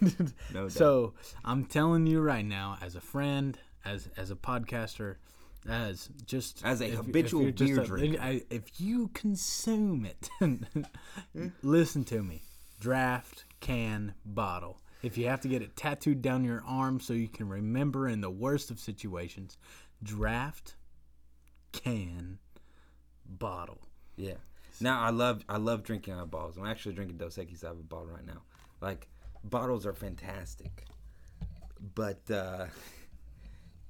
No 0.53 0.63
doubt. 0.65 0.73
So 0.73 1.15
I'm 1.45 1.65
telling 1.65 2.07
you 2.07 2.21
right 2.21 2.45
now, 2.45 2.77
as 2.83 2.95
a 2.95 3.01
friend, 3.01 3.59
as 3.85 4.09
as 4.17 4.31
a 4.31 4.37
podcaster, 4.37 5.17
as 5.69 6.09
just 6.27 6.65
As 6.65 6.81
a 6.81 6.87
if- 6.87 6.93
if 6.93 6.99
habitual 6.99 7.43
you're 7.45 7.53
beer 7.53 7.81
a- 7.81 7.87
drinker. 7.87 8.41
If 8.51 8.81
you 8.81 9.09
consume 9.15 10.05
it, 10.05 10.29
hmm. 10.39 11.49
listen 11.63 12.05
to 12.05 12.23
me. 12.23 12.43
Draft, 12.81 13.45
can, 13.61 14.15
bottle. 14.27 14.82
If 15.03 15.19
you 15.19 15.27
have 15.27 15.41
to 15.41 15.49
get 15.49 15.63
it 15.63 15.77
tattooed 15.77 16.23
down 16.23 16.45
your 16.45 16.63
arm 16.67 17.01
so 17.01 17.13
you 17.13 17.29
can 17.29 17.49
remember 17.49 18.09
in 18.09 18.21
the 18.21 18.31
worst 18.31 18.71
of 18.71 18.79
situations, 18.79 19.59
draft, 20.03 20.77
can, 21.73 22.39
bottle. 23.27 23.81
Yeah. 24.17 24.35
Now 24.81 25.01
I 25.01 25.11
love 25.11 25.45
I 25.49 25.59
love 25.59 25.83
drinking 25.83 26.15
out 26.15 26.21
of 26.21 26.31
bottles. 26.31 26.57
I'm 26.57 26.67
actually 26.67 26.95
drinking 26.95 27.19
Dos 27.19 27.37
Equis 27.37 27.65
out 27.65 27.73
of 27.73 27.81
a 27.81 27.83
bottle 27.83 28.09
right 28.09 28.27
now. 28.27 28.43
Like 28.81 29.09
bottles 29.45 29.87
are 29.87 29.93
fantastic, 29.93 30.85
but 31.95 32.21
uh, 32.31 32.67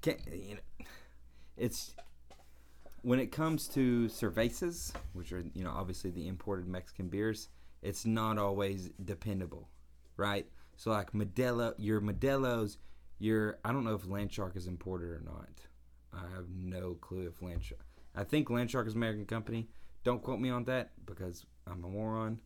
can 0.00 0.16
you 0.30 0.54
know, 0.56 0.86
it's 1.56 1.94
when 3.02 3.18
it 3.18 3.32
comes 3.32 3.68
to 3.68 4.08
cervezas, 4.08 4.92
which 5.12 5.32
are 5.32 5.44
you 5.54 5.64
know 5.64 5.70
obviously 5.70 6.10
the 6.10 6.28
imported 6.28 6.66
Mexican 6.66 7.08
beers. 7.08 7.48
It's 7.82 8.06
not 8.06 8.38
always 8.38 8.90
dependable, 9.04 9.68
right? 10.16 10.46
So 10.76 10.90
like 10.90 11.12
Modelo, 11.12 11.74
your 11.78 12.00
Modelo's, 12.00 12.78
your 13.18 13.58
I 13.64 13.72
don't 13.72 13.84
know 13.84 13.94
if 13.94 14.02
Landshark 14.02 14.56
is 14.56 14.66
imported 14.66 15.10
or 15.10 15.22
not. 15.24 15.48
I 16.12 16.34
have 16.34 16.46
no 16.54 16.94
clue 16.94 17.26
if 17.28 17.40
Landshark. 17.40 17.84
I 18.14 18.24
think 18.24 18.48
Landshark 18.48 18.86
is 18.86 18.94
an 18.94 18.98
American 18.98 19.26
company. 19.26 19.68
Don't 20.04 20.22
quote 20.22 20.40
me 20.40 20.50
on 20.50 20.64
that 20.64 20.90
because 21.06 21.46
I'm 21.66 21.84
a 21.84 21.88
moron. 21.88 22.40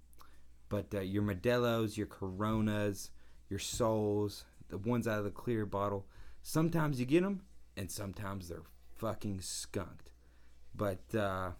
But 0.68 0.94
uh, 0.94 1.00
your 1.00 1.22
Modelo's, 1.22 1.96
your 1.96 2.06
Coronas, 2.06 3.10
your 3.48 3.58
Sols, 3.58 4.44
the 4.68 4.78
ones 4.78 5.06
out 5.06 5.18
of 5.18 5.24
the 5.24 5.30
clear 5.30 5.64
bottle, 5.64 6.06
sometimes 6.42 7.00
you 7.00 7.06
get 7.06 7.22
them, 7.22 7.42
and 7.76 7.90
sometimes 7.90 8.48
they're 8.48 8.62
fucking 8.96 9.40
skunked. 9.40 10.10
But 10.74 11.14
uh, 11.14 11.52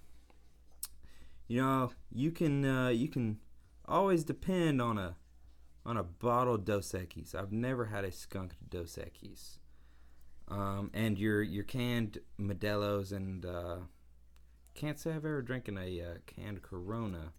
you 1.48 1.60
know, 1.60 1.92
you 2.12 2.30
can 2.30 2.64
uh, 2.64 2.88
you 2.88 3.08
can 3.08 3.38
always 3.86 4.24
depend 4.24 4.82
on 4.82 4.98
a 4.98 5.16
on 5.87 5.97
a 5.97 6.03
bottled 6.03 6.64
Dos 6.64 6.93
Equis. 6.93 7.34
I've 7.34 7.53
never 7.53 7.87
had 7.87 8.05
a 8.05 8.11
skunked 8.11 8.57
Dos 8.68 8.99
Equis. 8.99 9.59
Um, 10.49 10.91
and 10.93 11.18
your 11.18 11.43
your 11.43 11.64
canned 11.64 12.18
Modelo's 12.39 13.12
and 13.12 13.47
uh, 13.47 13.78
can't 14.74 14.99
say 14.99 15.11
I've 15.11 15.24
ever 15.24 15.43
drinking 15.43 15.78
a 15.78 16.03
uh, 16.03 16.14
canned 16.26 16.62
Corona 16.62 17.32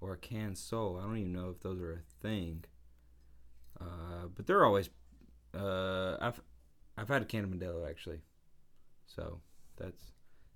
or 0.00 0.14
a 0.14 0.18
canned 0.18 0.56
Sol. 0.56 0.98
I 0.98 1.02
don't 1.02 1.18
even 1.18 1.32
know 1.32 1.50
if 1.50 1.60
those 1.60 1.80
are 1.80 1.92
a 1.92 2.22
thing. 2.22 2.64
Uh, 3.80 4.28
but 4.34 4.46
they're 4.46 4.64
always. 4.64 4.88
Uh, 5.52 6.16
I've 6.20 6.40
I've 6.96 7.08
had 7.08 7.22
a 7.22 7.24
canned 7.24 7.52
Modelo 7.52 7.88
actually, 7.88 8.20
so 9.06 9.40
that's 9.76 10.12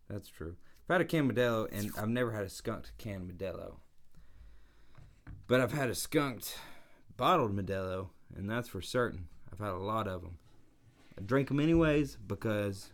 that's 0.09 0.29
true. 0.29 0.57
I've 0.89 0.95
had 0.95 1.01
a 1.01 1.05
canned 1.05 1.33
Modelo 1.33 1.69
and 1.71 1.91
I've 1.99 2.09
never 2.09 2.33
had 2.33 2.45
a 2.45 2.49
skunked 2.49 2.93
canned 2.97 3.31
Modelo. 3.31 3.77
But 5.47 5.61
I've 5.61 5.73
had 5.73 5.89
a 5.89 5.95
skunked 5.95 6.59
bottled 7.19 7.55
Modelo, 7.55 8.09
and 8.35 8.49
that's 8.49 8.69
for 8.69 8.81
certain. 8.81 9.29
I've 9.53 9.59
had 9.59 9.73
a 9.73 9.77
lot 9.77 10.09
of 10.09 10.23
them. 10.23 10.39
I 11.19 11.23
drink 11.23 11.49
them 11.49 11.61
anyways 11.61 12.17
because 12.17 12.91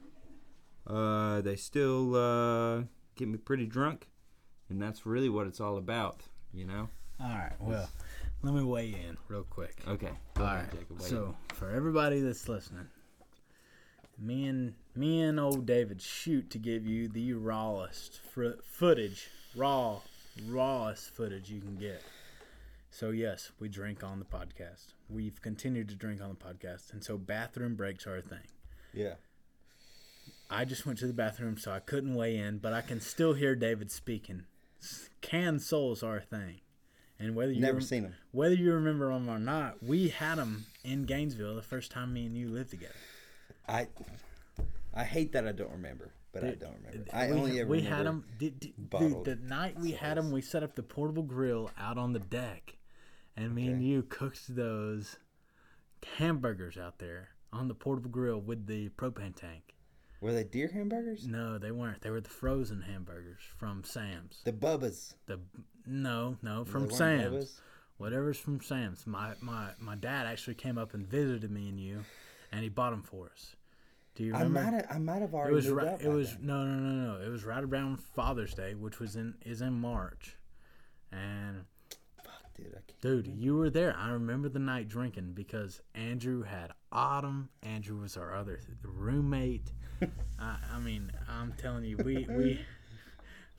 uh, 0.88 1.40
they 1.42 1.54
still 1.54 2.16
uh, 2.16 2.82
get 3.14 3.28
me 3.28 3.38
pretty 3.38 3.66
drunk, 3.66 4.08
and 4.68 4.82
that's 4.82 5.06
really 5.06 5.28
what 5.28 5.46
it's 5.46 5.60
all 5.60 5.76
about, 5.76 6.22
you 6.52 6.64
know. 6.64 6.88
All 7.20 7.28
right. 7.28 7.52
Well, 7.60 7.88
let 8.42 8.54
me 8.54 8.64
weigh 8.64 8.88
in 8.88 9.16
real 9.28 9.44
quick. 9.44 9.76
Okay. 9.86 10.10
All 10.38 10.44
right. 10.44 10.66
So 10.98 11.36
for 11.52 11.70
everybody 11.70 12.20
that's 12.20 12.48
listening, 12.48 12.88
me 14.18 14.46
and 14.46 14.74
me 14.96 15.20
and 15.20 15.38
old 15.38 15.66
David 15.66 16.00
shoot 16.00 16.50
to 16.50 16.58
give 16.58 16.86
you 16.86 17.08
the 17.08 17.34
rawest 17.34 18.20
fr- 18.32 18.60
footage, 18.64 19.28
raw, 19.54 20.00
rawest 20.48 21.10
footage 21.14 21.50
you 21.50 21.60
can 21.60 21.76
get. 21.76 22.02
So 22.94 23.10
yes, 23.10 23.50
we 23.58 23.68
drink 23.68 24.04
on 24.04 24.20
the 24.20 24.24
podcast. 24.24 24.94
We've 25.08 25.42
continued 25.42 25.88
to 25.88 25.96
drink 25.96 26.22
on 26.22 26.28
the 26.28 26.36
podcast, 26.36 26.92
and 26.92 27.02
so 27.02 27.18
bathroom 27.18 27.74
breaks 27.74 28.06
are 28.06 28.16
a 28.16 28.22
thing. 28.22 28.46
yeah. 28.92 29.14
I 30.48 30.64
just 30.64 30.86
went 30.86 31.00
to 31.00 31.08
the 31.08 31.12
bathroom, 31.12 31.56
so 31.58 31.72
I 31.72 31.80
couldn't 31.80 32.14
weigh 32.14 32.36
in, 32.36 32.58
but 32.58 32.72
I 32.72 32.82
can 32.82 33.00
still 33.00 33.32
hear 33.32 33.56
David 33.56 33.90
speaking. 33.90 34.44
Canned 35.22 35.60
Sols 35.62 36.04
are 36.04 36.18
a 36.18 36.20
thing, 36.20 36.60
and 37.18 37.34
whether 37.34 37.50
you 37.50 37.60
Never 37.60 37.78
rem- 37.78 37.82
seen 37.82 38.02
them. 38.04 38.14
whether 38.30 38.54
you 38.54 38.72
remember 38.72 39.12
them 39.12 39.28
or 39.28 39.40
not, 39.40 39.82
we 39.82 40.10
had 40.10 40.36
them 40.36 40.66
in 40.84 41.02
Gainesville 41.02 41.56
the 41.56 41.62
first 41.62 41.90
time 41.90 42.12
me 42.12 42.26
and 42.26 42.36
you 42.36 42.48
lived 42.48 42.70
together. 42.70 42.94
I 43.66 43.88
I 44.94 45.02
hate 45.02 45.32
that 45.32 45.48
I 45.48 45.52
don't 45.52 45.72
remember, 45.72 46.12
but 46.30 46.44
I 46.44 46.50
don't 46.52 46.76
remember. 46.84 47.10
I 47.12 47.26
we, 47.32 47.32
only 47.32 47.60
ever 47.60 47.68
we 47.68 47.80
had 47.80 48.06
them. 48.06 48.24
Did, 48.38 48.60
did, 48.60 48.90
dude, 48.90 49.24
the 49.24 49.34
night 49.36 49.80
we 49.80 49.90
had 49.92 50.16
them, 50.16 50.30
we 50.30 50.42
set 50.42 50.62
up 50.62 50.76
the 50.76 50.84
portable 50.84 51.24
grill 51.24 51.70
out 51.76 51.98
on 51.98 52.12
the 52.12 52.20
deck, 52.20 52.76
and 53.36 53.54
me 53.54 53.68
and 53.68 53.82
you 53.82 54.02
cooked 54.02 54.54
those 54.54 55.16
hamburgers 56.18 56.76
out 56.76 56.98
there 56.98 57.30
on 57.52 57.68
the 57.68 57.74
portable 57.74 58.10
grill 58.10 58.40
with 58.40 58.66
the 58.66 58.88
propane 58.90 59.34
tank. 59.34 59.74
Were 60.20 60.32
they 60.32 60.44
deer 60.44 60.70
hamburgers? 60.72 61.26
No, 61.26 61.58
they 61.58 61.70
weren't. 61.70 62.00
They 62.00 62.10
were 62.10 62.20
the 62.20 62.30
frozen 62.30 62.80
hamburgers 62.80 63.40
from 63.58 63.84
Sam's. 63.84 64.40
The 64.44 64.52
Bubbas. 64.52 65.14
The 65.26 65.38
no, 65.86 66.38
no, 66.42 66.64
from 66.64 66.90
Sam's. 66.90 67.24
Bubba's? 67.24 67.60
Whatever's 67.98 68.38
from 68.38 68.60
Sam's. 68.60 69.06
My 69.06 69.32
my 69.40 69.70
my 69.78 69.94
dad 69.96 70.26
actually 70.26 70.54
came 70.54 70.78
up 70.78 70.94
and 70.94 71.06
visited 71.06 71.50
me 71.50 71.68
and 71.68 71.78
you, 71.78 72.04
and 72.50 72.62
he 72.62 72.68
bought 72.68 72.90
them 72.90 73.02
for 73.02 73.26
us. 73.26 73.54
Do 74.14 74.24
you 74.24 74.32
remember? 74.32 74.60
I 74.60 74.62
might 74.64 74.72
have 74.72 74.86
I 74.90 74.98
might 74.98 75.22
have 75.22 75.34
already. 75.34 75.52
it 75.52 75.54
was 75.54 75.68
right. 75.68 76.00
It 76.00 76.08
was 76.08 76.32
then. 76.36 76.46
no 76.46 76.64
no 76.64 76.78
no 76.78 77.14
no. 77.16 77.24
It 77.24 77.28
was 77.28 77.44
right 77.44 77.62
around 77.62 78.00
Father's 78.00 78.54
Day, 78.54 78.74
which 78.74 79.00
was 79.00 79.16
in 79.16 79.34
is 79.44 79.60
in 79.60 79.74
March, 79.74 80.36
and 81.12 81.64
dude. 82.54 82.68
I 82.74 82.80
can't. 82.86 83.00
dude, 83.00 83.26
you 83.26 83.56
were 83.56 83.70
there. 83.70 83.94
I 83.98 84.10
remember 84.10 84.48
the 84.48 84.58
night 84.58 84.88
drinking 84.88 85.32
because 85.34 85.80
Andrew 85.94 86.42
had 86.42 86.72
Autumn. 86.92 87.48
Andrew 87.62 88.00
was 88.00 88.16
our 88.16 88.34
other 88.34 88.60
roommate. 88.82 89.72
I, 90.38 90.56
I 90.74 90.78
mean, 90.80 91.10
I'm 91.28 91.52
telling 91.60 91.84
you, 91.84 91.96
we 91.98 92.26
we. 92.28 92.60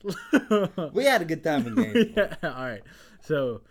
We 0.92 1.04
had 1.04 1.22
a 1.22 1.24
good 1.24 1.42
time 1.42 1.66
in 1.66 1.74
Gainesville. 1.74 2.12
yeah, 2.16 2.34
all 2.42 2.64
right. 2.64 2.82
So, 3.22 3.62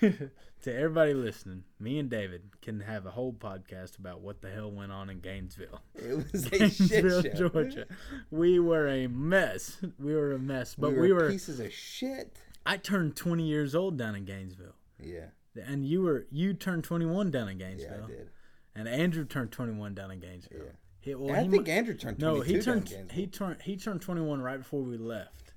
to 0.00 0.30
everybody 0.66 1.14
listening, 1.14 1.62
me 1.78 1.98
and 1.98 2.08
David 2.10 2.42
can 2.62 2.80
have 2.80 3.06
a 3.06 3.10
whole 3.10 3.32
podcast 3.32 3.98
about 3.98 4.20
what 4.20 4.40
the 4.40 4.50
hell 4.50 4.70
went 4.72 4.90
on 4.92 5.10
in 5.10 5.20
Gainesville, 5.20 5.80
It 5.94 6.32
was 6.32 6.46
a 6.46 6.68
shit 6.70 6.88
Gainesville, 6.90 7.22
show. 7.22 7.48
Georgia. 7.48 7.86
We 8.30 8.58
were 8.58 8.88
a 8.88 9.06
mess. 9.08 9.76
We 10.00 10.14
were 10.14 10.32
a 10.32 10.38
mess, 10.38 10.74
but 10.74 10.92
we, 10.92 11.00
we 11.00 11.12
were, 11.12 11.24
were. 11.24 11.30
pieces 11.30 11.60
of 11.60 11.72
shit. 11.72 12.38
I 12.68 12.76
turned 12.76 13.16
20 13.16 13.42
years 13.44 13.74
old 13.74 13.96
down 13.96 14.14
in 14.14 14.24
Gainesville, 14.24 14.74
Yeah, 15.02 15.26
and 15.66 15.84
you 15.86 16.02
were 16.02 16.26
you 16.30 16.52
turned 16.54 16.84
21 16.84 17.30
down 17.30 17.48
in 17.48 17.58
Gainesville. 17.58 17.90
yeah, 17.90 17.96
Gainesville, 17.96 18.14
I 18.14 18.18
did. 18.18 18.30
and 18.76 18.88
Andrew 18.88 19.24
turned 19.24 19.50
21 19.50 19.94
down 19.94 20.10
in 20.10 20.20
Gainesville. 20.20 20.58
Yeah. 20.66 20.70
He, 21.00 21.14
well, 21.14 21.28
And 21.30 21.36
I 21.38 21.42
he 21.44 21.48
think 21.48 21.66
mu- 21.66 21.72
Andrew 21.72 21.94
turned 21.94 22.18
no, 22.18 22.36
22 22.36 22.44
he 22.44 22.52
down 22.52 22.58
in 22.58 22.64
turned 22.64 22.88
Gainesville. 22.90 23.16
he 23.16 23.26
turned 23.26 23.62
he 23.62 23.76
turned 23.76 24.02
21 24.02 24.40
right 24.42 24.58
before 24.58 24.82
we 24.82 24.96
left. 24.98 25.52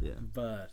Yeah. 0.00 0.12
But 0.34 0.70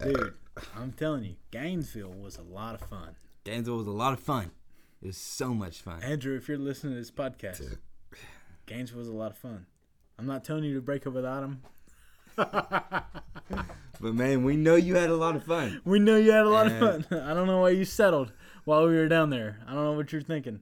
uh, 0.00 0.04
dude, 0.04 0.34
I'm 0.76 0.92
telling 0.92 1.24
you, 1.24 1.36
Gainesville 1.50 2.12
was 2.12 2.36
a 2.36 2.42
lot 2.42 2.74
of 2.74 2.80
fun. 2.88 3.16
Gainesville 3.44 3.76
was 3.78 3.86
a 3.86 3.90
lot 3.92 4.12
of 4.14 4.20
fun. 4.20 4.50
It 5.02 5.06
was 5.08 5.16
so 5.16 5.54
much 5.54 5.80
fun. 5.82 6.02
Andrew, 6.02 6.34
if 6.36 6.48
you're 6.48 6.58
listening 6.58 6.94
to 6.94 6.98
this 6.98 7.10
podcast, 7.10 7.76
Gainesville 8.66 8.98
was 8.98 9.08
a 9.08 9.12
lot 9.12 9.30
of 9.30 9.38
fun. 9.38 9.66
I'm 10.18 10.26
not 10.26 10.44
telling 10.44 10.64
you 10.64 10.74
to 10.74 10.80
break 10.80 11.06
up 11.06 11.12
without 11.12 11.42
him. 11.42 11.62
But 14.04 14.14
man, 14.14 14.44
we 14.44 14.56
know 14.56 14.74
you 14.74 14.96
had 14.96 15.08
a 15.08 15.16
lot 15.16 15.34
of 15.34 15.44
fun. 15.44 15.80
We 15.86 15.98
know 15.98 16.16
you 16.16 16.30
had 16.30 16.44
a 16.44 16.50
lot 16.50 16.66
of 16.66 16.78
fun. 16.78 17.06
I 17.22 17.32
don't 17.32 17.46
know 17.46 17.60
why 17.60 17.70
you 17.70 17.86
settled 17.86 18.32
while 18.66 18.86
we 18.86 18.94
were 18.94 19.08
down 19.08 19.30
there. 19.30 19.60
I 19.66 19.72
don't 19.72 19.82
know 19.82 19.92
what 19.92 20.12
you're 20.12 20.20
thinking. 20.20 20.60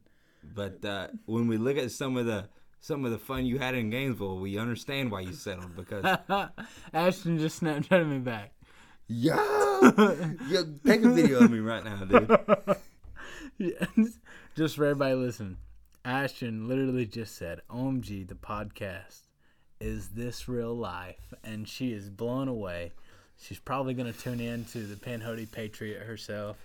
But 0.54 0.84
uh, 0.84 1.08
when 1.26 1.48
we 1.48 1.56
look 1.56 1.76
at 1.76 1.90
some 1.90 2.16
of 2.16 2.26
the 2.26 2.44
some 2.78 3.04
of 3.04 3.10
the 3.10 3.18
fun 3.18 3.44
you 3.44 3.58
had 3.58 3.74
in 3.74 3.90
Gainesville, 3.90 4.38
we 4.38 4.58
understand 4.58 5.10
why 5.10 5.22
you 5.22 5.32
settled 5.32 5.74
because 5.74 6.04
Ashton 6.94 7.40
just 7.40 7.60
Snapchatted 7.60 8.08
me 8.08 8.18
back. 8.18 8.52
Yo, 9.08 9.34
Yo, 10.48 10.64
take 10.86 11.02
a 11.02 11.10
video 11.10 11.40
of 11.40 11.50
me 11.50 11.58
right 11.58 11.84
now, 11.84 12.04
dude. 12.04 12.30
Yes. 13.58 14.18
just 14.54 14.76
for 14.76 14.84
everybody 14.84 15.14
listening, 15.14 15.56
Ashton 16.04 16.68
literally 16.68 17.06
just 17.06 17.34
said, 17.34 17.60
"OMG, 17.68 18.28
the 18.28 18.36
podcast 18.36 19.22
is 19.82 20.08
this 20.10 20.48
real 20.48 20.74
life," 20.74 21.34
and 21.44 21.68
she 21.68 21.92
is 21.92 22.08
blown 22.08 22.48
away. 22.48 22.92
She's 23.38 23.58
probably 23.58 23.94
gonna 23.94 24.12
tune 24.12 24.40
in 24.40 24.64
to 24.66 24.86
the 24.86 24.94
Pinhoti 24.96 25.50
Patriot 25.50 26.02
herself, 26.04 26.56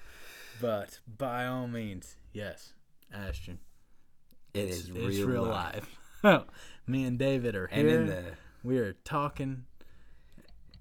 but 0.61 0.99
by 1.17 1.45
all 1.47 1.67
means, 1.67 2.15
yes, 2.33 2.73
Ashton, 3.13 3.59
It 4.53 4.61
it's, 4.69 4.77
is 4.77 4.89
it's 4.89 4.95
real, 5.17 5.27
real 5.27 5.43
life. 5.43 5.97
life. 6.23 6.43
Me 6.87 7.03
and 7.03 7.17
David 7.17 7.55
are 7.55 7.67
here. 7.67 7.87
in 7.87 8.05
the 8.07 8.23
we 8.63 8.77
are 8.77 8.93
talking. 9.03 9.65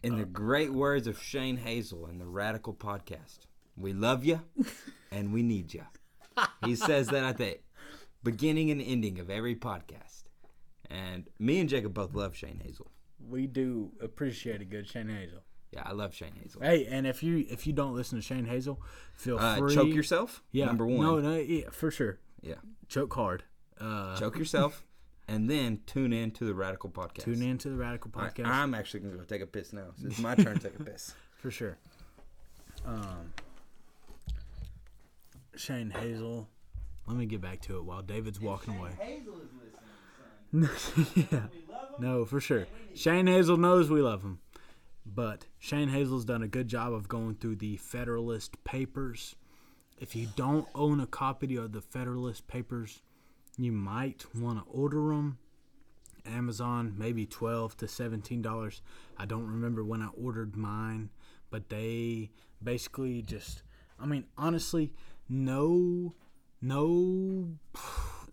in 0.02 0.16
the 0.16 0.22
uh, 0.22 0.26
great 0.26 0.72
words 0.72 1.06
of 1.06 1.20
Shane 1.22 1.56
Hazel 1.56 2.06
in 2.06 2.18
the 2.18 2.26
Radical 2.26 2.74
Podcast, 2.74 3.40
we 3.76 3.92
love 3.92 4.24
you 4.24 4.42
and 5.10 5.32
we 5.32 5.42
need 5.42 5.72
you. 5.74 5.84
He 6.64 6.76
says 6.76 7.08
that 7.08 7.24
at 7.24 7.38
the 7.38 7.58
beginning 8.22 8.70
and 8.70 8.80
ending 8.82 9.18
of 9.18 9.30
every 9.30 9.54
podcast. 9.56 10.24
And 10.90 11.28
me 11.38 11.60
and 11.60 11.68
Jacob 11.68 11.94
both 11.94 12.14
love 12.14 12.36
Shane 12.36 12.60
Hazel. 12.64 12.90
We 13.28 13.46
do 13.46 13.92
appreciate 14.00 14.60
a 14.60 14.64
good 14.64 14.86
Shane 14.86 15.08
Hazel. 15.08 15.40
Yeah, 15.72 15.82
I 15.84 15.92
love 15.92 16.14
Shane 16.14 16.32
Hazel. 16.40 16.62
Hey, 16.62 16.86
and 16.86 17.06
if 17.06 17.22
you 17.22 17.44
if 17.50 17.66
you 17.66 17.72
don't 17.72 17.94
listen 17.94 18.18
to 18.18 18.22
Shane 18.22 18.44
Hazel, 18.46 18.80
feel 19.14 19.38
Uh, 19.38 19.56
free. 19.58 19.74
choke 19.74 19.88
yourself. 19.88 20.42
Yeah, 20.52 20.66
Number 20.66 20.86
one. 20.86 21.04
No, 21.04 21.18
no, 21.18 21.36
yeah, 21.36 21.70
for 21.70 21.90
sure. 21.90 22.18
Yeah. 22.40 22.54
Choke 22.88 23.12
hard. 23.14 23.42
Uh, 23.80 24.16
Choke 24.16 24.38
yourself, 24.38 24.84
and 25.28 25.50
then 25.50 25.80
tune 25.86 26.12
in 26.12 26.30
to 26.32 26.44
the 26.44 26.54
Radical 26.54 26.88
Podcast. 26.88 27.24
Tune 27.24 27.42
in 27.42 27.58
to 27.58 27.68
the 27.68 27.76
Radical 27.76 28.10
All 28.14 28.22
right, 28.22 28.32
Podcast 28.34 28.46
I'm 28.46 28.74
actually 28.74 29.00
gonna 29.00 29.16
go 29.16 29.24
take 29.24 29.42
a 29.42 29.46
piss 29.46 29.72
now. 29.72 29.88
So 30.00 30.06
it's 30.06 30.18
my 30.20 30.34
turn 30.34 30.58
to 30.58 30.70
take 30.70 30.78
a 30.80 30.84
piss. 30.84 31.14
for 31.36 31.50
sure. 31.50 31.76
Um, 32.86 33.32
Shane 35.56 35.90
Hazel. 35.90 36.48
Let 37.06 37.16
me 37.16 37.26
get 37.26 37.40
back 37.40 37.60
to 37.62 37.76
it 37.78 37.84
while 37.84 38.02
David's 38.02 38.40
walking 38.40 38.76
away. 38.78 38.90
Hazel 38.98 39.34
is 39.34 39.50
listening, 39.52 39.72
son. 40.16 40.26
yeah. 41.14 41.46
No, 41.98 42.24
for 42.24 42.40
sure. 42.40 42.66
Shane 42.94 43.26
Hazel 43.26 43.56
knows 43.56 43.90
we 43.90 44.00
love 44.00 44.22
him. 44.22 44.38
But 45.04 45.46
Shane 45.58 45.88
Hazel's 45.88 46.24
done 46.24 46.42
a 46.42 46.48
good 46.48 46.68
job 46.68 46.92
of 46.92 47.08
going 47.08 47.36
through 47.36 47.56
the 47.56 47.76
Federalist 47.76 48.62
Papers. 48.64 49.36
If 49.98 50.16
you 50.16 50.28
don't 50.36 50.66
own 50.74 51.00
a 51.00 51.06
copy 51.06 51.56
of 51.56 51.72
the 51.72 51.80
Federalist 51.80 52.48
Papers, 52.48 53.02
you 53.56 53.72
might 53.72 54.26
want 54.34 54.58
to 54.58 54.70
order 54.70 55.08
them. 55.08 55.38
Amazon, 56.26 56.94
maybe 56.98 57.24
twelve 57.24 57.76
to 57.76 57.86
seventeen 57.86 58.42
dollars. 58.42 58.82
I 59.16 59.26
don't 59.26 59.46
remember 59.46 59.84
when 59.84 60.02
I 60.02 60.08
ordered 60.20 60.56
mine, 60.56 61.10
but 61.50 61.68
they 61.68 62.30
basically 62.62 63.22
just. 63.22 63.62
I 63.98 64.06
mean, 64.06 64.24
honestly, 64.36 64.92
no, 65.28 66.14
no 66.60 67.50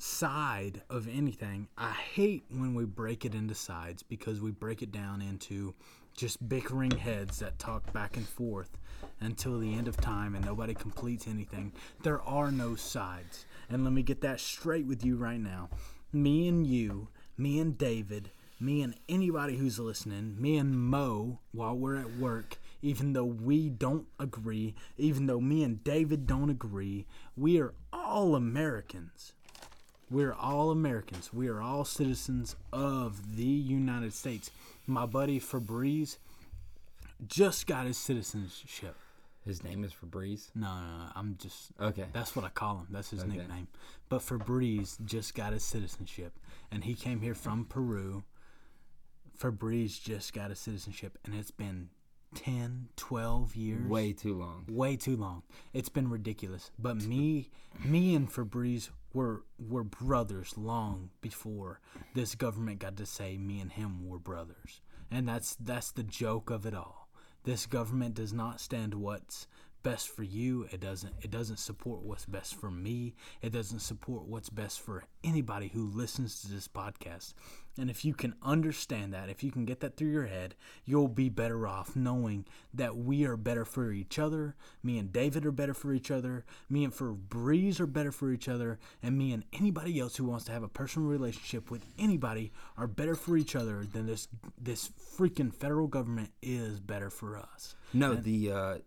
side 0.03 0.81
of 0.89 1.07
anything. 1.07 1.65
I 1.77 1.91
hate 1.91 2.43
when 2.49 2.75
we 2.75 2.83
break 2.83 3.23
it 3.23 3.33
into 3.33 3.55
sides 3.55 4.03
because 4.03 4.41
we 4.41 4.51
break 4.51 4.81
it 4.81 4.91
down 4.91 5.21
into 5.21 5.73
just 6.13 6.47
bickering 6.49 6.91
heads 6.91 7.39
that 7.39 7.57
talk 7.57 7.91
back 7.93 8.17
and 8.17 8.27
forth 8.27 8.77
until 9.21 9.59
the 9.59 9.73
end 9.73 9.87
of 9.87 9.95
time 9.95 10.35
and 10.35 10.43
nobody 10.43 10.73
completes 10.73 11.25
anything. 11.25 11.71
There 12.03 12.21
are 12.23 12.51
no 12.51 12.75
sides. 12.75 13.45
And 13.69 13.85
let 13.85 13.93
me 13.93 14.03
get 14.03 14.19
that 14.21 14.41
straight 14.41 14.85
with 14.85 15.05
you 15.05 15.15
right 15.15 15.39
now. 15.39 15.69
Me 16.11 16.49
and 16.49 16.67
you, 16.67 17.07
me 17.37 17.57
and 17.59 17.77
David, 17.77 18.29
me 18.59 18.81
and 18.81 18.95
anybody 19.07 19.55
who's 19.55 19.79
listening, 19.79 20.35
me 20.37 20.57
and 20.57 20.77
Mo 20.77 21.39
while 21.53 21.77
we're 21.77 21.95
at 21.95 22.17
work, 22.17 22.57
even 22.81 23.13
though 23.13 23.23
we 23.23 23.69
don't 23.69 24.07
agree, 24.19 24.75
even 24.97 25.27
though 25.27 25.39
me 25.39 25.63
and 25.63 25.81
David 25.81 26.27
don't 26.27 26.49
agree, 26.49 27.05
we 27.37 27.57
are 27.61 27.73
all 27.93 28.35
Americans. 28.35 29.31
We're 30.13 30.33
all 30.33 30.69
Americans. 30.69 31.33
We 31.33 31.47
are 31.47 31.59
all 31.59 31.83
citizens 31.85 32.55
of 32.71 33.35
the 33.35 33.43
United 33.43 34.13
States. 34.13 34.51
My 34.85 35.07
buddy 35.07 35.39
Febreze 35.39 36.17
just 37.25 37.65
got 37.65 37.87
his 37.87 37.97
citizenship. 37.97 38.95
His 39.43 39.63
name 39.63 39.83
is 39.83 39.91
Febreze. 39.91 40.51
No, 40.53 40.67
no, 40.67 40.97
no, 40.99 41.05
I'm 41.15 41.35
just. 41.41 41.71
Okay. 41.81 42.05
That's 42.13 42.35
what 42.35 42.45
I 42.45 42.49
call 42.49 42.77
him. 42.77 42.87
That's 42.91 43.09
his 43.09 43.21
Okay. 43.23 43.37
nickname. 43.37 43.67
But 44.07 44.19
Febreze 44.21 45.03
just 45.03 45.33
got 45.33 45.51
his 45.51 45.63
citizenship, 45.63 46.33
and 46.71 46.83
he 46.83 46.93
came 46.93 47.21
here 47.21 47.33
from 47.33 47.65
Peru. 47.65 48.23
Febreze 49.35 49.99
just 49.99 50.31
got 50.31 50.51
his 50.51 50.59
citizenship, 50.59 51.17
and 51.25 51.33
it's 51.33 51.49
been 51.49 51.89
10, 52.35 52.89
12 52.97 53.55
years. 53.55 53.89
Way 53.89 54.13
too 54.13 54.35
long. 54.37 54.65
way 54.69 54.95
too 54.95 55.17
long. 55.17 55.41
It's 55.73 55.89
been 55.89 56.07
ridiculous. 56.11 56.69
But 56.77 56.97
me, 56.97 57.49
me 57.83 58.13
and 58.13 58.29
Febreze 58.31 58.89
were 59.13 59.43
were 59.59 59.83
brothers 59.83 60.57
long 60.57 61.09
before 61.21 61.79
this 62.13 62.35
government 62.35 62.79
got 62.79 62.97
to 62.97 63.05
say 63.05 63.37
me 63.37 63.59
and 63.59 63.71
him 63.71 64.07
were 64.07 64.19
brothers. 64.19 64.81
And 65.11 65.27
that's 65.27 65.55
that's 65.55 65.91
the 65.91 66.03
joke 66.03 66.49
of 66.49 66.65
it 66.65 66.73
all. 66.73 67.09
This 67.43 67.65
government 67.65 68.15
does 68.15 68.33
not 68.33 68.61
stand 68.61 68.93
what's 68.93 69.47
best 69.83 70.09
for 70.09 70.23
you. 70.23 70.67
It 70.71 70.79
doesn't 70.79 71.13
it 71.21 71.29
doesn't 71.29 71.59
support 71.59 72.01
what's 72.01 72.25
best 72.25 72.55
for 72.55 72.71
me. 72.71 73.13
It 73.41 73.51
doesn't 73.51 73.79
support 73.79 74.25
what's 74.25 74.49
best 74.49 74.81
for 74.81 75.03
anybody 75.23 75.67
who 75.67 75.87
listens 75.87 76.41
to 76.41 76.51
this 76.51 76.67
podcast. 76.67 77.33
And 77.77 77.89
if 77.89 78.05
you 78.05 78.13
can 78.13 78.35
understand 78.43 79.13
that, 79.13 79.29
if 79.29 79.43
you 79.43 79.51
can 79.51 79.65
get 79.65 79.79
that 79.79 79.97
through 79.97 80.11
your 80.11 80.27
head, 80.27 80.53
you'll 80.85 81.07
be 81.07 81.29
better 81.29 81.67
off 81.67 81.95
knowing 81.95 82.45
that 82.73 82.95
we 82.95 83.25
are 83.25 83.35
better 83.35 83.65
for 83.65 83.91
each 83.91 84.19
other. 84.19 84.55
Me 84.83 84.99
and 84.99 85.11
David 85.11 85.43
are 85.45 85.51
better 85.51 85.73
for 85.73 85.91
each 85.91 86.11
other. 86.11 86.45
Me 86.69 86.83
and 86.83 86.93
Febreze 86.93 87.79
are 87.79 87.87
better 87.87 88.11
for 88.11 88.31
each 88.31 88.47
other. 88.47 88.77
And 89.01 89.17
me 89.17 89.33
and 89.33 89.43
anybody 89.53 89.99
else 89.99 90.15
who 90.15 90.25
wants 90.25 90.45
to 90.45 90.51
have 90.51 90.61
a 90.61 90.67
personal 90.67 91.09
relationship 91.09 91.71
with 91.71 91.83
anybody 91.97 92.51
are 92.77 92.87
better 92.87 93.15
for 93.15 93.37
each 93.37 93.55
other 93.55 93.85
than 93.91 94.05
this 94.05 94.27
this 94.61 94.91
freaking 95.17 95.53
federal 95.53 95.87
government 95.87 96.29
is 96.41 96.79
better 96.79 97.09
for 97.09 97.37
us. 97.37 97.75
No, 97.91 98.15
the, 98.15 98.51
uh, 98.51 98.77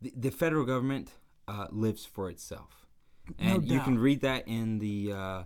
the 0.00 0.12
the 0.16 0.30
federal 0.30 0.64
government 0.64 1.12
uh, 1.46 1.66
lives 1.70 2.04
for 2.04 2.30
itself, 2.30 2.86
No 3.28 3.54
and 3.54 3.68
you 3.68 3.80
can 3.80 3.98
read 3.98 4.20
that 4.22 4.46
in 4.46 4.78
the 4.78 5.12
uh, 5.12 5.42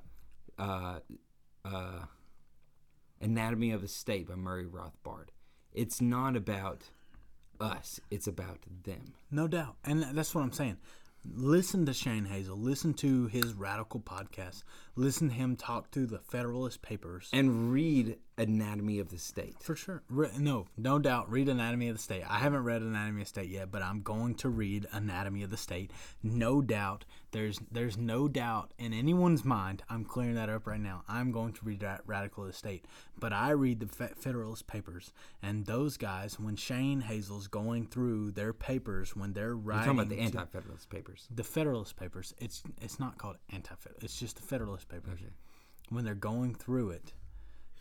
uh, 0.58 0.98
uh, 1.64 2.04
Anatomy 3.20 3.72
of 3.72 3.82
a 3.82 3.88
State 3.88 4.28
by 4.28 4.34
Murray 4.34 4.66
Rothbard. 4.66 5.28
It's 5.72 6.00
not 6.00 6.36
about 6.36 6.90
us; 7.60 8.00
it's 8.10 8.26
about 8.26 8.58
them. 8.84 9.14
No 9.30 9.48
doubt. 9.48 9.76
And 9.84 10.02
that's 10.12 10.34
what 10.34 10.42
I'm 10.42 10.52
saying. 10.52 10.78
Listen 11.24 11.86
to 11.86 11.94
Shane 11.94 12.24
Hazel. 12.24 12.56
Listen 12.56 12.94
to 12.94 13.26
his 13.26 13.54
radical 13.54 14.00
podcast. 14.00 14.64
Listen 14.96 15.28
to 15.28 15.34
him 15.34 15.54
talk 15.54 15.90
through 15.90 16.06
the 16.06 16.18
Federalist 16.18 16.82
Papers. 16.82 17.28
And 17.32 17.72
read 17.72 18.18
Anatomy 18.38 18.98
of 18.98 19.10
the 19.10 19.18
State. 19.18 19.56
For 19.60 19.76
sure. 19.76 20.02
Re- 20.08 20.30
no, 20.38 20.66
no 20.76 20.98
doubt. 20.98 21.30
Read 21.30 21.48
Anatomy 21.50 21.88
of 21.88 21.96
the 21.96 22.02
State. 22.02 22.24
I 22.28 22.38
haven't 22.38 22.64
read 22.64 22.80
Anatomy 22.80 23.20
of 23.20 23.26
the 23.26 23.28
State 23.28 23.50
yet, 23.50 23.70
but 23.70 23.82
I'm 23.82 24.00
going 24.00 24.34
to 24.36 24.48
read 24.48 24.86
Anatomy 24.90 25.42
of 25.42 25.50
the 25.50 25.56
State. 25.58 25.90
No 26.22 26.62
doubt. 26.62 27.04
There's 27.32 27.58
there's 27.70 27.96
no 27.98 28.28
doubt 28.28 28.72
in 28.78 28.92
anyone's 28.94 29.44
mind. 29.44 29.82
I'm 29.88 30.04
clearing 30.04 30.34
that 30.36 30.48
up 30.48 30.66
right 30.66 30.80
now. 30.80 31.02
I'm 31.08 31.30
going 31.30 31.52
to 31.52 31.64
read 31.64 31.84
Radical 32.06 32.44
of 32.44 32.48
the 32.50 32.56
State. 32.56 32.86
But 33.18 33.32
I 33.34 33.50
read 33.50 33.80
the 33.80 33.86
Fe- 33.86 34.14
Federalist 34.16 34.66
Papers, 34.66 35.12
and 35.42 35.66
those 35.66 35.96
guys, 35.96 36.40
when 36.40 36.56
Shane 36.56 37.02
Hazel's 37.02 37.46
going 37.48 37.86
through 37.86 38.32
their 38.32 38.52
papers, 38.52 39.14
when 39.14 39.32
they're 39.34 39.48
You're 39.48 39.56
writing 39.56 39.84
talking 39.96 40.00
about 40.00 40.08
the 40.08 40.20
Anti-Federalist 40.20 40.88
Papers. 40.90 41.26
the 41.34 41.44
Federalist 41.44 41.96
Papers. 41.96 42.34
It's 42.38 42.62
it's 42.80 42.98
not 42.98 43.18
called 43.18 43.36
anti-federal. 43.52 44.00
It's 44.02 44.18
just 44.18 44.36
the 44.36 44.42
Federalist 44.42 44.88
Papers. 44.88 45.20
When 45.90 46.04
they're 46.04 46.14
going 46.14 46.54
through 46.54 46.90
it, 46.90 47.12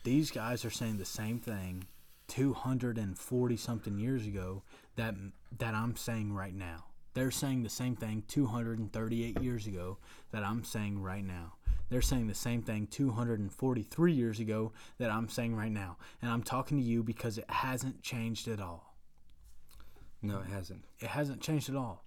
these 0.02 0.30
guys 0.30 0.64
are 0.64 0.70
saying 0.70 0.98
the 0.98 1.04
same 1.04 1.38
thing 1.38 1.84
240 2.28 3.56
something 3.56 3.98
years 3.98 4.26
ago 4.26 4.62
that 4.96 5.14
that 5.58 5.74
I'm 5.74 5.96
saying 5.96 6.32
right 6.32 6.54
now. 6.54 6.84
They're 7.14 7.30
saying 7.30 7.62
the 7.62 7.68
same 7.68 7.94
thing 7.94 8.24
238 8.26 9.42
years 9.42 9.66
ago 9.66 9.98
that 10.30 10.42
I'm 10.42 10.64
saying 10.64 11.02
right 11.02 11.24
now. 11.24 11.54
They're 11.90 12.00
saying 12.00 12.26
the 12.26 12.34
same 12.34 12.62
thing 12.62 12.86
243 12.86 14.12
years 14.12 14.40
ago 14.40 14.72
that 14.96 15.10
I'm 15.10 15.28
saying 15.28 15.54
right 15.54 15.70
now. 15.70 15.98
And 16.22 16.30
I'm 16.30 16.42
talking 16.42 16.78
to 16.78 16.82
you 16.82 17.02
because 17.02 17.36
it 17.36 17.44
hasn't 17.50 18.00
changed 18.00 18.48
at 18.48 18.60
all. 18.60 18.94
No, 20.22 20.38
it 20.38 20.46
hasn't. 20.46 20.84
It 21.00 21.08
hasn't 21.08 21.42
changed 21.42 21.68
at 21.68 21.76
all. 21.76 22.02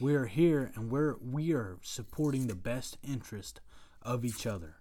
We're 0.00 0.26
here 0.26 0.72
and 0.74 0.90
we're 0.90 1.16
we 1.20 1.52
are 1.52 1.76
supporting 1.82 2.46
the 2.46 2.54
best 2.54 2.96
interest 3.06 3.60
of 4.00 4.24
each 4.24 4.46
other. 4.46 4.76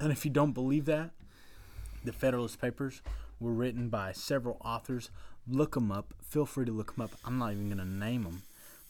And 0.00 0.10
if 0.10 0.24
you 0.24 0.32
don't 0.32 0.52
believe 0.52 0.86
that, 0.86 1.12
the 2.04 2.12
Federalist 2.12 2.60
Papers 2.60 3.02
were 3.40 3.52
written 3.52 3.88
by 3.88 4.12
several 4.12 4.56
authors. 4.64 5.10
Look 5.48 5.74
them 5.74 5.90
up. 5.92 6.14
Feel 6.22 6.46
free 6.46 6.64
to 6.66 6.72
look 6.72 6.94
them 6.94 7.04
up. 7.04 7.12
I'm 7.24 7.38
not 7.38 7.52
even 7.52 7.66
going 7.68 7.78
to 7.78 7.84
name 7.84 8.24
them. 8.24 8.42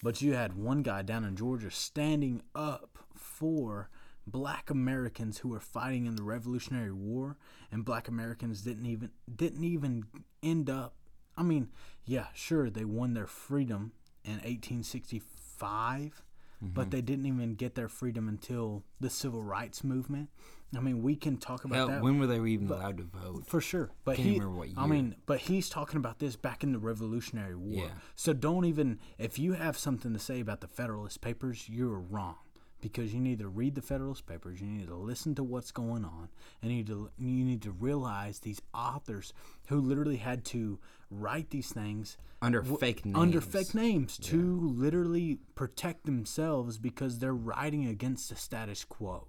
But 0.03 0.21
you 0.21 0.35
had 0.35 0.57
one 0.57 0.83
guy 0.83 1.03
down 1.03 1.25
in 1.25 1.37
Georgia 1.37 1.71
standing 1.71 2.43
up 2.55 2.99
for 3.15 3.89
black 4.27 4.71
Americans 4.71 5.39
who 5.39 5.49
were 5.49 5.61
fighting 5.61 6.07
in 6.07 6.17
the 6.17 6.23
Revolutionary 6.23 6.93
War 6.93 7.37
and 7.71 7.85
black 7.85 8.09
Americans 8.09 8.63
didn't 8.63 8.87
even 8.87 9.11
didn't 9.35 9.65
even 9.65 10.05
end 10.43 10.71
up 10.71 10.95
I 11.37 11.43
mean, 11.43 11.69
yeah, 12.07 12.27
sure 12.35 12.71
they 12.71 12.85
won 12.85 13.15
their 13.15 13.27
freedom 13.27 13.93
in 14.25 14.35
1865, 14.35 16.23
Mm-hmm. 16.63 16.73
but 16.73 16.91
they 16.93 17.01
didn't 17.03 17.27
even 17.27 17.57
get 17.57 17.75
their 17.75 17.89
freedom 17.89 18.29
until 18.29 18.85
the 19.01 19.11
civil 19.11 19.43
rights 19.43 19.83
movement. 19.83 20.31
I 20.77 20.81
mean, 20.81 21.03
we 21.03 21.17
can 21.17 21.37
talk 21.37 21.65
about 21.65 21.77
Hell, 21.77 21.87
that 21.89 22.03
when 22.03 22.19
were 22.19 22.27
they 22.27 22.39
even 22.51 22.69
allowed 22.71 22.99
to 22.99 23.05
vote? 23.05 23.47
for 23.47 23.61
sure. 23.61 23.91
But 24.05 24.17
Can't 24.17 24.29
he, 24.29 24.33
remember 24.35 24.57
what 24.59 24.69
I 24.77 24.87
mean, 24.87 25.17
but 25.27 25.41
he's 25.41 25.69
talking 25.69 25.97
about 25.97 26.19
this 26.19 26.37
back 26.37 26.63
in 26.63 26.73
the 26.73 26.79
Revolutionary 26.79 27.55
War. 27.57 27.85
Yeah. 27.85 27.91
So 28.17 28.33
don't 28.33 28.65
even 28.65 28.99
if 29.19 29.39
you 29.39 29.53
have 29.55 29.77
something 29.79 30.13
to 30.13 30.19
say 30.19 30.41
about 30.41 30.61
the 30.61 30.69
Federalist 30.69 31.21
Papers, 31.21 31.69
you're 31.69 31.99
wrong 31.99 32.37
because 32.81 33.15
you 33.15 33.21
need 33.21 33.39
to 33.39 33.49
read 33.49 33.75
the 33.75 33.81
Federalist 33.83 34.27
Papers. 34.27 34.61
You 34.61 34.67
need 34.67 34.89
to 34.89 34.95
listen 34.97 35.35
to 35.37 35.43
what's 35.43 35.71
going 35.73 36.05
on, 36.05 36.29
and 36.61 36.71
you 36.71 36.79
need 36.79 36.87
to 36.89 37.11
you 37.17 37.45
need 37.45 37.63
to 37.63 37.71
realize 37.71 38.41
these 38.41 38.61
authors 38.75 39.33
who 39.69 39.81
literally 39.81 40.17
had 40.19 40.45
to 40.47 40.79
write 41.11 41.51
these 41.51 41.71
things 41.73 42.17
Under 42.43 42.61
w- 42.61 42.77
fake 42.79 43.05
names. 43.07 43.17
under 43.17 43.41
fake 43.41 43.75
names 43.75 44.19
to 44.19 44.61
literally 44.61 45.39
protect 45.55 46.05
themselves 46.05 46.77
because 46.79 47.21
they're 47.21 47.33
writing 47.35 47.87
against 47.87 48.29
the 48.29 48.37
status 48.37 48.85
quo. 48.85 49.29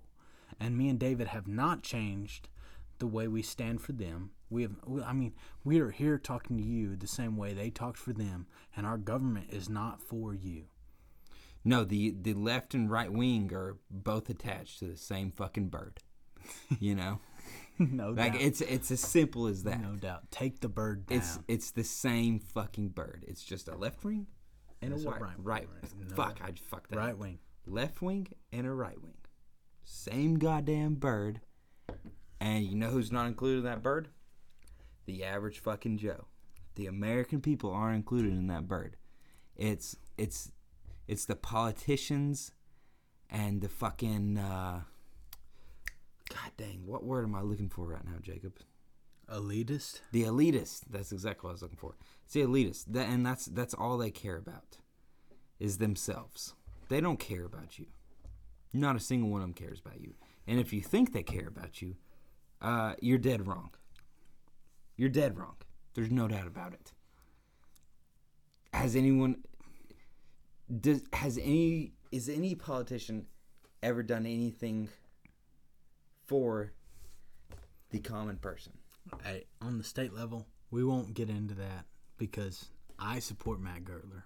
And 0.59 0.77
me 0.77 0.89
and 0.89 0.99
David 0.99 1.27
have 1.27 1.47
not 1.47 1.83
changed 1.83 2.49
the 2.99 3.07
way 3.07 3.27
we 3.27 3.41
stand 3.41 3.81
for 3.81 3.91
them. 3.91 4.31
We 4.49 4.61
have, 4.61 4.71
I 5.05 5.11
mean, 5.13 5.33
we 5.63 5.79
are 5.79 5.91
here 5.91 6.17
talking 6.17 6.57
to 6.57 6.63
you 6.63 6.95
the 6.95 7.07
same 7.07 7.35
way 7.35 7.53
they 7.53 7.69
talked 7.69 7.97
for 7.97 8.13
them, 8.13 8.47
and 8.75 8.85
our 8.85 8.97
government 8.97 9.47
is 9.51 9.67
not 9.69 10.01
for 10.01 10.33
you. 10.33 10.65
No, 11.63 11.83
the 11.83 12.15
the 12.21 12.33
left 12.35 12.73
and 12.75 12.89
right 12.91 13.11
wing 13.11 13.51
are 13.53 13.77
both 13.89 14.29
attached 14.29 14.79
to 14.79 14.85
the 14.85 14.97
same 14.97 15.31
fucking 15.31 15.69
bird. 15.69 15.99
You 16.79 16.93
know, 16.93 17.19
no 17.79 18.11
like 18.11 18.33
doubt. 18.33 18.41
it's 18.43 18.61
it's 18.61 18.91
as 18.91 18.99
simple 18.99 19.47
as 19.47 19.63
that. 19.63 19.81
no 19.81 19.95
doubt. 19.95 20.29
Take 20.29 20.59
the 20.59 20.69
bird 20.69 21.07
down. 21.07 21.17
It's 21.17 21.39
it's 21.47 21.71
the 21.71 21.83
same 21.83 22.39
fucking 22.39 22.89
bird. 22.89 23.25
It's 23.27 23.43
just 23.43 23.67
a 23.67 23.75
left 23.75 24.03
wing 24.05 24.27
and 24.79 24.93
It's 24.93 25.05
a 25.05 25.07
a 25.07 25.11
right 25.11 25.21
right- 25.21 25.33
right. 25.39 25.67
right. 25.81 25.91
No. 26.09 26.15
Fuck, 26.15 26.39
I 26.43 26.51
fucked 26.69 26.91
that. 26.91 26.97
right 26.99 27.17
wing. 27.17 27.39
Left 27.65 27.99
wing 28.03 28.27
and 28.53 28.67
a 28.67 28.71
right 28.71 29.01
wing. 29.01 29.15
Same 29.85 30.37
goddamn 30.37 30.95
bird. 30.95 31.41
And 32.39 32.65
you 32.65 32.75
know 32.75 32.89
who's 32.89 33.11
not 33.11 33.27
included 33.27 33.59
in 33.59 33.63
that 33.65 33.83
bird? 33.83 34.09
The 35.05 35.23
average 35.23 35.59
fucking 35.59 35.99
Joe. 35.99 36.25
The 36.75 36.87
American 36.87 37.39
people 37.39 37.71
aren't 37.71 37.95
included 37.95 38.33
in 38.33 38.47
that 38.47 38.67
bird. 38.67 38.97
It's 39.55 39.95
it's 40.17 40.51
it's 41.07 41.25
the 41.25 41.35
politicians 41.35 42.51
and 43.29 43.61
the 43.61 43.69
fucking 43.69 44.37
uh 44.37 44.81
God 46.29 46.51
dang, 46.57 46.81
what 46.85 47.03
word 47.03 47.25
am 47.25 47.35
I 47.35 47.41
looking 47.41 47.69
for 47.69 47.85
right 47.85 48.03
now, 48.03 48.17
Jacob? 48.21 48.57
Elitist. 49.29 50.01
The 50.11 50.23
elitist. 50.23 50.81
That's 50.89 51.11
exactly 51.11 51.47
what 51.47 51.51
I 51.51 51.53
was 51.53 51.61
looking 51.61 51.77
for. 51.77 51.95
It's 52.23 52.33
the 52.33 52.41
elitists. 52.41 52.85
That, 52.87 53.07
and 53.07 53.25
that's 53.25 53.45
that's 53.45 53.73
all 53.73 53.97
they 53.97 54.11
care 54.11 54.37
about 54.37 54.77
is 55.59 55.77
themselves. 55.77 56.55
They 56.89 56.99
don't 56.99 57.19
care 57.19 57.45
about 57.45 57.79
you. 57.79 57.85
Not 58.75 58.95
a 58.95 58.99
single 58.99 59.29
one 59.29 59.41
of 59.41 59.47
them 59.47 59.53
cares 59.53 59.79
about 59.79 60.01
you. 60.01 60.13
And 60.47 60.59
if 60.59 60.73
you 60.73 60.81
think 60.81 61.13
they 61.13 61.23
care 61.23 61.47
about 61.47 61.81
you, 61.81 61.95
uh, 62.61 62.93
you're 62.99 63.17
dead 63.17 63.47
wrong. 63.47 63.71
You're 64.97 65.09
dead 65.09 65.37
wrong. 65.37 65.55
There's 65.93 66.11
no 66.11 66.27
doubt 66.27 66.47
about 66.47 66.73
it. 66.73 66.91
Has 68.73 68.95
anyone 68.95 69.37
does 70.81 71.01
has 71.13 71.37
any 71.37 71.93
is 72.11 72.27
any 72.27 72.55
politician 72.55 73.27
ever 73.81 74.03
done 74.03 74.25
anything 74.25 74.89
for 76.25 76.73
the 77.91 77.99
common 77.99 78.37
person? 78.37 78.73
Hey, 79.23 79.45
on 79.61 79.77
the 79.77 79.83
state 79.83 80.13
level, 80.13 80.47
we 80.71 80.83
won't 80.83 81.13
get 81.13 81.29
into 81.29 81.55
that 81.55 81.85
because 82.17 82.65
I 82.99 83.19
support 83.19 83.61
Matt 83.61 83.85
Gurtler. 83.85 84.23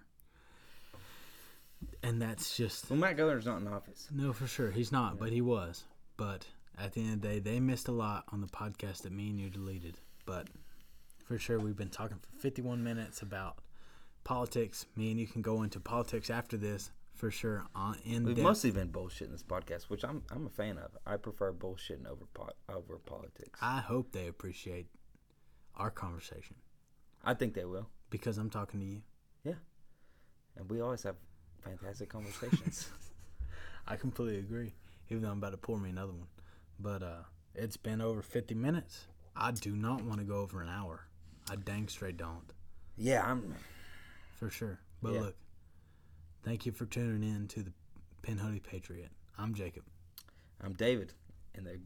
And 2.02 2.20
that's 2.20 2.56
just 2.56 2.90
Well, 2.90 2.98
Matt 2.98 3.16
Gurtler's 3.16 3.46
not 3.46 3.60
in 3.60 3.68
office. 3.68 4.08
no 4.12 4.32
for 4.32 4.46
sure. 4.46 4.70
He's 4.70 4.92
not, 4.92 5.18
but 5.18 5.32
he 5.32 5.40
was. 5.40 5.84
But 6.16 6.46
at 6.78 6.92
the 6.92 7.00
end 7.02 7.14
of 7.14 7.20
the 7.22 7.28
day, 7.28 7.38
they 7.38 7.60
missed 7.60 7.88
a 7.88 7.92
lot 7.92 8.24
on 8.32 8.40
the 8.40 8.46
podcast 8.46 9.02
that 9.02 9.12
me 9.12 9.30
and 9.30 9.38
you 9.40 9.48
deleted. 9.50 9.98
But 10.26 10.48
for 11.24 11.38
sure, 11.38 11.58
we've 11.58 11.76
been 11.76 11.88
talking 11.90 12.18
for 12.18 12.38
51 12.40 12.82
minutes 12.82 13.22
about 13.22 13.58
politics. 14.24 14.86
Me 14.96 15.10
and 15.10 15.18
you 15.20 15.26
can 15.26 15.42
go 15.42 15.62
into 15.62 15.80
politics 15.80 16.28
after 16.30 16.56
this 16.56 16.90
for 17.14 17.30
sure. 17.30 17.66
On 17.74 17.96
in 18.04 18.24
We've 18.24 18.34
depth. 18.36 18.44
mostly 18.44 18.70
been 18.70 18.88
bullshit 18.88 19.26
in 19.28 19.32
this 19.32 19.42
podcast, 19.42 19.84
which 19.84 20.04
I'm 20.04 20.22
I'm 20.30 20.46
a 20.46 20.50
fan 20.50 20.76
of. 20.78 20.96
I 21.06 21.16
prefer 21.16 21.52
bullshitting 21.52 22.06
over 22.06 22.26
po- 22.34 22.50
over 22.68 22.98
politics. 22.98 23.58
I 23.62 23.78
hope 23.80 24.12
they 24.12 24.26
appreciate 24.26 24.86
our 25.76 25.90
conversation 25.90 26.56
I 27.24 27.32
think 27.34 27.54
they 27.54 27.64
will. 27.64 27.88
because 28.10 28.36
I'm 28.38 28.50
talking 28.50 28.80
to 28.80 28.86
you. 28.86 29.02
Yeah, 29.44 29.54
and 30.56 30.70
we 30.70 30.80
always 30.80 31.02
have 31.04 31.16
fantastic 31.64 32.08
conversations. 32.08 32.90
I 33.86 33.96
completely 33.96 34.38
agree. 34.38 34.72
Even 35.08 35.22
though 35.22 35.30
I'm 35.30 35.38
about 35.38 35.50
to 35.50 35.56
pour 35.56 35.78
me 35.78 35.90
another 35.90 36.12
one, 36.12 36.28
but 36.78 37.02
uh, 37.02 37.22
it's 37.54 37.76
been 37.76 38.00
over 38.00 38.22
50 38.22 38.54
minutes. 38.54 39.06
I 39.34 39.50
do 39.50 39.74
not 39.74 40.02
want 40.04 40.18
to 40.20 40.24
go 40.24 40.36
over 40.36 40.60
an 40.62 40.68
hour. 40.68 41.06
I 41.50 41.56
dang 41.56 41.88
straight 41.88 42.16
don't, 42.16 42.52
yeah, 42.96 43.24
I'm. 43.26 43.54
for 44.36 44.50
sure. 44.50 44.78
But 45.02 45.14
Yeah. 45.14 45.20
look, 45.22 45.36
thank 46.44 46.64
you 46.64 46.70
for 46.72 46.86
tuning 46.86 47.28
in 47.28 47.48
to 47.48 47.62
the 47.64 47.72
Pinhoti 48.22 48.62
Patriot. 48.62 49.10
I'm 49.36 49.54
Jacob. 49.54 49.82
I'm 50.60 50.74
David. 50.74 51.14
In 51.54 51.64
the 51.64 51.80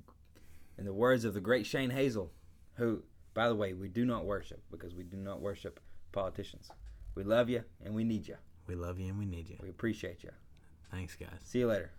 in 0.76 0.84
the 0.84 0.92
words 0.92 1.24
of 1.24 1.32
the 1.32 1.40
great 1.40 1.64
Shane 1.64 1.88
Hazel, 1.90 2.30
who, 2.74 3.02
by 3.32 3.48
the 3.48 3.54
way, 3.54 3.72
we 3.72 3.88
do 3.88 4.04
not 4.04 4.24
worship 4.26 4.60
because 4.70 4.94
we 4.94 5.04
do 5.04 5.16
not 5.16 5.40
worship 5.40 5.80
politicians. 6.12 6.68
We 7.14 7.22
love 7.22 7.48
you 7.48 7.62
and 7.84 7.94
we 7.94 8.04
need 8.04 8.26
you. 8.28 8.36
We 8.66 8.74
love 8.74 8.98
you 8.98 9.08
and 9.08 9.18
we 9.18 9.26
need 9.26 9.48
you. 9.48 9.56
We 9.60 9.68
appreciate 9.70 10.22
you. 10.22 10.30
Thanks, 10.90 11.16
guys. 11.16 11.40
See 11.42 11.60
you 11.60 11.66
later. 11.66 11.90